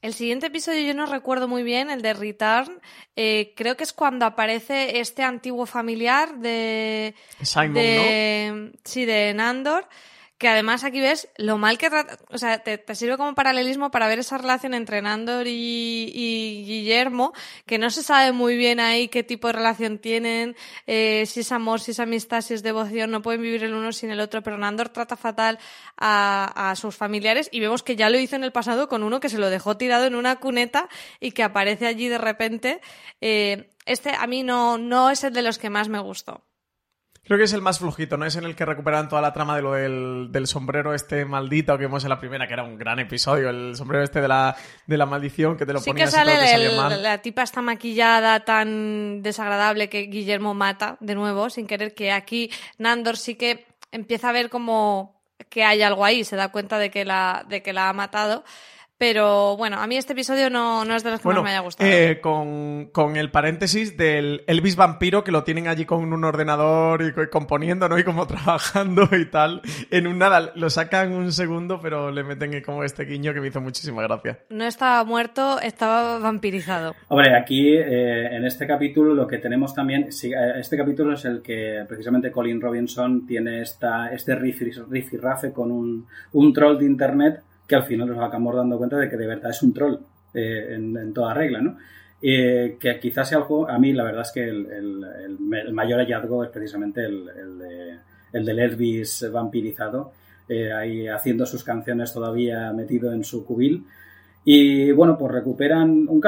El 0.00 0.14
siguiente 0.14 0.46
episodio 0.46 0.80
yo 0.80 0.94
no 0.94 1.04
recuerdo 1.04 1.46
muy 1.46 1.62
bien, 1.62 1.90
el 1.90 2.00
de 2.00 2.14
Return. 2.14 2.80
Eh, 3.16 3.52
creo 3.54 3.76
que 3.76 3.84
es 3.84 3.92
cuando 3.92 4.24
aparece 4.24 4.98
este 4.98 5.22
antiguo 5.24 5.66
familiar 5.66 6.38
de. 6.38 7.14
Simon, 7.42 7.74
de, 7.74 8.72
Sí, 8.82 9.04
de 9.04 9.34
Nandor 9.34 9.84
que 10.40 10.48
además 10.48 10.84
aquí 10.84 11.00
ves 11.00 11.28
lo 11.36 11.58
mal 11.58 11.76
que 11.76 11.90
o 12.30 12.38
sea, 12.38 12.60
te, 12.60 12.82
sirve 12.94 13.18
como 13.18 13.34
paralelismo 13.34 13.90
para 13.90 14.08
ver 14.08 14.20
esa 14.20 14.38
relación 14.38 14.72
entre 14.72 15.02
Nandor 15.02 15.46
y, 15.46 16.64
Guillermo, 16.66 17.34
que 17.66 17.76
no 17.76 17.90
se 17.90 18.02
sabe 18.02 18.32
muy 18.32 18.56
bien 18.56 18.80
ahí 18.80 19.08
qué 19.08 19.22
tipo 19.22 19.48
de 19.48 19.52
relación 19.52 19.98
tienen, 19.98 20.56
eh, 20.86 21.26
si 21.26 21.40
es 21.40 21.52
amor, 21.52 21.80
si 21.80 21.90
es 21.90 22.00
amistad, 22.00 22.40
si 22.40 22.54
es 22.54 22.62
devoción, 22.62 23.10
no 23.10 23.20
pueden 23.20 23.42
vivir 23.42 23.62
el 23.64 23.74
uno 23.74 23.92
sin 23.92 24.10
el 24.12 24.18
otro, 24.18 24.42
pero 24.42 24.56
Nandor 24.56 24.88
trata 24.88 25.14
fatal 25.14 25.58
a, 25.98 26.72
sus 26.74 26.96
familiares 26.96 27.50
y 27.52 27.60
vemos 27.60 27.82
que 27.82 27.94
ya 27.94 28.08
lo 28.08 28.18
hizo 28.18 28.34
en 28.34 28.44
el 28.44 28.50
pasado 28.50 28.88
con 28.88 29.02
uno 29.02 29.20
que 29.20 29.28
se 29.28 29.36
lo 29.36 29.50
dejó 29.50 29.76
tirado 29.76 30.06
en 30.06 30.14
una 30.14 30.36
cuneta 30.36 30.88
y 31.20 31.32
que 31.32 31.42
aparece 31.42 31.86
allí 31.86 32.08
de 32.08 32.16
repente. 32.16 32.80
Eh, 33.20 33.68
este 33.84 34.14
a 34.14 34.26
mí 34.26 34.42
no, 34.42 34.78
no 34.78 35.10
es 35.10 35.22
el 35.22 35.34
de 35.34 35.42
los 35.42 35.58
que 35.58 35.68
más 35.68 35.90
me 35.90 35.98
gustó. 35.98 36.42
Creo 37.30 37.38
que 37.38 37.44
es 37.44 37.52
el 37.52 37.62
más 37.62 37.78
flojito, 37.78 38.16
¿no? 38.16 38.26
Es 38.26 38.34
en 38.34 38.42
el 38.42 38.56
que 38.56 38.64
recuperan 38.64 39.08
toda 39.08 39.22
la 39.22 39.32
trama 39.32 39.54
de 39.54 39.62
lo 39.62 39.74
del, 39.74 40.46
sombrero 40.48 40.94
este 40.94 41.24
maldito 41.24 41.78
que 41.78 41.86
vimos 41.86 42.02
en 42.02 42.10
la 42.10 42.18
primera, 42.18 42.48
que 42.48 42.54
era 42.54 42.64
un 42.64 42.76
gran 42.76 42.98
episodio, 42.98 43.50
el 43.50 43.76
sombrero 43.76 44.02
este 44.02 44.20
de 44.20 44.26
la, 44.26 44.56
de 44.84 44.98
la 44.98 45.06
maldición 45.06 45.56
que 45.56 45.64
te 45.64 45.72
lo 45.72 45.78
sí 45.78 45.90
ponías 45.90 46.10
que 46.10 46.16
sale 46.16 46.98
la 47.00 47.22
tipa 47.22 47.44
está 47.44 47.62
maquillada 47.62 48.40
tan 48.40 49.22
desagradable 49.22 49.88
que 49.88 50.08
Guillermo 50.08 50.54
mata 50.54 50.96
de 50.98 51.14
nuevo, 51.14 51.50
sin 51.50 51.68
querer 51.68 51.94
que 51.94 52.10
aquí 52.10 52.50
Nandor 52.78 53.16
sí 53.16 53.36
que 53.36 53.64
empieza 53.92 54.30
a 54.30 54.32
ver 54.32 54.50
como 54.50 55.22
que 55.48 55.62
hay 55.62 55.82
algo 55.82 56.04
ahí, 56.04 56.24
se 56.24 56.34
da 56.34 56.50
cuenta 56.50 56.80
de 56.80 56.90
que 56.90 57.04
la, 57.04 57.46
de 57.48 57.62
que 57.62 57.72
la 57.72 57.90
ha 57.90 57.92
matado. 57.92 58.42
Pero 59.00 59.56
bueno, 59.56 59.78
a 59.78 59.86
mí 59.86 59.96
este 59.96 60.12
episodio 60.12 60.50
no, 60.50 60.84
no 60.84 60.94
es 60.94 61.02
de 61.02 61.10
los 61.10 61.20
que 61.20 61.28
más 61.30 61.42
me 61.42 61.48
haya 61.48 61.60
gustado. 61.60 61.88
Eh, 61.88 62.20
con, 62.20 62.90
con, 62.92 63.16
el 63.16 63.30
paréntesis 63.30 63.96
del 63.96 64.44
Elvis 64.46 64.76
vampiro, 64.76 65.24
que 65.24 65.32
lo 65.32 65.42
tienen 65.42 65.68
allí 65.68 65.86
con 65.86 66.12
un 66.12 66.22
ordenador 66.22 67.00
y, 67.00 67.28
componiendo, 67.30 67.88
¿no? 67.88 67.98
Y 67.98 68.04
como 68.04 68.26
trabajando 68.28 69.08
y 69.12 69.24
tal. 69.24 69.62
En 69.90 70.06
un 70.06 70.18
nada, 70.18 70.52
lo 70.54 70.68
sacan 70.68 71.14
un 71.14 71.32
segundo, 71.32 71.80
pero 71.80 72.10
le 72.10 72.24
meten 72.24 72.62
como 72.62 72.84
este 72.84 73.06
guiño 73.06 73.32
que 73.32 73.40
me 73.40 73.48
hizo 73.48 73.62
muchísima 73.62 74.02
gracia. 74.02 74.40
No 74.50 74.66
estaba 74.66 75.02
muerto, 75.04 75.58
estaba 75.60 76.18
vampirizado. 76.18 76.94
Hombre, 77.08 77.34
aquí 77.34 77.74
eh, 77.74 78.36
en 78.36 78.44
este 78.44 78.66
capítulo 78.66 79.14
lo 79.14 79.26
que 79.26 79.38
tenemos 79.38 79.74
también, 79.74 80.10
eh, 80.10 80.52
este 80.58 80.76
capítulo 80.76 81.14
es 81.14 81.24
el 81.24 81.40
que 81.40 81.86
precisamente 81.88 82.30
Colin 82.30 82.60
Robinson 82.60 83.26
tiene 83.26 83.62
esta, 83.62 84.12
este 84.12 84.34
riff, 84.34 84.60
riff 84.90 85.14
y 85.14 85.16
rafe 85.16 85.54
con 85.54 85.72
un, 85.72 86.06
un 86.32 86.52
troll 86.52 86.78
de 86.78 86.84
internet 86.84 87.40
que 87.70 87.76
al 87.76 87.84
final 87.84 88.08
nos 88.08 88.18
acabamos 88.18 88.56
dando 88.56 88.76
cuenta 88.76 88.96
de 88.96 89.08
que 89.08 89.16
de 89.16 89.28
verdad 89.28 89.52
es 89.52 89.62
un 89.62 89.72
troll 89.72 89.96
eh, 90.34 90.74
en, 90.74 91.14
toda 91.14 91.32
regla, 91.32 91.60
¿no? 91.60 91.76
Eh, 92.20 92.76
que 92.80 92.98
quizás 92.98 93.28
sea 93.28 93.38
algo, 93.38 93.70
a 93.70 93.78
mí 93.78 93.92
la 93.92 94.02
verdad 94.02 94.22
es 94.22 94.32
que 94.32 94.42
el, 94.42 95.72
mayor 95.72 96.00
hallazgo 96.00 96.42
es 96.42 96.50
precisamente 96.50 97.04
el, 97.04 97.26
de, 97.58 97.96
el 98.32 98.44
del 98.44 98.58
Elvis 98.58 99.24
vampirizado, 99.32 100.12
eh, 100.48 100.72
ahí 100.72 101.06
haciendo 101.06 101.46
sus 101.46 101.62
canciones 101.62 102.12
todavía 102.12 102.72
metido 102.72 103.12
en 103.12 103.22
su 103.22 103.46
cubil. 103.46 103.84
Y 104.44 104.90
bueno, 104.90 105.16
pues 105.16 105.32
recuperan 105.32 106.08
un, 106.08 106.20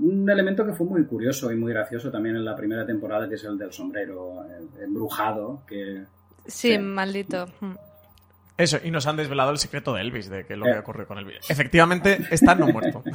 un 0.00 0.28
elemento 0.28 0.66
que 0.66 0.72
fue 0.72 0.86
muy 0.86 1.04
curioso 1.04 1.52
y 1.52 1.56
muy 1.56 1.72
gracioso 1.72 2.10
también 2.10 2.34
en 2.34 2.44
la 2.44 2.56
primera 2.56 2.84
temporada, 2.84 3.28
que 3.28 3.36
es 3.36 3.44
el 3.44 3.56
del 3.56 3.72
sombrero 3.72 4.44
embrujado. 4.82 5.62
Que, 5.64 6.02
sí, 6.44 6.76
maldito. 6.76 7.46
Eso, 8.58 8.78
y 8.82 8.90
nos 8.90 9.06
han 9.06 9.16
desvelado 9.16 9.52
el 9.52 9.58
secreto 9.58 9.94
de 9.94 10.02
Elvis, 10.02 10.28
de 10.28 10.44
que 10.44 10.56
lo 10.56 10.66
que 10.66 10.72
eh. 10.72 10.78
ocurrió 10.78 11.06
con 11.06 11.16
Elvis. 11.16 11.48
Efectivamente, 11.48 12.18
está 12.30 12.54
no 12.54 12.66
muerto. 12.66 13.02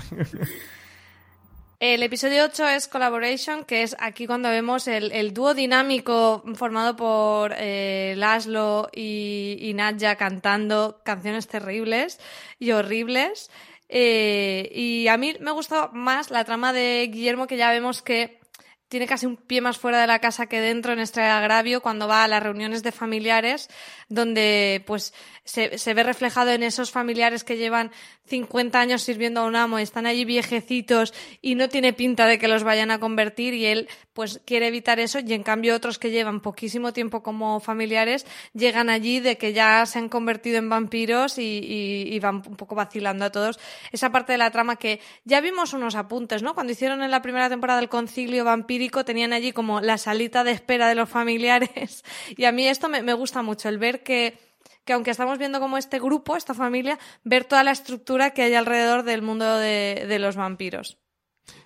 El 1.79 2.01
episodio 2.01 2.45
8 2.45 2.69
es 2.69 2.87
Collaboration, 2.87 3.65
que 3.65 3.83
es 3.83 3.93
aquí 3.99 4.25
cuando 4.25 4.47
vemos 4.47 4.87
el, 4.87 5.33
dúo 5.33 5.53
dinámico 5.53 6.41
formado 6.55 6.95
por 6.95 7.53
eh, 7.57 8.13
Laszlo 8.15 8.87
y, 8.93 9.57
y 9.59 9.73
Nadja 9.73 10.15
cantando 10.15 11.01
canciones 11.03 11.49
terribles 11.49 12.21
y 12.57 12.71
horribles. 12.71 13.51
Eh, 13.89 14.71
y 14.73 15.09
a 15.09 15.17
mí 15.17 15.35
me 15.41 15.51
gustó 15.51 15.89
más 15.91 16.31
la 16.31 16.45
trama 16.45 16.71
de 16.71 17.09
Guillermo, 17.11 17.47
que 17.47 17.57
ya 17.57 17.69
vemos 17.69 18.01
que 18.01 18.39
tiene 18.87 19.07
casi 19.07 19.25
un 19.25 19.37
pie 19.37 19.59
más 19.59 19.79
fuera 19.79 19.99
de 19.99 20.07
la 20.07 20.19
casa 20.19 20.45
que 20.45 20.61
dentro 20.61 20.93
en 20.93 20.99
este 20.99 21.21
agravio 21.21 21.81
cuando 21.81 22.07
va 22.07 22.23
a 22.23 22.27
las 22.27 22.43
reuniones 22.43 22.83
de 22.83 22.91
familiares, 22.91 23.69
donde 24.13 24.83
pues 24.85 25.13
se, 25.43 25.77
se, 25.77 25.93
ve 25.93 26.03
reflejado 26.03 26.51
en 26.51 26.63
esos 26.63 26.91
familiares 26.91 27.43
que 27.43 27.57
llevan 27.57 27.91
50 28.27 28.79
años 28.79 29.01
sirviendo 29.01 29.41
a 29.41 29.45
un 29.45 29.55
amo, 29.55 29.77
están 29.79 30.05
allí 30.05 30.23
viejecitos 30.23 31.13
y 31.41 31.55
no 31.55 31.67
tiene 31.67 31.91
pinta 31.91 32.25
de 32.25 32.39
que 32.39 32.47
los 32.47 32.63
vayan 32.63 32.91
a 32.91 32.99
convertir 32.99 33.53
y 33.53 33.65
él 33.65 33.89
pues 34.13 34.39
quiere 34.45 34.67
evitar 34.67 34.99
eso 34.99 35.19
y 35.19 35.33
en 35.33 35.43
cambio 35.43 35.75
otros 35.75 35.99
que 35.99 36.11
llevan 36.11 36.39
poquísimo 36.39 36.93
tiempo 36.93 37.23
como 37.23 37.59
familiares 37.59 38.25
llegan 38.53 38.89
allí 38.89 39.19
de 39.19 39.37
que 39.37 39.53
ya 39.53 39.85
se 39.85 39.99
han 39.99 40.07
convertido 40.07 40.57
en 40.57 40.69
vampiros 40.69 41.37
y, 41.37 42.07
y, 42.09 42.19
van 42.19 42.43
un 42.47 42.55
poco 42.55 42.75
vacilando 42.75 43.25
a 43.25 43.31
todos. 43.31 43.59
Esa 43.91 44.11
parte 44.11 44.33
de 44.33 44.37
la 44.37 44.51
trama 44.51 44.77
que 44.77 45.01
ya 45.25 45.41
vimos 45.41 45.73
unos 45.73 45.95
apuntes, 45.95 46.43
¿no? 46.43 46.53
Cuando 46.53 46.71
hicieron 46.71 47.03
en 47.03 47.11
la 47.11 47.21
primera 47.21 47.49
temporada 47.49 47.79
el 47.79 47.89
concilio 47.89 48.45
vampírico 48.45 49.03
tenían 49.03 49.33
allí 49.33 49.51
como 49.51 49.81
la 49.81 49.97
salita 49.97 50.43
de 50.43 50.51
espera 50.51 50.87
de 50.87 50.95
los 50.95 51.09
familiares 51.09 52.05
y 52.37 52.45
a 52.45 52.51
mí 52.51 52.67
esto 52.67 52.87
me, 52.87 53.01
me 53.01 53.13
gusta 53.13 53.41
mucho, 53.41 53.67
el 53.67 53.79
ver 53.79 54.02
que 54.03 54.37
que 54.85 54.93
aunque 54.93 55.11
estamos 55.11 55.37
viendo 55.37 55.59
como 55.59 55.77
este 55.77 55.99
grupo, 55.99 56.35
esta 56.35 56.53
familia, 56.53 56.99
ver 57.23 57.45
toda 57.45 57.63
la 57.63 57.71
estructura 57.71 58.31
que 58.31 58.43
hay 58.43 58.53
alrededor 58.53 59.03
del 59.03 59.21
mundo 59.21 59.57
de, 59.57 60.17
los 60.19 60.35
vampiros. 60.35 60.97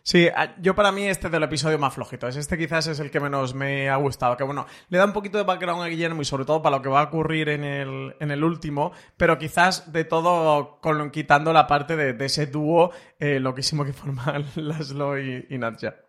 Sí, 0.02 0.28
yo 0.60 0.74
para 0.74 0.92
mí 0.92 1.04
este 1.04 1.30
del 1.30 1.44
episodio 1.44 1.78
más 1.78 1.94
flojito. 1.94 2.28
Es 2.28 2.36
este 2.36 2.58
quizás 2.58 2.88
es 2.88 3.00
el 3.00 3.12
que 3.12 3.20
menos 3.20 3.54
me 3.54 3.90
ha 3.90 3.96
gustado. 3.98 4.36
Que 4.36 4.44
bueno, 4.44 4.66
le 4.90 4.98
da 4.98 5.06
un 5.06 5.14
poquito 5.14 5.38
de 5.38 5.44
background 5.44 5.84
a 5.84 5.88
Guillermo 5.88 6.22
y 6.22 6.26
sobre 6.26 6.46
todo 6.46 6.62
para 6.62 6.78
lo 6.78 6.82
que 6.82 6.90
va 6.90 7.02
a 7.02 7.04
ocurrir 7.04 7.50
en 7.50 7.64
el, 7.64 8.16
en 8.20 8.32
el 8.32 8.44
último, 8.44 8.92
pero 9.18 9.38
quizás 9.38 9.92
de 9.92 10.06
todo 10.06 10.80
con, 10.82 11.12
quitando 11.12 11.54
la 11.54 11.68
parte 11.68 11.96
de, 11.96 12.26
ese 12.26 12.48
dúo 12.48 12.92
eh, 13.20 13.40
loquísimo 13.40 13.86
que 13.86 13.94
forman 13.94 14.46
Laszlo 14.56 15.20
y, 15.20 15.46
y 15.50 15.58
Nadja. 15.58 16.07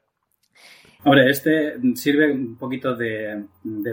Hombre, 1.04 1.30
este 1.30 1.76
sirve 1.94 2.32
un 2.32 2.56
poquito 2.56 2.96
de, 2.96 3.44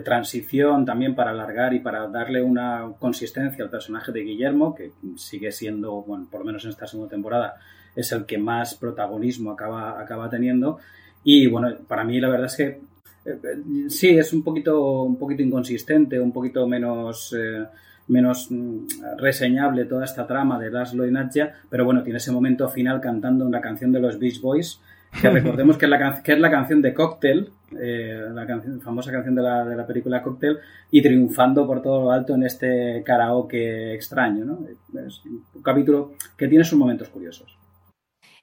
transición 0.04 0.86
también 0.86 1.14
para 1.14 1.32
alargar 1.32 1.72
y 1.76 1.80
para 1.80 2.08
darle 2.08 2.42
una 2.42 2.94
consistencia 2.98 3.64
al 3.64 3.70
personaje 3.70 4.12
de 4.12 4.22
Guillermo, 4.22 4.74
que 4.74 4.92
sigue 5.16 5.52
siendo, 5.52 6.02
bueno, 6.02 6.28
por 6.32 6.40
lo 6.40 6.48
menos 6.48 6.64
en 6.66 6.72
esta 6.72 6.88
segunda 6.88 7.12
temporada, 7.12 7.56
es 7.96 8.12
el 8.12 8.26
que 8.26 8.40
más 8.40 8.74
protagonismo 8.74 9.52
acaba, 9.52 10.02
acaba 10.02 10.30
teniendo. 10.32 10.80
Y 11.24 11.46
bueno, 11.46 11.78
para 11.88 12.04
mí 12.04 12.20
la 12.20 12.30
verdad 12.30 12.48
es 12.48 12.56
que 12.56 12.82
eh, 13.26 13.40
sí, 13.88 14.18
es 14.18 14.34
un 14.34 14.44
poquito, 14.44 15.04
un 15.04 15.18
poquito 15.18 15.44
inconsistente, 15.44 16.20
un 16.20 16.32
poquito 16.32 16.68
menos... 16.68 17.36
Eh, 17.38 17.66
menos 18.08 18.52
mm, 18.52 19.18
reseñable 19.18 19.86
toda 19.86 20.06
esta 20.06 20.28
trama 20.28 20.60
de 20.60 20.70
Laszlo 20.70 21.08
y 21.08 21.12
Nadja, 21.12 21.54
pero 21.72 21.86
bueno, 21.86 22.04
tiene 22.04 22.18
ese 22.18 22.32
momento 22.32 22.70
final 22.70 23.02
cantando 23.02 23.48
una 23.48 23.60
canción 23.60 23.92
de 23.92 24.00
los 24.00 24.20
Beach 24.20 24.40
Boys 24.40 24.80
que 25.22 25.30
recordemos 25.32 25.78
que 25.78 25.86
es 25.86 25.90
la, 25.90 26.22
que 26.24 26.34
es 26.34 26.40
la 26.40 26.52
canción 26.52 26.82
de 26.82 26.94
Cocktail, 26.94 27.50
eh, 27.80 28.26
la 28.32 28.46
famosa 28.82 29.12
canción 29.12 29.36
de 29.36 29.42
la, 29.42 29.66
de 29.66 29.76
la 29.76 29.86
película 29.86 30.22
Cocktail, 30.22 30.58
y 30.92 31.02
triunfando 31.02 31.66
por 31.66 31.82
todo 31.82 32.04
lo 32.06 32.12
alto 32.12 32.36
en 32.36 32.44
este 32.44 33.04
karaoke 33.06 33.94
extraño. 33.94 34.46
¿no? 34.46 34.60
Es 35.06 35.24
un 35.26 35.62
capítulo 35.62 36.14
que 36.38 36.48
tiene 36.48 36.64
sus 36.64 36.78
momentos 36.78 37.10
curiosos. 37.10 37.58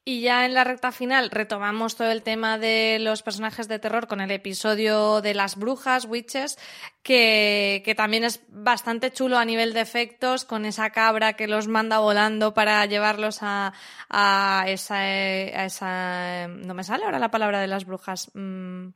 Y 0.04 0.20
ya 0.22 0.46
en 0.46 0.54
la 0.54 0.64
recta 0.64 0.90
final 0.90 1.30
retomamos 1.30 1.94
todo 1.94 2.10
el 2.10 2.24
tema 2.24 2.58
de 2.58 2.98
los 3.00 3.22
personajes 3.22 3.68
de 3.68 3.78
terror 3.78 4.08
con 4.08 4.20
el 4.20 4.32
episodio 4.32 5.20
de 5.20 5.32
las 5.32 5.54
brujas, 5.54 6.06
witches, 6.06 6.58
que, 7.04 7.82
que, 7.84 7.94
también 7.94 8.24
es 8.24 8.40
bastante 8.48 9.12
chulo 9.12 9.38
a 9.38 9.44
nivel 9.44 9.72
de 9.74 9.80
efectos, 9.80 10.44
con 10.44 10.64
esa 10.64 10.90
cabra 10.90 11.34
que 11.34 11.46
los 11.46 11.68
manda 11.68 12.00
volando 12.00 12.52
para 12.52 12.84
llevarlos 12.86 13.38
a, 13.42 13.74
a, 14.08 14.64
esa, 14.66 14.96
a 14.96 15.66
esa... 15.66 16.48
No 16.48 16.74
me 16.74 16.82
sale 16.82 17.04
ahora 17.04 17.20
la 17.20 17.30
palabra 17.30 17.60
de 17.60 17.68
las 17.68 17.84
brujas. 17.84 18.28
Mm, 18.34 18.88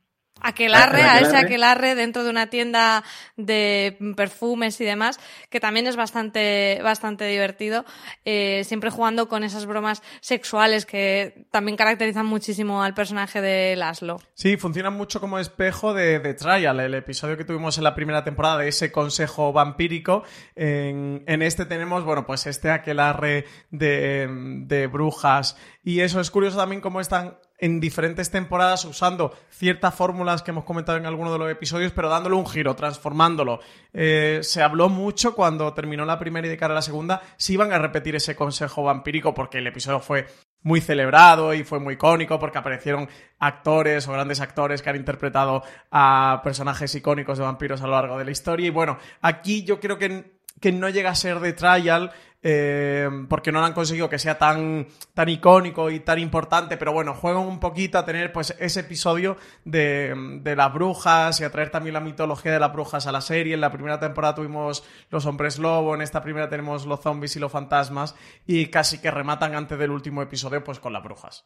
aquelarre, 0.47 1.01
a 1.01 1.19
ese 1.19 1.37
aquelarre 1.37 1.95
dentro 1.95 2.23
de 2.23 2.29
una 2.29 2.47
tienda 2.47 3.03
de 3.35 3.97
perfumes 4.15 4.79
y 4.81 4.85
demás, 4.85 5.19
que 5.49 5.59
también 5.59 5.87
es 5.87 5.95
bastante, 5.95 6.79
bastante 6.83 7.25
divertido, 7.25 7.85
eh, 8.25 8.63
siempre 8.63 8.89
jugando 8.89 9.27
con 9.27 9.43
esas 9.43 9.65
bromas 9.65 10.01
sexuales 10.21 10.85
que 10.85 11.45
también 11.51 11.77
caracterizan 11.77 12.25
muchísimo 12.25 12.83
al 12.83 12.93
personaje 12.93 13.41
de 13.41 13.75
Laszlo. 13.75 14.19
Sí, 14.33 14.57
funciona 14.57 14.89
mucho 14.89 15.19
como 15.19 15.39
espejo 15.39 15.93
de, 15.93 16.19
de, 16.19 16.33
Trial, 16.33 16.79
el 16.79 16.93
episodio 16.93 17.37
que 17.37 17.43
tuvimos 17.43 17.77
en 17.77 17.83
la 17.83 17.95
primera 17.95 18.23
temporada 18.23 18.59
de 18.59 18.69
ese 18.69 18.91
consejo 18.91 19.51
vampírico. 19.51 20.23
En, 20.55 21.23
en 21.27 21.41
este 21.41 21.65
tenemos, 21.65 22.03
bueno, 22.03 22.25
pues 22.25 22.47
este 22.47 22.69
aquelarre 22.69 23.45
de, 23.71 24.27
de 24.65 24.87
brujas 24.87 25.57
y 25.83 26.01
eso 26.01 26.19
es 26.19 26.31
curioso 26.31 26.57
también 26.57 26.81
cómo 26.81 27.01
están 27.01 27.37
en 27.57 27.79
diferentes 27.79 28.29
temporadas 28.29 28.85
usando 28.85 29.35
ciertas 29.49 29.93
fórmulas 29.95 30.43
que 30.43 30.51
hemos 30.51 30.63
comentado 30.63 30.97
en 30.97 31.05
alguno 31.05 31.33
de 31.33 31.39
los 31.39 31.51
episodios, 31.51 31.91
pero 31.91 32.09
dándole 32.09 32.35
un 32.35 32.45
giro, 32.45 32.75
transformándolo. 32.75 33.59
Eh, 33.93 34.39
se 34.43 34.61
habló 34.61 34.89
mucho 34.89 35.33
cuando 35.33 35.73
terminó 35.73 36.05
la 36.05 36.19
primera 36.19 36.45
y 36.45 36.49
de 36.49 36.57
cara 36.57 36.73
a 36.73 36.75
la 36.75 36.81
segunda, 36.81 37.21
si 37.37 37.53
iban 37.53 37.73
a 37.73 37.79
repetir 37.79 38.15
ese 38.15 38.35
consejo 38.35 38.83
vampírico, 38.83 39.33
porque 39.33 39.57
el 39.57 39.67
episodio 39.67 39.99
fue 39.99 40.27
muy 40.61 40.81
celebrado 40.81 41.53
y 41.53 41.63
fue 41.63 41.79
muy 41.79 41.95
icónico 41.95 42.39
porque 42.39 42.57
aparecieron 42.57 43.07
actores 43.39 44.07
o 44.07 44.11
grandes 44.11 44.41
actores 44.41 44.81
que 44.81 44.89
han 44.89 44.95
interpretado 44.95 45.63
a 45.91 46.41
personajes 46.43 46.93
icónicos 46.93 47.37
de 47.37 47.43
vampiros 47.43 47.81
a 47.81 47.87
lo 47.87 47.93
largo 47.93 48.17
de 48.17 48.25
la 48.25 48.31
historia. 48.31 48.67
Y 48.67 48.71
bueno, 48.71 48.97
aquí 49.21 49.63
yo 49.63 49.79
creo 49.79 49.97
que, 49.97 50.39
que 50.59 50.71
no 50.71 50.89
llega 50.89 51.11
a 51.11 51.15
ser 51.15 51.39
de 51.39 51.53
trial, 51.53 52.11
eh, 52.49 53.09
porque 53.27 53.51
no 53.51 53.59
lo 53.59 53.65
han 53.65 53.73
conseguido 53.73 54.09
que 54.09 54.17
sea 54.17 54.37
tan, 54.37 54.87
tan 55.13 55.27
icónico 55.27 55.89
y 55.89 55.99
tan 55.99 56.17
importante, 56.17 56.77
pero 56.77 56.93
bueno, 56.93 57.13
juegan 57.13 57.41
un 57.41 57.59
poquito 57.59 57.97
a 57.97 58.05
tener 58.05 58.31
pues 58.31 58.55
ese 58.57 58.79
episodio 58.79 59.35
de, 59.65 60.39
de 60.41 60.55
las 60.55 60.73
brujas 60.73 61.41
y 61.41 61.43
a 61.43 61.51
traer 61.51 61.71
también 61.71 61.93
la 61.93 61.99
mitología 61.99 62.53
de 62.53 62.59
las 62.61 62.71
brujas 62.71 63.05
a 63.05 63.11
la 63.11 63.19
serie. 63.19 63.55
En 63.55 63.59
la 63.59 63.73
primera 63.73 63.99
temporada 63.99 64.35
tuvimos 64.35 64.85
los 65.09 65.25
hombres 65.25 65.59
lobo, 65.59 65.93
en 65.93 66.01
esta 66.01 66.23
primera 66.23 66.47
tenemos 66.47 66.85
los 66.85 67.01
zombies 67.01 67.35
y 67.35 67.39
los 67.39 67.51
fantasmas 67.51 68.15
y 68.45 68.67
casi 68.67 68.99
que 68.99 69.11
rematan 69.11 69.53
antes 69.53 69.77
del 69.77 69.91
último 69.91 70.21
episodio 70.21 70.63
pues 70.63 70.79
con 70.79 70.93
las 70.93 71.03
brujas. 71.03 71.45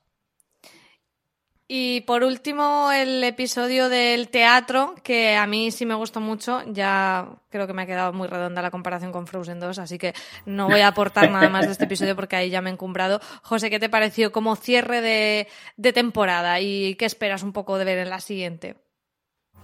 Y 1.73 2.01
por 2.01 2.25
último, 2.25 2.91
el 2.91 3.23
episodio 3.23 3.87
del 3.87 4.27
teatro, 4.27 4.93
que 5.03 5.37
a 5.37 5.47
mí 5.47 5.71
sí 5.71 5.85
me 5.85 5.93
gustó 5.95 6.19
mucho. 6.19 6.61
Ya 6.65 7.29
creo 7.49 7.65
que 7.65 7.71
me 7.71 7.83
ha 7.83 7.85
quedado 7.85 8.11
muy 8.11 8.27
redonda 8.27 8.61
la 8.61 8.71
comparación 8.71 9.13
con 9.13 9.25
Frozen 9.25 9.61
2, 9.61 9.79
así 9.79 9.97
que 9.97 10.13
no 10.45 10.67
voy 10.67 10.81
a 10.81 10.87
aportar 10.87 11.31
nada 11.31 11.47
más 11.47 11.67
de 11.67 11.71
este 11.71 11.85
episodio 11.85 12.13
porque 12.13 12.35
ahí 12.35 12.49
ya 12.49 12.61
me 12.61 12.71
he 12.71 12.73
encumbrado. 12.73 13.21
José, 13.41 13.69
¿qué 13.69 13.79
te 13.79 13.87
pareció 13.87 14.33
como 14.33 14.57
cierre 14.57 14.99
de, 14.99 15.93
temporada 15.93 16.59
y 16.59 16.95
qué 16.95 17.05
esperas 17.05 17.41
un 17.41 17.53
poco 17.53 17.77
de 17.77 17.85
ver 17.85 17.99
en 17.99 18.09
la 18.09 18.19
siguiente? 18.19 18.75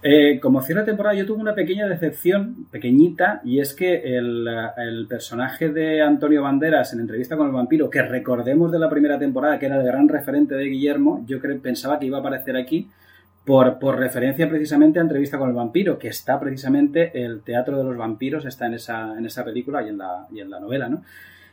Eh, 0.00 0.38
como 0.40 0.62
cierre 0.62 0.82
de 0.82 0.86
temporada 0.86 1.16
yo 1.16 1.26
tuve 1.26 1.40
una 1.40 1.54
pequeña 1.54 1.88
decepción, 1.88 2.66
pequeñita, 2.70 3.40
y 3.44 3.58
es 3.58 3.74
que 3.74 4.16
el, 4.16 5.06
personaje 5.08 5.70
de 5.70 6.02
Antonio 6.02 6.42
Banderas 6.42 6.92
en 6.92 7.00
entrevista 7.00 7.36
con 7.36 7.48
el 7.48 7.52
vampiro, 7.52 7.90
que 7.90 8.02
recordemos 8.02 8.70
de 8.70 8.78
la 8.78 8.88
primera 8.88 9.18
temporada, 9.18 9.58
que 9.58 9.66
era 9.66 9.76
el 9.76 9.84
gran 9.84 10.08
referente 10.08 10.54
de 10.54 10.66
Guillermo, 10.66 11.24
yo 11.26 11.40
creo, 11.40 11.58
pensaba 11.60 11.98
que 11.98 12.06
iba 12.06 12.18
a 12.18 12.20
aparecer 12.20 12.56
aquí 12.56 12.88
por, 13.44 13.98
referencia 13.98 14.48
precisamente 14.48 15.00
a 15.00 15.02
entrevista 15.02 15.36
con 15.36 15.48
el 15.48 15.54
vampiro, 15.54 15.98
que 15.98 16.08
está 16.08 16.38
precisamente 16.38 17.10
el 17.24 17.40
teatro 17.40 17.78
de 17.78 17.84
los 17.84 17.96
vampiros, 17.96 18.44
está 18.44 18.66
en 18.66 18.74
esa, 18.74 19.18
en 19.18 19.26
esa 19.26 19.44
película 19.44 19.82
y 19.82 19.88
en 19.88 19.98
la, 19.98 20.26
y 20.30 20.40
en 20.40 20.50
la 20.50 20.60
novela, 20.60 20.88
¿no? 20.88 21.02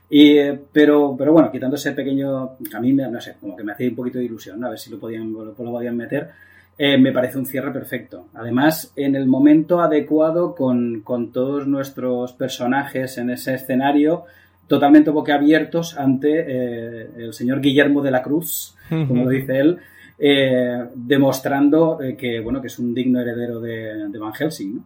Y, 0.07 0.37
pero, 0.71 1.15
pero 1.17 1.33
bueno, 1.33 1.51
quitando 1.51 1.77
ese 1.77 1.93
pequeño, 1.93 2.57
a 2.73 2.79
mí, 2.79 2.93
no 2.93 3.19
sé, 3.19 3.37
como 3.41 3.55
que 3.55 3.63
me 3.63 3.71
hacía 3.71 3.89
un 3.89 3.95
poquito 3.95 4.19
de 4.19 4.25
ilusión, 4.25 4.63
a 4.63 4.69
ver 4.69 4.77
si 4.77 4.91
lo 4.91 4.99
podían, 4.99 5.33
lo 5.33 5.55
podían 5.55 5.97
meter. 5.97 6.29
Eh, 6.77 6.97
me 6.97 7.13
parece 7.13 7.37
un 7.37 7.45
cierre 7.45 7.71
perfecto. 7.71 8.27
Además, 8.33 8.91
en 8.95 9.15
el 9.15 9.27
momento 9.27 9.79
adecuado 9.79 10.55
con, 10.55 11.01
con, 11.01 11.31
todos 11.31 11.67
nuestros 11.67 12.33
personajes 12.33 13.17
en 13.17 13.29
ese 13.29 13.53
escenario, 13.53 14.25
totalmente 14.67 15.09
boquiabiertos 15.09 15.97
ante 15.97 16.39
eh, 16.39 17.09
el 17.17 17.33
señor 17.33 17.61
Guillermo 17.61 18.01
de 18.01 18.11
la 18.11 18.21
Cruz, 18.21 18.75
como 18.89 19.23
lo 19.23 19.29
dice 19.29 19.57
él, 19.57 19.77
eh, 20.19 20.85
demostrando 20.95 21.97
que, 22.17 22.41
bueno, 22.41 22.61
que 22.61 22.67
es 22.67 22.77
un 22.77 22.93
digno 22.93 23.21
heredero 23.21 23.61
de, 23.61 24.09
de 24.09 24.19
Van 24.19 24.33
Helsing. 24.33 24.75
¿no? 24.75 24.83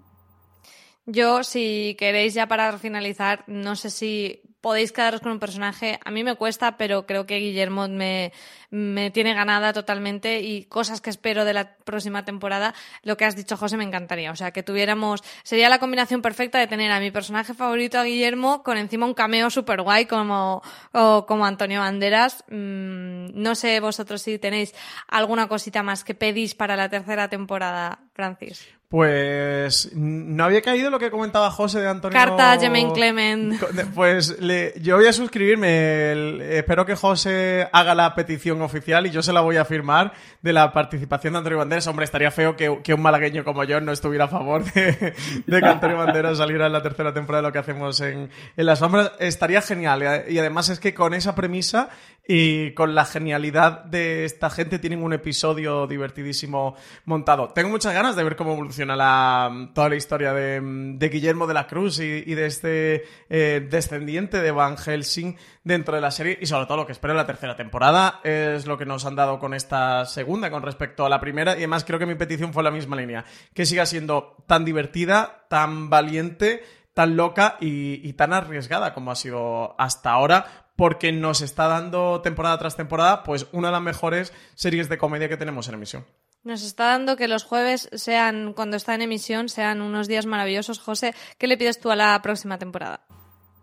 Yo, 1.11 1.43
si 1.43 1.95
queréis 1.97 2.35
ya 2.35 2.47
para 2.47 2.77
finalizar, 2.77 3.43
no 3.47 3.75
sé 3.75 3.89
si 3.89 4.41
podéis 4.61 4.91
quedaros 4.91 5.21
con 5.21 5.31
un 5.31 5.39
personaje. 5.39 5.99
A 6.03 6.11
mí 6.11 6.23
me 6.23 6.35
cuesta, 6.35 6.77
pero 6.77 7.05
creo 7.05 7.25
que 7.25 7.37
Guillermo 7.37 7.87
me, 7.87 8.31
me 8.69 9.11
tiene 9.11 9.33
ganada 9.33 9.73
totalmente 9.73 10.41
y 10.41 10.65
cosas 10.65 11.01
que 11.01 11.09
espero 11.09 11.45
de 11.45 11.53
la 11.53 11.75
próxima 11.77 12.25
temporada. 12.25 12.73
Lo 13.03 13.17
que 13.17 13.25
has 13.25 13.35
dicho, 13.35 13.57
José, 13.57 13.77
me 13.77 13.83
encantaría. 13.83 14.31
O 14.31 14.35
sea, 14.35 14.51
que 14.51 14.63
tuviéramos. 14.63 15.23
Sería 15.43 15.69
la 15.69 15.79
combinación 15.79 16.21
perfecta 16.21 16.59
de 16.59 16.67
tener 16.67 16.91
a 16.91 16.99
mi 16.99 17.11
personaje 17.11 17.53
favorito, 17.53 17.99
a 17.99 18.03
Guillermo, 18.03 18.63
con 18.63 18.77
encima 18.77 19.05
un 19.05 19.13
cameo 19.13 19.49
super 19.49 19.81
guay 19.81 20.05
como, 20.05 20.61
como 20.91 21.45
Antonio 21.45 21.79
Banderas. 21.79 22.43
Mm, 22.49 23.29
no 23.33 23.55
sé 23.55 23.79
vosotros 23.79 24.21
si 24.21 24.39
tenéis 24.39 24.73
alguna 25.07 25.47
cosita 25.47 25.83
más 25.83 26.03
que 26.03 26.15
pedís 26.15 26.55
para 26.55 26.75
la 26.75 26.89
tercera 26.89 27.29
temporada, 27.29 27.99
Francis. 28.19 28.67
Pues 28.89 29.91
no 29.93 30.43
había 30.43 30.61
caído 30.61 30.89
lo 30.89 30.97
que 30.97 31.11
comentaba 31.11 31.51
José 31.51 31.79
de 31.79 31.87
Antonio. 31.87 32.17
Carta 32.17 32.57
Jemaine 32.59 32.91
Clement. 32.91 33.63
Pues 33.93 34.41
le, 34.41 34.73
yo 34.81 34.97
voy 34.97 35.05
a 35.05 35.13
suscribirme. 35.13 36.57
espero 36.57 36.85
que 36.85 36.95
José 36.95 37.69
haga 37.71 37.93
la 37.93 38.13
petición 38.15 38.61
oficial 38.63 39.05
y 39.05 39.11
yo 39.11 39.21
se 39.21 39.31
la 39.31 39.41
voy 39.41 39.57
a 39.57 39.63
firmar 39.63 40.13
de 40.41 40.53
la 40.53 40.73
participación 40.73 41.33
de 41.33 41.37
Antonio 41.37 41.59
Banderas. 41.59 41.85
Hombre, 41.87 42.03
estaría 42.03 42.31
feo 42.31 42.57
que, 42.57 42.93
un 42.93 43.01
malagueño 43.01 43.45
como 43.45 43.63
yo 43.63 43.79
no 43.79 43.91
estuviera 43.91 44.25
a 44.25 44.27
favor 44.27 44.65
de, 44.73 45.13
que 45.45 45.65
Antonio 45.65 45.97
Banderas 45.97 46.39
saliera 46.39 46.65
en 46.65 46.73
la 46.73 46.81
tercera 46.81 47.13
temporada 47.13 47.43
de 47.43 47.47
lo 47.47 47.53
que 47.53 47.59
hacemos 47.59 48.01
en, 48.01 48.31
en 48.57 48.65
Las 48.65 48.79
Sombras. 48.79 49.11
Estaría 49.19 49.61
genial. 49.61 50.25
Y 50.27 50.39
además 50.39 50.67
es 50.69 50.79
que 50.79 50.95
con 50.95 51.13
esa 51.13 51.35
premisa 51.35 51.89
y 52.31 52.75
con 52.75 52.93
la 52.93 53.05
genialidad 53.05 53.85
de 53.85 54.23
esta 54.23 54.51
gente 54.51 54.77
tienen 54.77 55.01
un 55.01 55.13
episodio 55.13 55.87
divertidísimo 55.87 56.75
montado. 57.05 57.49
Tengo 57.49 57.69
muchas 57.69 57.91
ganas 57.91 58.15
de 58.15 58.23
ver 58.23 58.35
cómo 58.35 58.53
evoluciona 58.53 58.95
la, 58.95 59.71
toda 59.73 59.89
la 59.89 59.95
historia 59.95 60.31
de, 60.31 61.09
Guillermo 61.11 61.47
de 61.47 61.55
la 61.55 61.65
Cruz 61.65 61.97
y, 61.97 62.35
de 62.35 62.45
este 62.45 63.03
eh, 63.31 63.67
descendiente 63.67 64.43
de 64.43 64.51
Van 64.51 64.77
Helsing 64.77 65.37
dentro 65.63 65.95
de 65.95 66.01
la 66.01 66.11
serie 66.11 66.37
y 66.39 66.45
sobre 66.45 66.67
todo 66.67 66.77
lo 66.77 66.85
que 66.85 66.91
espero 66.91 67.13
en 67.13 67.17
la 67.17 67.25
tercera 67.25 67.55
temporada 67.55 68.21
es 68.23 68.67
lo 68.67 68.77
que 68.77 68.85
nos 68.85 69.05
han 69.07 69.15
dado 69.15 69.39
con 69.39 69.55
esta 69.55 70.05
segunda 70.05 70.51
con 70.51 70.61
respecto 70.61 71.07
a 71.07 71.09
la 71.09 71.19
primera 71.19 71.53
y 71.53 71.57
además 71.57 71.83
creo 71.83 71.97
que 71.97 72.05
mi 72.05 72.13
petición 72.13 72.53
fue 72.53 72.61
la 72.61 72.69
misma 72.69 72.95
línea, 72.95 73.25
que 73.55 73.65
siga 73.65 73.87
siendo 73.87 74.35
tan 74.45 74.65
divertida, 74.65 75.47
tan 75.49 75.89
valiente 75.89 76.61
tan 76.99 77.15
loca 77.15 77.55
y, 77.61 78.11
tan 78.13 78.33
arriesgada 78.33 78.93
como 78.93 79.11
ha 79.11 79.15
sido 79.15 79.73
hasta 79.79 80.11
ahora, 80.11 80.68
porque 80.79 81.11
nos 81.11 81.41
está 81.41 81.67
dando 81.67 82.21
temporada 82.21 82.57
tras 82.57 82.77
temporada, 82.77 83.23
pues 83.23 83.47
una 83.51 83.67
de 83.67 83.73
las 83.73 83.81
mejores 83.81 84.31
series 84.55 84.87
de 84.87 84.97
comedia 84.97 85.27
que 85.27 85.35
tenemos 85.35 85.67
en 85.67 85.73
emisión. 85.73 86.05
Nos 86.45 86.63
está 86.63 86.85
dando 86.85 87.17
que 87.17 87.27
los 87.27 87.43
jueves 87.43 87.89
sean, 87.91 88.53
cuando 88.53 88.77
está 88.77 88.95
en 88.95 89.01
emisión, 89.01 89.49
sean 89.49 89.81
unos 89.81 90.07
días 90.07 90.25
maravillosos. 90.25 90.79
José, 90.79 91.13
¿qué 91.37 91.47
le 91.47 91.57
pides 91.57 91.81
tú 91.81 91.91
a 91.91 91.97
la 91.97 92.21
próxima 92.21 92.57
temporada? 92.57 93.01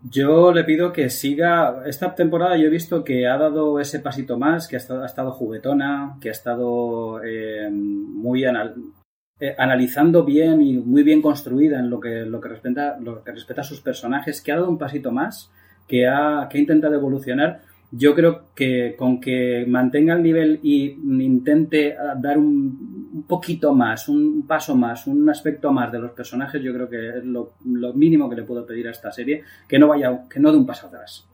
Yo 0.03 0.51
le 0.53 0.63
pido 0.63 0.93
que 0.93 1.09
siga. 1.09 1.81
Esta 1.87 2.13
temporada 2.13 2.55
yo 2.55 2.67
he 2.67 2.69
visto 2.69 3.03
que 3.03 3.27
ha 3.27 3.35
dado 3.35 3.79
ese 3.79 3.99
pasito 3.99 4.37
más, 4.37 4.67
que 4.67 4.75
ha 4.75 4.77
estado, 4.79 5.31
juguetona, 5.31 6.19
que 6.21 6.29
ha 6.29 6.33
estado 6.33 7.19
eh, 7.23 7.67
muy 7.71 8.45
eh, 8.45 9.55
analizando 9.57 10.23
bien 10.23 10.61
y 10.61 10.77
muy 10.77 11.01
bien 11.01 11.23
construida 11.23 11.79
en 11.79 11.89
lo 11.89 11.99
que, 11.99 12.27
lo, 12.27 12.39
que 12.39 12.49
respeta, 12.49 12.99
lo 12.99 13.23
que 13.23 13.31
respeta 13.31 13.61
a 13.61 13.63
sus 13.63 13.81
personajes, 13.81 14.39
que 14.39 14.51
ha 14.51 14.57
dado 14.57 14.69
un 14.69 14.77
pasito 14.77 15.11
más 15.11 15.49
que 15.87 16.07
ha, 16.07 16.47
que 16.49 16.57
ha 16.57 16.61
intentado 16.61 16.95
evolucionar, 16.95 17.61
yo 17.91 18.13
creo 18.13 18.53
que 18.53 18.95
con 18.97 19.21
que 19.21 19.65
mantenga 19.67 20.13
el 20.13 20.23
nivel 20.23 20.59
y 20.61 20.87
intente 21.23 21.95
dar 22.17 22.37
un, 22.37 23.09
un, 23.13 23.23
poquito 23.23 23.73
más, 23.73 24.09
un 24.09 24.45
paso 24.45 24.75
más, 24.75 25.07
un 25.07 25.29
aspecto 25.29 25.71
más 25.71 25.91
de 25.91 25.99
los 25.99 26.11
personajes, 26.11 26.61
yo 26.61 26.73
creo 26.73 26.89
que 26.89 27.09
es 27.09 27.23
lo, 27.23 27.53
lo 27.65 27.93
mínimo 27.93 28.29
que 28.29 28.35
le 28.35 28.43
puedo 28.43 28.65
pedir 28.65 28.87
a 28.89 28.91
esta 28.91 29.11
serie, 29.11 29.43
que 29.67 29.79
no 29.79 29.87
vaya, 29.87 30.25
que 30.29 30.39
no 30.39 30.51
dé 30.51 30.57
un 30.57 30.65
paso 30.65 30.87
atrás, 30.87 31.25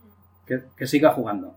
que, 0.46 0.62
que 0.78 0.86
siga 0.86 1.12
jugando. 1.12 1.56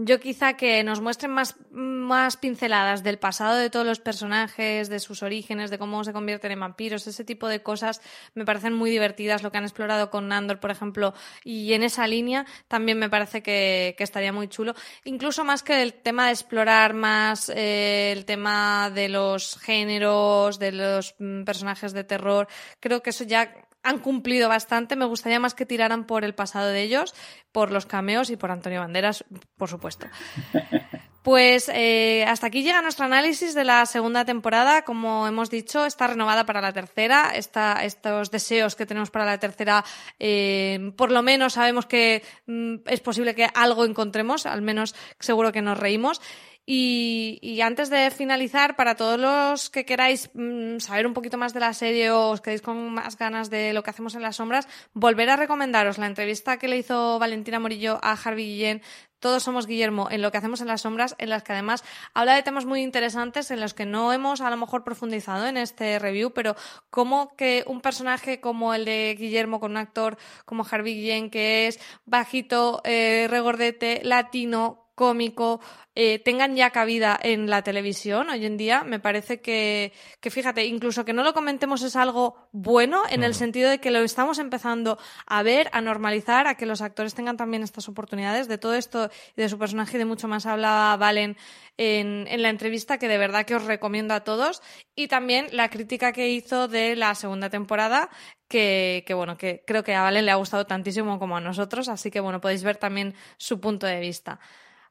Yo 0.00 0.20
quizá 0.20 0.54
que 0.54 0.84
nos 0.84 1.00
muestren 1.00 1.32
más, 1.32 1.56
más 1.72 2.36
pinceladas 2.36 3.02
del 3.02 3.18
pasado 3.18 3.56
de 3.56 3.68
todos 3.68 3.84
los 3.84 3.98
personajes, 3.98 4.88
de 4.88 5.00
sus 5.00 5.24
orígenes, 5.24 5.70
de 5.70 5.78
cómo 5.78 6.04
se 6.04 6.12
convierten 6.12 6.52
en 6.52 6.60
vampiros, 6.60 7.08
ese 7.08 7.24
tipo 7.24 7.48
de 7.48 7.64
cosas 7.64 8.00
me 8.34 8.44
parecen 8.44 8.74
muy 8.74 8.90
divertidas, 8.90 9.42
lo 9.42 9.50
que 9.50 9.58
han 9.58 9.64
explorado 9.64 10.08
con 10.08 10.28
Nandor, 10.28 10.60
por 10.60 10.70
ejemplo, 10.70 11.14
y 11.42 11.72
en 11.72 11.82
esa 11.82 12.06
línea 12.06 12.46
también 12.68 12.96
me 13.00 13.10
parece 13.10 13.42
que, 13.42 13.96
estaría 13.98 14.32
muy 14.32 14.46
chulo, 14.46 14.76
incluso 15.02 15.42
más 15.42 15.64
que 15.64 15.82
el 15.82 15.94
tema 15.94 16.26
de 16.26 16.32
explorar 16.32 16.94
más 16.94 17.48
eh, 17.48 18.12
el 18.12 18.24
tema 18.24 18.90
de 18.94 19.08
los 19.08 19.58
géneros, 19.58 20.60
de 20.60 20.70
los 20.70 21.16
mm, 21.18 21.42
personajes 21.42 21.92
de 21.92 22.04
terror, 22.04 22.46
creo 22.78 23.02
que 23.02 23.10
eso 23.10 23.24
ya 23.24 23.52
han 23.88 23.98
cumplido 23.98 24.48
bastante. 24.48 24.96
Me 24.96 25.04
gustaría 25.04 25.40
más 25.40 25.54
que 25.54 25.66
tiraran 25.66 26.04
por 26.04 26.24
el 26.24 26.34
pasado 26.34 26.68
de 26.68 26.82
ellos, 26.82 27.14
por 27.52 27.70
los 27.70 27.86
cameos 27.86 28.30
y 28.30 28.36
por 28.36 28.50
Antonio 28.50 28.80
Banderas, 28.80 29.24
por 29.56 29.68
supuesto. 29.68 30.06
Pues 31.20 31.70
eh, 31.74 32.24
hasta 32.26 32.46
aquí 32.46 32.62
llega 32.62 32.80
nuestro 32.80 33.04
análisis 33.04 33.52
de 33.52 33.62
la 33.62 33.84
segunda 33.84 34.24
temporada. 34.24 34.80
Como 34.82 35.26
hemos 35.26 35.50
dicho, 35.50 35.84
está 35.84 36.06
renovada 36.06 36.46
para 36.46 36.62
la 36.62 36.72
tercera. 36.72 37.32
estos 37.34 38.30
deseos 38.30 38.76
que 38.76 38.86
tenemos 38.86 39.10
para 39.10 39.26
la 39.26 39.38
tercera, 39.38 39.84
eh, 40.18 40.90
por 40.96 41.10
lo 41.10 41.22
menos 41.22 41.52
sabemos 41.52 41.84
que 41.84 42.22
mm, 42.46 42.76
es 42.86 43.00
posible 43.00 43.34
que 43.34 43.46
algo 43.52 43.84
encontremos, 43.84 44.46
al 44.46 44.62
menos 44.62 44.94
seguro 45.20 45.52
que 45.52 45.60
nos 45.60 45.76
reímos. 45.76 46.22
Y, 46.70 47.62
antes 47.62 47.88
de 47.88 48.10
finalizar, 48.10 48.76
para 48.76 48.94
todos 48.94 49.18
los 49.18 49.70
que 49.70 49.86
queráis 49.86 50.28
mm, 50.34 50.80
saber 50.80 51.06
un 51.06 51.14
poquito 51.14 51.38
más 51.38 51.54
de 51.54 51.60
la 51.60 51.72
serie 51.72 52.10
o 52.10 52.28
os 52.28 52.42
quedéis 52.42 52.60
con 52.60 52.92
más 52.92 53.16
ganas 53.16 53.48
de 53.48 53.72
lo 53.72 53.82
que 53.82 53.88
hacemos 53.88 54.14
en 54.14 54.20
las 54.20 54.36
sombras, 54.36 54.68
volver 54.92 55.30
a 55.30 55.36
recomendaros 55.36 55.96
la 55.96 56.06
entrevista 56.06 56.58
que 56.58 56.68
le 56.68 56.76
hizo 56.76 57.18
Valentina 57.18 57.58
Morillo 57.58 57.98
a 58.02 58.12
Harvey 58.12 58.44
Guillén. 58.44 58.82
Todos 59.18 59.44
somos 59.44 59.66
Guillermo 59.66 60.08
en 60.10 60.20
lo 60.20 60.30
que 60.30 60.36
hacemos 60.36 60.60
en 60.60 60.66
las 60.66 60.82
sombras, 60.82 61.16
en 61.16 61.30
las 61.30 61.42
que 61.42 61.54
además 61.54 61.84
habla 62.12 62.34
de 62.34 62.42
temas 62.42 62.66
muy 62.66 62.82
interesantes 62.82 63.50
en 63.50 63.60
los 63.60 63.72
que 63.72 63.86
no 63.86 64.12
hemos 64.12 64.42
a 64.42 64.50
lo 64.50 64.58
mejor 64.58 64.84
profundizado 64.84 65.46
en 65.46 65.56
este 65.56 65.98
review, 65.98 66.32
pero 66.34 66.54
como 66.90 67.34
que 67.34 67.64
un 67.66 67.80
personaje 67.80 68.40
como 68.40 68.74
el 68.74 68.84
de 68.84 69.16
Guillermo 69.18 69.58
con 69.58 69.70
un 69.70 69.78
actor 69.78 70.18
como 70.44 70.66
Harvey 70.70 70.96
Guillén, 70.96 71.30
que 71.30 71.66
es 71.66 71.80
bajito, 72.04 72.82
eh, 72.84 73.26
regordete, 73.30 74.02
latino, 74.04 74.87
cómico, 74.98 75.60
eh, 75.94 76.18
tengan 76.18 76.56
ya 76.56 76.70
cabida 76.70 77.18
en 77.22 77.48
la 77.48 77.62
televisión 77.62 78.28
hoy 78.30 78.44
en 78.44 78.56
día, 78.56 78.82
me 78.82 78.98
parece 78.98 79.40
que, 79.40 79.92
que, 80.20 80.30
fíjate, 80.30 80.66
incluso 80.66 81.04
que 81.04 81.12
no 81.12 81.22
lo 81.22 81.34
comentemos 81.34 81.82
es 81.82 81.94
algo 81.94 82.48
bueno 82.50 83.02
en 83.08 83.22
el 83.22 83.34
sentido 83.34 83.70
de 83.70 83.78
que 83.78 83.92
lo 83.92 84.00
estamos 84.00 84.40
empezando 84.40 84.98
a 85.26 85.42
ver, 85.44 85.70
a 85.72 85.80
normalizar, 85.80 86.48
a 86.48 86.56
que 86.56 86.66
los 86.66 86.82
actores 86.82 87.14
tengan 87.14 87.36
también 87.36 87.62
estas 87.62 87.88
oportunidades. 87.88 88.48
De 88.48 88.58
todo 88.58 88.74
esto 88.74 89.08
y 89.36 89.42
de 89.42 89.48
su 89.48 89.56
personaje 89.56 89.96
y 89.96 89.98
de 89.98 90.04
mucho 90.04 90.26
más 90.26 90.46
hablaba 90.46 90.96
Valen 90.96 91.36
en, 91.76 92.26
en 92.28 92.42
la 92.42 92.48
entrevista, 92.48 92.98
que 92.98 93.08
de 93.08 93.18
verdad 93.18 93.46
que 93.46 93.54
os 93.54 93.64
recomiendo 93.64 94.14
a 94.14 94.24
todos. 94.24 94.62
Y 94.96 95.06
también 95.06 95.46
la 95.52 95.68
crítica 95.70 96.12
que 96.12 96.30
hizo 96.30 96.66
de 96.66 96.96
la 96.96 97.14
segunda 97.14 97.50
temporada, 97.50 98.10
que, 98.48 99.04
que, 99.06 99.14
bueno, 99.14 99.36
que 99.36 99.62
creo 99.66 99.84
que 99.84 99.94
a 99.94 100.02
Valen 100.02 100.26
le 100.26 100.32
ha 100.32 100.36
gustado 100.36 100.66
tantísimo 100.66 101.18
como 101.18 101.36
a 101.36 101.40
nosotros, 101.40 101.88
así 101.88 102.10
que 102.10 102.20
bueno, 102.20 102.40
podéis 102.40 102.64
ver 102.64 102.76
también 102.76 103.14
su 103.36 103.60
punto 103.60 103.86
de 103.86 104.00
vista. 104.00 104.40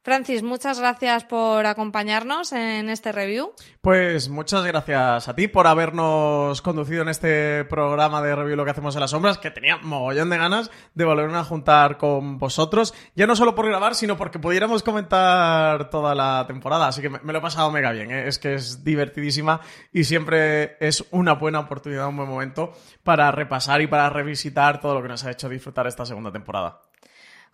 Francis, 0.07 0.41
muchas 0.41 0.79
gracias 0.79 1.25
por 1.25 1.65
acompañarnos 1.65 2.53
en 2.53 2.89
este 2.89 3.11
review. 3.11 3.51
Pues 3.81 4.29
muchas 4.29 4.63
gracias 4.63 5.27
a 5.27 5.35
ti 5.35 5.49
por 5.49 5.67
habernos 5.67 6.61
conducido 6.61 7.01
en 7.01 7.09
este 7.09 7.65
programa 7.65 8.21
de 8.21 8.33
review 8.33 8.55
Lo 8.55 8.63
que 8.63 8.71
hacemos 8.71 8.95
en 8.95 9.01
las 9.01 9.11
sombras, 9.11 9.37
que 9.37 9.51
tenía 9.51 9.75
mogollón 9.79 10.29
de 10.29 10.37
ganas 10.37 10.71
de 10.93 11.03
volver 11.03 11.29
a 11.35 11.43
juntar 11.43 11.97
con 11.97 12.37
vosotros, 12.37 12.93
ya 13.15 13.27
no 13.27 13.35
solo 13.35 13.53
por 13.53 13.67
grabar, 13.67 13.95
sino 13.95 14.15
porque 14.15 14.39
pudiéramos 14.39 14.81
comentar 14.81 15.89
toda 15.89 16.15
la 16.15 16.45
temporada. 16.47 16.87
Así 16.87 17.01
que 17.01 17.09
me, 17.09 17.19
lo 17.21 17.39
he 17.39 17.41
pasado 17.41 17.69
mega 17.69 17.91
bien, 17.91 18.09
¿eh? 18.09 18.29
es 18.29 18.39
que 18.39 18.53
es 18.53 18.85
divertidísima 18.85 19.59
y 19.91 20.05
siempre 20.05 20.77
es 20.79 21.03
una 21.11 21.33
buena 21.33 21.59
oportunidad, 21.59 22.07
un 22.07 22.15
buen 22.15 22.29
momento 22.29 22.71
para 23.03 23.29
repasar 23.31 23.81
y 23.81 23.87
para 23.87 24.09
revisitar 24.09 24.79
todo 24.79 24.93
lo 24.93 25.01
que 25.01 25.09
nos 25.09 25.25
ha 25.25 25.31
hecho 25.31 25.49
disfrutar 25.49 25.85
esta 25.85 26.05
segunda 26.05 26.31
temporada. 26.31 26.79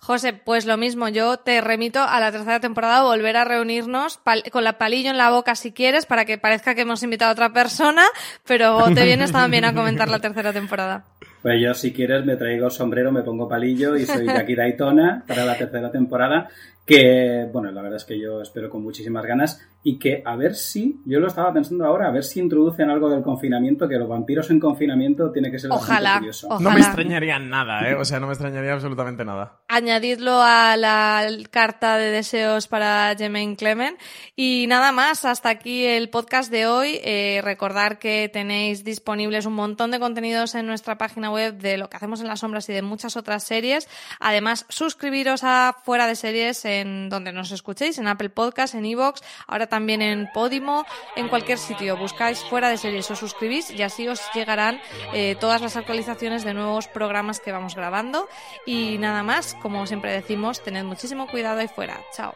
José, 0.03 0.33
pues 0.33 0.65
lo 0.65 0.75
mismo, 0.75 1.07
yo 1.07 1.37
te 1.37 1.61
remito 1.61 2.01
a 2.01 2.19
la 2.19 2.29
tercera 2.29 2.59
temporada, 2.59 3.03
volver 3.03 3.37
a 3.37 3.45
reunirnos 3.45 4.19
con 4.51 4.65
la 4.65 4.77
palillo 4.77 5.09
en 5.09 5.17
la 5.17 5.31
boca 5.31 5.55
si 5.55 5.71
quieres, 5.71 6.05
para 6.05 6.25
que 6.25 6.37
parezca 6.37 6.75
que 6.75 6.81
hemos 6.81 7.03
invitado 7.03 7.29
a 7.29 7.31
otra 7.31 7.53
persona, 7.53 8.03
pero 8.45 8.83
te 8.93 9.05
vienes 9.05 9.31
también 9.31 9.63
a 9.63 9.73
comentar 9.73 10.09
la 10.09 10.19
tercera 10.19 10.51
temporada. 10.51 11.05
Pues 11.41 11.55
yo, 11.61 11.73
si 11.73 11.93
quieres, 11.93 12.25
me 12.25 12.35
traigo 12.35 12.69
sombrero, 12.69 13.13
me 13.13 13.21
pongo 13.21 13.47
palillo 13.47 13.95
y 13.95 14.05
soy 14.05 14.25
Jackie 14.25 14.55
Daytona 14.55 15.23
para 15.25 15.45
la 15.45 15.57
tercera 15.57 15.89
temporada 15.89 16.49
que, 16.85 17.47
bueno, 17.53 17.71
la 17.71 17.81
verdad 17.81 17.97
es 17.97 18.03
que 18.03 18.19
yo 18.19 18.41
espero 18.41 18.69
con 18.69 18.83
muchísimas 18.83 19.25
ganas 19.25 19.65
y 19.84 19.99
que 19.99 20.23
a 20.25 20.36
ver 20.36 20.55
si, 20.55 21.01
yo 21.05 21.19
lo 21.19 21.27
estaba 21.27 21.51
pensando 21.53 21.86
ahora, 21.86 22.07
a 22.07 22.11
ver 22.11 22.23
si 22.23 22.39
introducen 22.39 22.89
algo 22.89 23.09
del 23.09 23.21
confinamiento, 23.21 23.88
que 23.88 23.97
los 23.97 24.07
vampiros 24.07 24.49
en 24.49 24.59
confinamiento 24.59 25.31
tiene 25.31 25.51
que 25.51 25.59
ser 25.59 25.71
ojalá, 25.71 26.19
curioso. 26.19 26.47
Ojalá. 26.47 26.69
No 26.69 26.71
me 26.71 26.79
extrañaría 26.79 27.38
nada, 27.39 27.89
¿eh? 27.89 27.95
O 27.95 28.05
sea, 28.05 28.19
no 28.19 28.27
me 28.27 28.34
extrañaría 28.34 28.73
absolutamente 28.73 29.25
nada. 29.25 29.59
Añadidlo 29.67 30.41
a 30.41 30.77
la 30.77 31.27
carta 31.51 31.97
de 31.97 32.11
deseos 32.11 32.67
para 32.67 33.13
Jemaine 33.17 33.57
Clement. 33.57 33.99
Y 34.36 34.65
nada 34.69 34.91
más, 34.91 35.25
hasta 35.25 35.49
aquí 35.49 35.86
el 35.86 36.09
podcast 36.09 36.49
de 36.49 36.65
hoy. 36.65 36.99
Eh, 37.03 37.41
recordar 37.43 37.99
que 37.99 38.29
tenéis 38.31 38.84
disponibles 38.84 39.45
un 39.45 39.53
montón 39.53 39.91
de 39.91 39.99
contenidos 39.99 40.55
en 40.55 40.65
nuestra 40.65 40.97
página 40.97 41.29
web 41.29 41.57
de 41.57 41.77
lo 41.77 41.89
que 41.89 41.97
hacemos 41.97 42.21
en 42.21 42.27
las 42.27 42.39
sombras 42.39 42.69
y 42.69 42.73
de 42.73 42.81
muchas 42.81 43.17
otras 43.17 43.43
series. 43.43 43.89
Además, 44.19 44.65
suscribiros 44.69 45.43
a 45.43 45.75
Fuera 45.84 46.07
de 46.07 46.15
Series 46.15 46.63
en 46.65 47.09
donde 47.09 47.34
nos 47.34 47.51
escuchéis, 47.51 47.97
en 47.97 48.07
Apple 48.07 48.29
Podcast, 48.29 48.75
en 48.75 48.86
Evox, 48.86 49.21
ahora 49.47 49.67
también 49.74 50.03
en 50.03 50.30
Podimo, 50.32 50.86
en 51.15 51.30
cualquier 51.30 51.57
sitio. 51.57 51.97
Buscáis 51.97 52.43
fuera 52.43 52.69
de 52.69 52.78
series, 52.78 53.09
os 53.09 53.17
suscribís 53.17 53.71
y 53.71 53.82
así 53.82 54.07
os 54.07 54.21
llegarán 54.36 54.80
eh, 55.15 55.36
todas 55.39 55.63
las 55.63 55.76
actualizaciones 55.76 56.43
de 56.43 56.53
nuevos 56.53 56.88
programas 56.88 57.39
que 57.39 57.51
vamos 57.51 57.74
grabando. 57.74 58.30
Y 58.67 58.99
nada 58.99 59.24
más, 59.24 59.55
como 59.55 59.88
siempre 59.88 60.11
decimos, 60.11 60.61
tened 60.61 60.84
muchísimo 60.84 61.26
cuidado 61.26 61.59
ahí 61.59 61.67
fuera. 61.67 61.99
Chao. 62.15 62.36